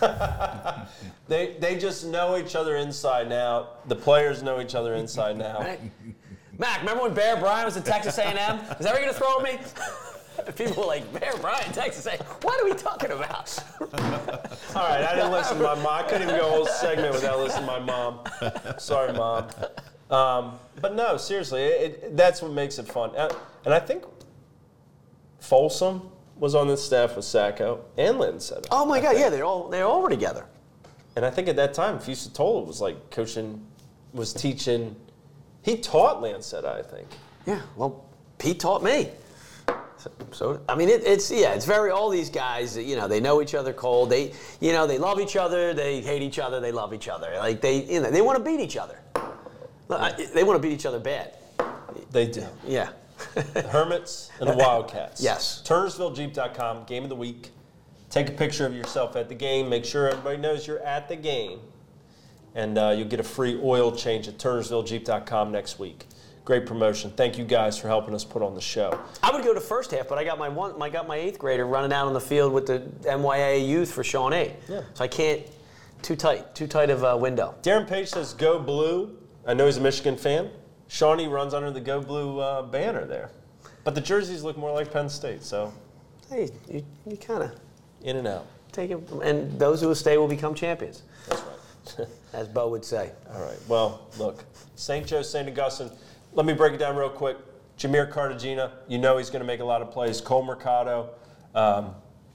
[1.28, 3.88] they, they just know each other inside and out.
[3.88, 5.80] The players know each other inside and out.
[6.58, 8.60] Mac, remember when Bear Bryant was at Texas A&M?
[8.60, 9.60] Is that ever going to throw at me?
[10.56, 12.20] People were like, Bear Bryant, Texas A&M.
[12.42, 13.58] What are we talking about?
[13.82, 15.88] All right, I didn't listen to my mom.
[15.88, 18.20] I couldn't even go a whole segment without listening to my mom.
[18.78, 19.48] Sorry, mom.
[20.10, 23.16] Um, but no, seriously, it, it, that's what makes it fun.
[23.16, 23.30] Uh,
[23.66, 24.04] And I think
[25.40, 28.56] Folsom was on the staff with Sacco and Lindsay.
[28.72, 30.46] Oh my God, yeah, they're all, they're all together.
[31.16, 33.66] And I think at that time, Fusatola was like coaching,
[34.14, 34.96] was teaching.
[35.62, 37.08] He taught Lancetta, I think.
[37.48, 38.04] Yeah, well,
[38.38, 39.10] Pete taught me.
[40.06, 42.78] So, so I mean, it, it's yeah, it's very all these guys.
[42.78, 44.12] You know, they know each other cold.
[44.12, 45.74] They, you know, they love each other.
[45.74, 46.60] They hate each other.
[46.60, 47.34] They love each other.
[47.38, 49.00] Like they, you know, they want to beat each other.
[50.34, 51.38] They want to beat each other bad.
[52.12, 52.46] They do.
[52.68, 52.90] Yeah.
[53.34, 55.24] The Hermits and the Wildcats.
[55.24, 55.64] Yes.
[55.66, 57.52] TurnersvilleJeep.com, game of the week.
[58.10, 59.70] Take a picture of yourself at the game.
[59.70, 61.60] Make sure everybody knows you're at the game.
[62.54, 66.06] And uh, you'll get a free oil change at TurnersvilleJeep.com next week.
[66.46, 67.10] Great promotion.
[67.10, 68.98] Thank you guys for helping us put on the show.
[69.24, 70.80] I would go to first half, but I got my one.
[70.80, 72.84] I got my eighth grader running out on the field with the
[73.18, 74.54] MYA youth for Shawnee.
[74.70, 74.82] Yeah.
[74.94, 75.42] So I can't.
[76.04, 76.54] Too tight.
[76.54, 77.56] Too tight of a window.
[77.64, 79.18] Darren Page says, Go Blue.
[79.48, 80.52] I know he's a Michigan fan.
[80.88, 83.32] Shawnee runs under the Go Blue uh, banner there.
[83.84, 85.74] But the jerseys look more like Penn State, so
[86.30, 87.52] Hey, you, you kind of
[88.04, 88.46] in and out.
[88.72, 89.00] take it.
[89.24, 91.44] And those who will stay will become champions, That's
[91.98, 92.08] right.
[92.34, 93.12] as Bo would say.
[93.34, 93.58] All right.
[93.68, 94.44] Well, look,
[94.76, 95.08] St.
[95.08, 95.48] Joe, St.
[95.50, 95.90] Augustine.
[96.36, 97.38] Let me break it down real quick.
[97.78, 100.22] Jameer Cartagena, you know he's going to make a lot of plays.
[100.22, 101.10] Cole Mercado,
[101.56, 101.94] um,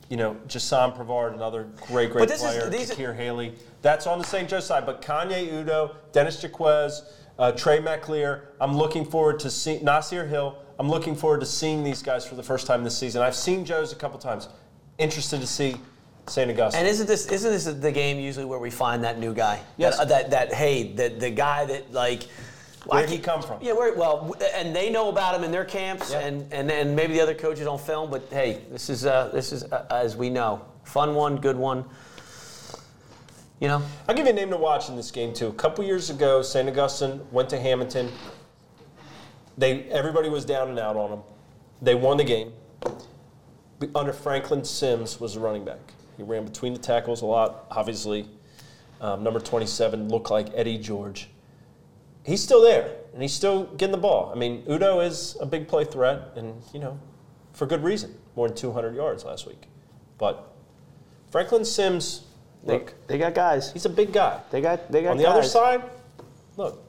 [0.09, 2.69] you know, Jason Pravard, another great, great this is- player.
[2.69, 3.55] these- Kakir Haley.
[3.83, 4.49] That's on the St.
[4.49, 4.85] Joe side.
[4.85, 7.03] But Kanye Udo, Dennis Jaquez,
[7.39, 8.41] uh, Trey McClear.
[8.61, 10.57] I'm looking forward to seeing Nasir Hill.
[10.79, 13.23] I'm looking forward to seeing these guys for the first time this season.
[13.23, 14.49] I've seen Joe's a couple times.
[14.99, 15.77] Interested to see
[16.27, 16.51] St.
[16.51, 16.81] Augustine.
[16.81, 19.61] And isn't this isn't this the game usually where we find that new guy?
[19.79, 19.97] Yes.
[19.99, 22.27] That, uh, that that hey, the the guy that like.
[22.87, 23.59] Where'd he come from?
[23.63, 26.21] Yeah, where, well, and they know about him in their camps, Yeah.
[26.21, 28.11] and, and and maybe the other coaches on film.
[28.11, 31.85] But hey, this is uh, this is uh, as we know, fun one, good one.
[33.61, 35.49] You know, I'll give you a name to watch in this game too.
[35.49, 36.67] A couple years ago, St.
[36.69, 38.11] Augustine went to Hamilton.
[39.59, 41.21] They everybody was down and out on them.
[41.83, 42.53] They won the game.
[43.95, 45.93] Under Franklin Sims was the running back.
[46.17, 47.67] He ran between the tackles a lot.
[47.71, 48.27] Obviously,
[49.03, 51.29] Um, number 27 looked like Eddie George.
[52.25, 54.31] He's still there, and he's still getting the ball.
[54.35, 56.99] I mean, Udo is a big play threat, and, you know,
[57.53, 58.15] for good reason.
[58.37, 59.63] More than 200 yards last week.
[60.19, 60.53] But
[61.31, 62.25] Franklin Sims,
[62.65, 63.73] They, look, they got guys.
[63.73, 64.41] he's a big guy.
[64.51, 65.11] They got they got guys.
[65.13, 65.33] On the guys.
[65.33, 65.83] other side,
[66.57, 66.83] look,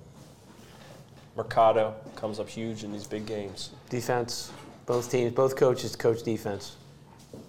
[1.36, 3.72] Mercado comes up huge in these big games.
[3.90, 4.52] defense.
[4.86, 6.76] Both teams, both coaches coach defense.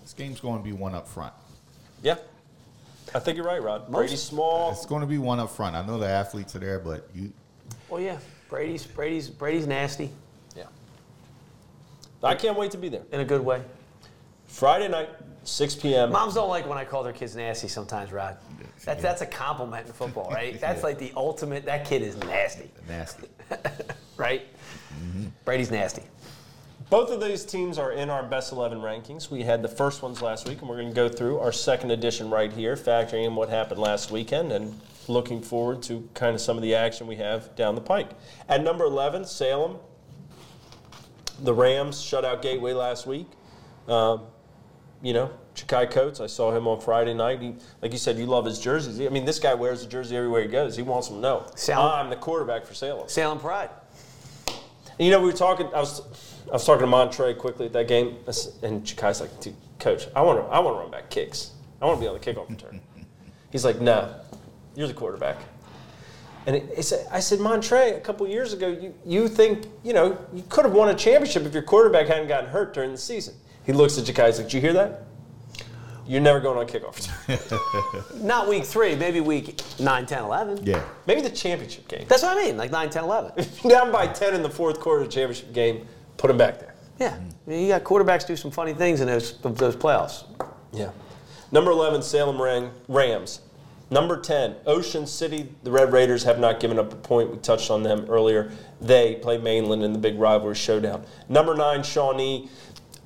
[0.02, 1.32] This game's going to be one up front.
[2.02, 2.16] Yeah,
[3.14, 3.88] I think you're right, Rod.
[3.88, 4.70] Most- Brady's small.
[4.72, 5.74] It's going to be one up front.
[5.74, 7.32] I know the athletes are there, but you
[7.92, 8.16] Well, yeah,
[8.48, 10.10] Brady's Brady's Brady's nasty
[10.56, 10.64] Yeah.
[12.22, 13.02] I can't wait to be there.
[13.12, 13.60] in a good way.
[14.46, 15.10] Friday night,
[15.44, 16.10] 6 p.m.
[16.10, 18.38] Moms don't like when I call their kids nasty sometimes, Rod.
[18.86, 20.58] That's that's a compliment in football, right?
[20.60, 21.66] That's like the ultimate.
[21.66, 23.28] That kid is nasty, nasty.
[24.16, 24.46] right?
[24.94, 25.26] Mm-hmm.
[25.44, 26.02] Brady's nasty.
[26.88, 29.30] Both of these teams are in our best 11 rankings.
[29.30, 31.90] We had the first ones last week, and we're going to go through our second
[31.90, 34.78] edition right here, factoring in what happened last weekend and
[35.08, 38.10] looking forward to kind of some of the action we have down the pike.
[38.48, 39.78] At number 11, Salem.
[41.42, 43.26] The Rams shut out Gateway last week.
[43.88, 44.22] Um,
[45.02, 47.40] you know, Chakai Coates, I saw him on Friday night.
[47.42, 49.00] He, like you said, you love his jerseys.
[49.00, 50.76] I mean, this guy wears the jersey everywhere he goes.
[50.76, 51.46] He wants them to know.
[51.56, 53.08] Salem- I'm the quarterback for Salem.
[53.08, 53.70] Salem Pride.
[54.46, 55.66] And, you know, we were talking.
[55.74, 56.02] I was,
[56.48, 58.16] I was talking to Montre quickly at that game,
[58.62, 61.52] and Chakai's like, "Dude, "Coach, I want to, I want to run back kicks.
[61.80, 62.80] I want to be on the kickoff return."
[63.50, 64.14] He's like, "No,
[64.74, 65.38] you're the quarterback."
[66.46, 70.18] And it, it's, I said, Montre, a couple years ago, you, you think, you know,
[70.32, 73.34] you could have won a championship if your quarterback hadn't gotten hurt during the season.
[73.64, 75.04] He looks at Chakai, he's like, "Did you hear that?
[76.04, 76.96] You're never going on kickoff
[77.28, 80.66] return." Not week three, maybe week 9, 10, 11.
[80.66, 80.82] Yeah.
[81.06, 82.06] Maybe the championship game.
[82.08, 83.32] That's what I mean, like 9, 10, 11.
[83.36, 85.86] If you're down by 10 in the fourth quarter of the championship game,
[86.16, 86.74] put him back there.
[86.98, 87.10] Yeah.
[87.10, 87.52] Mm-hmm.
[87.52, 90.24] You got quarterbacks do some funny things in those, those playoffs.
[90.72, 90.90] Yeah.
[91.52, 93.40] Number 11, Salem Ram- Rams.
[93.92, 95.54] Number 10, Ocean City.
[95.64, 97.30] The Red Raiders have not given up a point.
[97.30, 98.50] We touched on them earlier.
[98.80, 101.04] They play Mainland in the big rivalry showdown.
[101.28, 102.48] Number 9, Shawnee.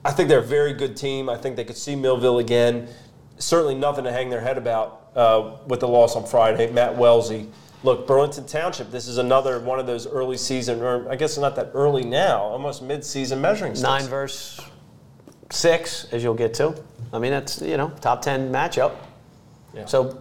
[0.05, 1.29] I think they're a very good team.
[1.29, 2.87] I think they could see Millville again.
[3.39, 6.71] Certainly nothing to hang their head about uh, with the loss on Friday.
[6.71, 7.49] Matt Wellesley.
[7.83, 11.57] Look, Burlington Township, this is another one of those early season, or I guess not
[11.57, 13.83] that early now, almost mid-season measuring sticks.
[13.83, 14.61] Nine verse
[15.51, 16.81] six, as you'll get to.
[17.13, 18.95] I mean, that's, you know, top 10 matchup.
[19.75, 19.85] Yeah.
[19.85, 20.19] So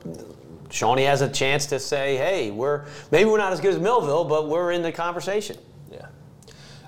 [0.75, 4.25] Shawnee has a chance to say, hey, we're maybe we're not as good as Millville,
[4.25, 5.57] but we're in the conversation.
[5.89, 6.07] Yeah.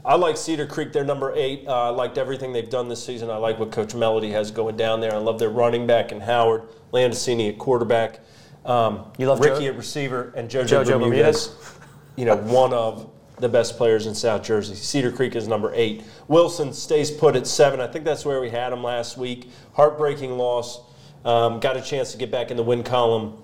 [0.04, 0.92] I like Cedar Creek.
[0.92, 1.66] They're number eight.
[1.66, 3.30] Uh, I liked everything they've done this season.
[3.30, 5.14] I like what Coach Melody has going down there.
[5.14, 8.20] I love their running back and Howard, Landicini at quarterback,
[8.66, 11.56] um, You love Ricky Joe- at receiver, and JoJo, JoJo Bermudez.
[12.18, 13.10] You know, one of
[13.40, 14.76] the best players in South Jersey.
[14.76, 16.04] Cedar Creek is number eight.
[16.28, 17.80] Wilson stays put at seven.
[17.80, 19.50] I think that's where we had him last week.
[19.74, 20.82] Heartbreaking loss.
[21.24, 23.42] Um, got a chance to get back in the win column.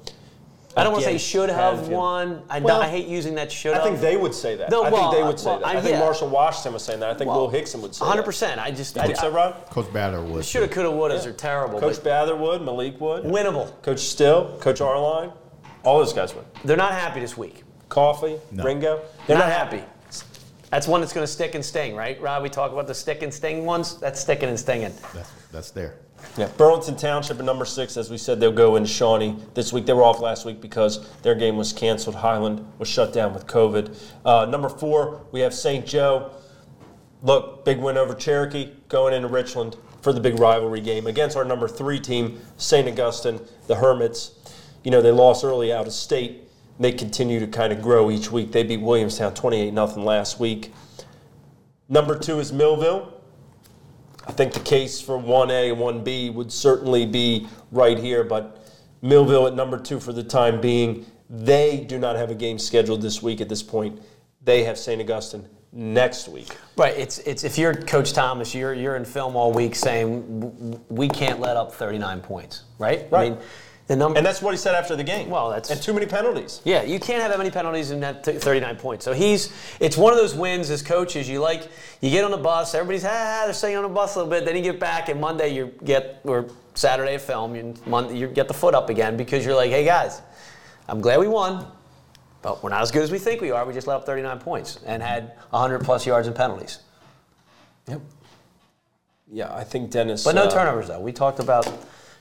[0.75, 1.91] I don't want to say should have Haddonfield.
[1.91, 2.41] won.
[2.49, 3.83] I, Well, I hate using that should I have.
[3.83, 4.69] think they would say that.
[4.71, 5.67] No, I think well, they uh, would say well, that.
[5.67, 5.99] I- I, think yeah.
[5.99, 7.09] Marshall Washington was saying that.
[7.09, 8.39] I think Will Hickson would say 100%.
[8.39, 8.59] that.
[8.59, 9.53] I just, You I, think so, Rod?
[9.69, 10.47] Coach Batter was.
[10.47, 11.29] shoulda, coulda, wouldas Yeah.
[11.29, 11.79] are terrible.
[11.79, 13.71] Coach but Batherwood, Malik Wood, winnable.
[13.83, 15.31] Coach Still, Coach Arline,
[15.83, 16.45] all those guys win.
[16.65, 17.63] They're not happy this week.
[17.89, 18.63] Coffee, No.
[18.63, 19.83] Ringo, They're not happy.
[20.71, 22.19] That's one that's going to stick and sting, right?
[22.19, 23.99] Rob, we talk about the stick and sting ones.
[23.99, 24.91] That's sticking and stinging.
[25.13, 25.97] That's, that's there.
[26.37, 29.85] Yeah, Burlington Township at number six, as we said, they'll go in Shawnee this week.
[29.85, 32.15] They were off last week because their game was canceled.
[32.15, 33.95] Highland was shut down with COVID.
[34.25, 35.85] Uh, number four, we have St.
[35.85, 36.31] Joe.
[37.21, 41.45] Look, big win over Cherokee, going into Richland for the big rivalry game against our
[41.45, 42.87] number three team, St.
[42.87, 44.31] Augustine, the Hermits.
[44.83, 46.49] You know, they lost early out of state.
[46.79, 48.51] They continue to kind of grow each week.
[48.51, 50.73] They beat Williamstown 28 0 last week.
[51.87, 53.12] Number two is Millville.
[54.25, 58.59] I think the case for 1A and 1B would certainly be right here, but
[59.01, 61.05] Millville at number two for the time being.
[61.29, 64.01] They do not have a game scheduled this week at this point.
[64.43, 65.01] They have St.
[65.01, 66.55] Augustine next week.
[66.77, 66.95] Right.
[66.95, 70.79] It's it's if you're Coach Thomas, you're you're in film all week saying "W- w-
[70.89, 73.05] we can't let up 39 points, right?
[73.05, 73.31] I Right.
[73.31, 73.39] mean,
[73.87, 74.17] the number.
[74.17, 75.29] And that's what he said after the game.
[75.29, 76.61] Well, that's- and too many penalties.
[76.63, 79.03] Yeah, you can't have that many penalties in that th- 39 points.
[79.05, 81.27] So he's, it's one of those wins as coaches.
[81.27, 81.67] You like,
[82.01, 84.45] you get on the bus, everybody's, ah, they're staying on the bus a little bit.
[84.45, 88.47] Then you get back, and Monday you get, or Saturday film, you, Monday, you get
[88.47, 90.21] the foot up again because you're like, hey guys,
[90.87, 91.65] I'm glad we won,
[92.41, 93.65] but we're not as good as we think we are.
[93.65, 96.79] We just let up 39 points and had 100 plus yards and penalties.
[97.87, 98.01] Yep.
[99.31, 100.23] Yeah, I think Dennis.
[100.23, 100.99] But no uh, turnovers though.
[100.99, 101.65] We talked about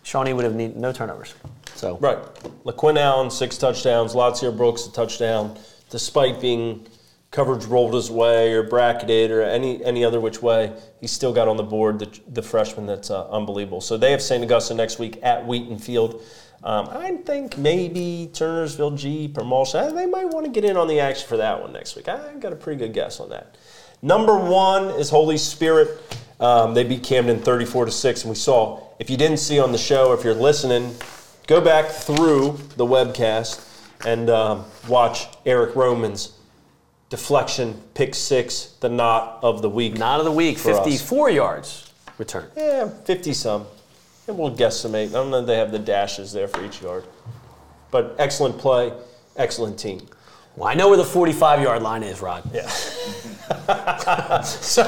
[0.02, 1.34] Shawnee would have needed no turnovers.
[1.74, 2.18] So Right.
[2.64, 4.14] LaQuinn Allen, six touchdowns.
[4.14, 5.58] Lazio Brooks, a touchdown,
[5.90, 6.86] despite being
[7.30, 11.48] coverage rolled his way or bracketed or any any other which way, he still got
[11.48, 11.98] on the board.
[11.98, 13.80] The, the freshman that's uh, unbelievable.
[13.80, 14.44] So they have St.
[14.44, 16.22] Augusta next week at Wheaton Field.
[16.64, 20.86] Um, I think maybe Turnersville, or Mulch, uh, they might want to get in on
[20.86, 22.08] the action for that one next week.
[22.08, 23.56] I got a pretty good guess on that.
[24.00, 26.00] Number one is Holy Spirit.
[26.42, 29.70] Um, they beat Camden 34 to 6, and we saw, if you didn't see on
[29.70, 30.92] the show, if you're listening,
[31.46, 33.64] go back through the webcast
[34.04, 36.36] and um, watch Eric Roman's
[37.10, 39.96] deflection, pick six, the knot of the week.
[39.96, 40.78] Not of the week, for us.
[40.78, 42.48] 54 yards return.
[42.56, 43.66] Yeah, 50 some.
[44.26, 45.10] And we'll guesstimate.
[45.10, 47.04] I don't know if they have the dashes there for each yard.
[47.92, 48.92] But excellent play,
[49.36, 50.08] excellent team.
[50.56, 52.50] Well, I know where the 45 yard line is, Rod.
[52.52, 52.68] Yeah.
[54.44, 54.82] So,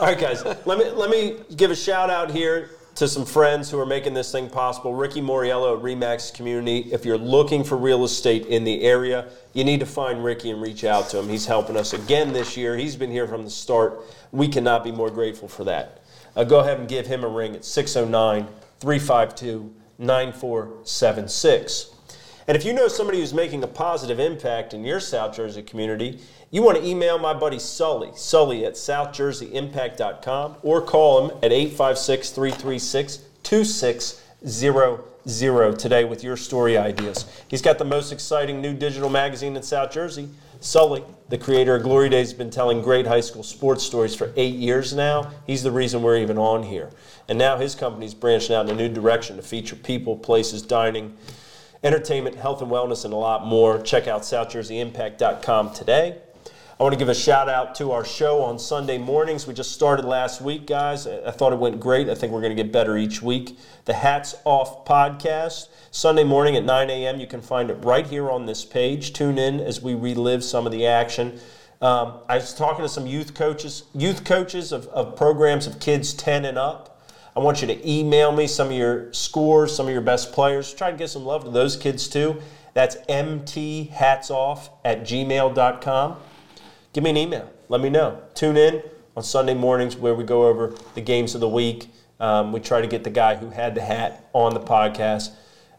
[0.00, 0.44] All right, guys.
[0.44, 4.12] Let me let me give a shout out here to some friends who are making
[4.12, 4.92] this thing possible.
[4.92, 6.92] Ricky Moriello at Remax Community.
[6.92, 10.60] If you're looking for real estate in the area, you need to find Ricky and
[10.60, 11.28] reach out to him.
[11.28, 12.76] He's helping us again this year.
[12.76, 14.00] He's been here from the start.
[14.32, 16.02] We cannot be more grateful for that.
[16.34, 18.48] Uh, go ahead and give him a ring at 609
[18.80, 21.93] 352 9476.
[22.46, 26.20] And if you know somebody who's making a positive impact in your South Jersey community,
[26.50, 32.30] you want to email my buddy Sully, Sully at southjerseyimpact.com, or call him at 856
[32.30, 37.24] 336 2600 today with your story ideas.
[37.48, 40.28] He's got the most exciting new digital magazine in South Jersey.
[40.60, 44.32] Sully, the creator of Glory Days, has been telling great high school sports stories for
[44.36, 45.30] eight years now.
[45.46, 46.90] He's the reason we're even on here.
[47.28, 51.16] And now his company's branching out in a new direction to feature people, places, dining,
[51.84, 53.80] entertainment, health and wellness, and a lot more.
[53.80, 56.18] Check out SouthJerseyImpact.com today.
[56.78, 59.46] I want to give a shout out to our show on Sunday mornings.
[59.46, 61.06] We just started last week, guys.
[61.06, 62.08] I thought it went great.
[62.08, 63.56] I think we're going to get better each week.
[63.84, 67.20] The Hats Off podcast, Sunday morning at 9 a.m.
[67.20, 69.12] You can find it right here on this page.
[69.12, 71.38] Tune in as we relive some of the action.
[71.80, 76.12] Um, I was talking to some youth coaches, youth coaches of, of programs of kids
[76.12, 76.93] 10 and up.
[77.36, 80.72] I want you to email me some of your scores, some of your best players.
[80.72, 82.40] Try to get some love to those kids too.
[82.74, 86.16] That's mthatsoff at gmail.com.
[86.92, 87.50] Give me an email.
[87.68, 88.22] Let me know.
[88.34, 88.82] Tune in
[89.16, 91.88] on Sunday mornings where we go over the games of the week.
[92.20, 95.30] Um, we try to get the guy who had the hat on the podcast.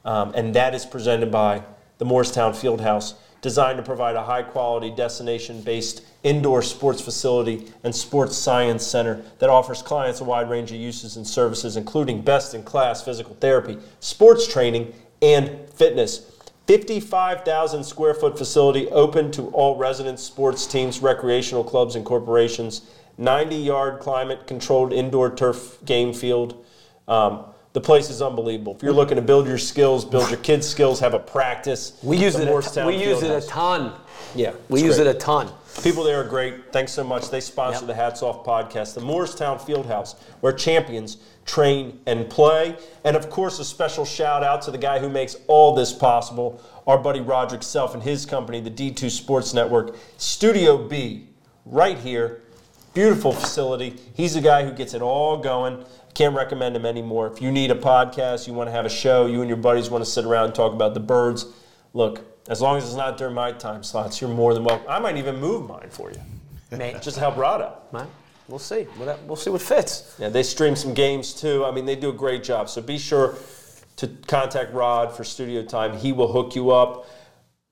[0.03, 1.64] Um, and that is presented by
[1.98, 3.14] the Morristown Fieldhouse,
[3.46, 9.22] designed to provide a high quality destination based indoor sports facility and sports science center
[9.38, 13.36] that offers clients a wide range of uses and services, including best in class physical
[13.36, 14.92] therapy, sports training,
[15.22, 16.32] and fitness.
[16.66, 22.82] 55,000 square foot facility open to all residents, sports teams, recreational clubs, and corporations.
[23.20, 26.66] 90 yard climate controlled indoor turf game field.
[27.08, 27.46] Um,
[27.76, 28.74] the place is unbelievable.
[28.74, 29.00] If you're mm-hmm.
[29.00, 32.48] looking to build your skills, build your kids' skills, have a practice, we use it.
[32.48, 33.92] A, we use it a ton.
[34.34, 35.08] Yeah, We use great.
[35.08, 35.50] it a ton.
[35.84, 36.72] People there are great.
[36.72, 37.30] Thanks so much.
[37.30, 37.88] They sponsor Yep.
[37.88, 42.78] the Hats Off podcast, the Morristown Fieldhouse, where champions train and play.
[43.04, 46.62] And of course, a special shout out to the guy who makes all this possible,
[46.88, 51.28] our buddy Roderick Self and his company, the D2 Sports Network, Studio B,
[51.66, 52.42] right here.
[52.94, 53.98] Beautiful facility.
[54.14, 55.84] He's the guy who gets it all going.
[56.16, 57.28] Can't recommend him anymore.
[57.28, 59.90] If you need a podcast, you want to have a show, you and your buddies
[59.90, 61.46] want to sit around and talk about the birds,
[61.94, 64.88] look, as long as it's not during my time slots, you're more than welcome.
[64.90, 66.20] I might even move mine for you,
[66.78, 67.92] Man, just to help Rod out.
[67.94, 68.08] man,
[68.48, 68.84] we'll see.
[68.84, 70.16] What- We'll see what fits.
[70.18, 71.66] Yeah, they stream some games too.
[71.66, 72.70] I mean, they do a great job.
[72.70, 73.36] So be sure
[73.98, 75.98] to contact Rod for studio time.
[75.98, 77.08] He will hook you up.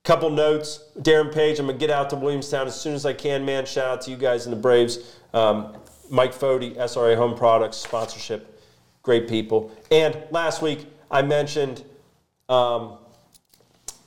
[0.04, 0.84] Couple notes.
[1.00, 3.66] Darren Page, I'm going to get out to Williamstown as soon as I can, man.
[3.66, 4.98] Shout out to you guys in the Braves.
[5.34, 5.78] Um,
[6.10, 8.62] Mike Fody, SRA Home Products, sponsorship.
[9.02, 9.72] Great people.
[9.92, 11.84] And last week, I mentioned
[12.50, 12.98] um,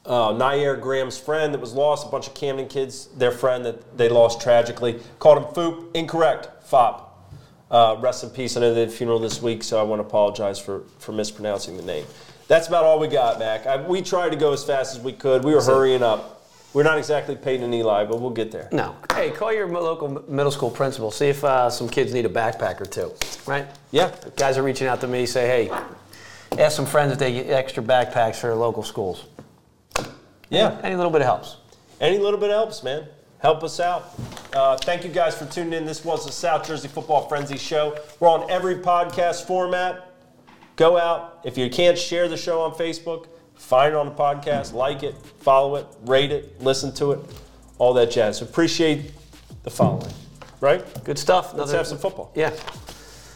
[0.04, 3.98] uh, Nair Graham's friend that was lost, a bunch of Camden kids, their friend that
[3.98, 5.00] they lost tragically.
[5.18, 5.94] Called him Foop.
[5.94, 6.64] Incorrect.
[6.64, 7.02] Fop.
[7.70, 8.56] Uh, rest in peace.
[8.56, 11.12] I know they had a funeral this week, so I want to apologize for, for
[11.12, 12.06] mispronouncing the name.
[12.48, 13.66] That's about all we got, Mac.
[13.66, 15.44] I, we tried to go as fast as we could.
[15.44, 16.35] We were hurrying up.
[16.76, 18.68] We're not exactly Peyton and Eli, but we'll get there.
[18.70, 18.96] No.
[19.14, 21.10] Hey, call your local middle school principal.
[21.10, 23.14] See if uh, some kids need a backpack or two.
[23.46, 23.66] Right?
[23.92, 24.14] Yeah.
[24.36, 25.24] Guys are reaching out to me.
[25.24, 25.70] Say, hey,
[26.58, 29.24] ask some friends if they get extra backpacks for their local schools.
[30.50, 30.78] Yeah.
[30.82, 31.56] Any little bit helps.
[31.98, 33.06] Any little bit helps, man.
[33.38, 34.12] Help us out.
[34.52, 35.86] Uh, thank you guys for tuning in.
[35.86, 37.98] This was the South Jersey Football Frenzy Show.
[38.20, 40.12] We're on every podcast format.
[40.76, 41.40] Go out.
[41.42, 45.14] If you can't share the show on Facebook, find it on the podcast, like it,
[45.40, 47.20] follow it, rate it, listen to it,
[47.78, 48.42] all that jazz.
[48.42, 49.12] Appreciate
[49.62, 50.12] the following,
[50.60, 50.84] right?
[51.04, 51.54] Good stuff.
[51.54, 52.32] Let's have some football.
[52.34, 52.52] Yeah.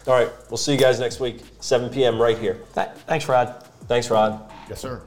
[0.06, 0.30] All right.
[0.48, 2.20] We'll see you guys next week, 7 p.m.
[2.20, 2.60] right here.
[2.74, 3.62] Th- thanks, Rod.
[3.86, 4.50] Thanks, Rod.
[4.68, 5.02] Yes, sir.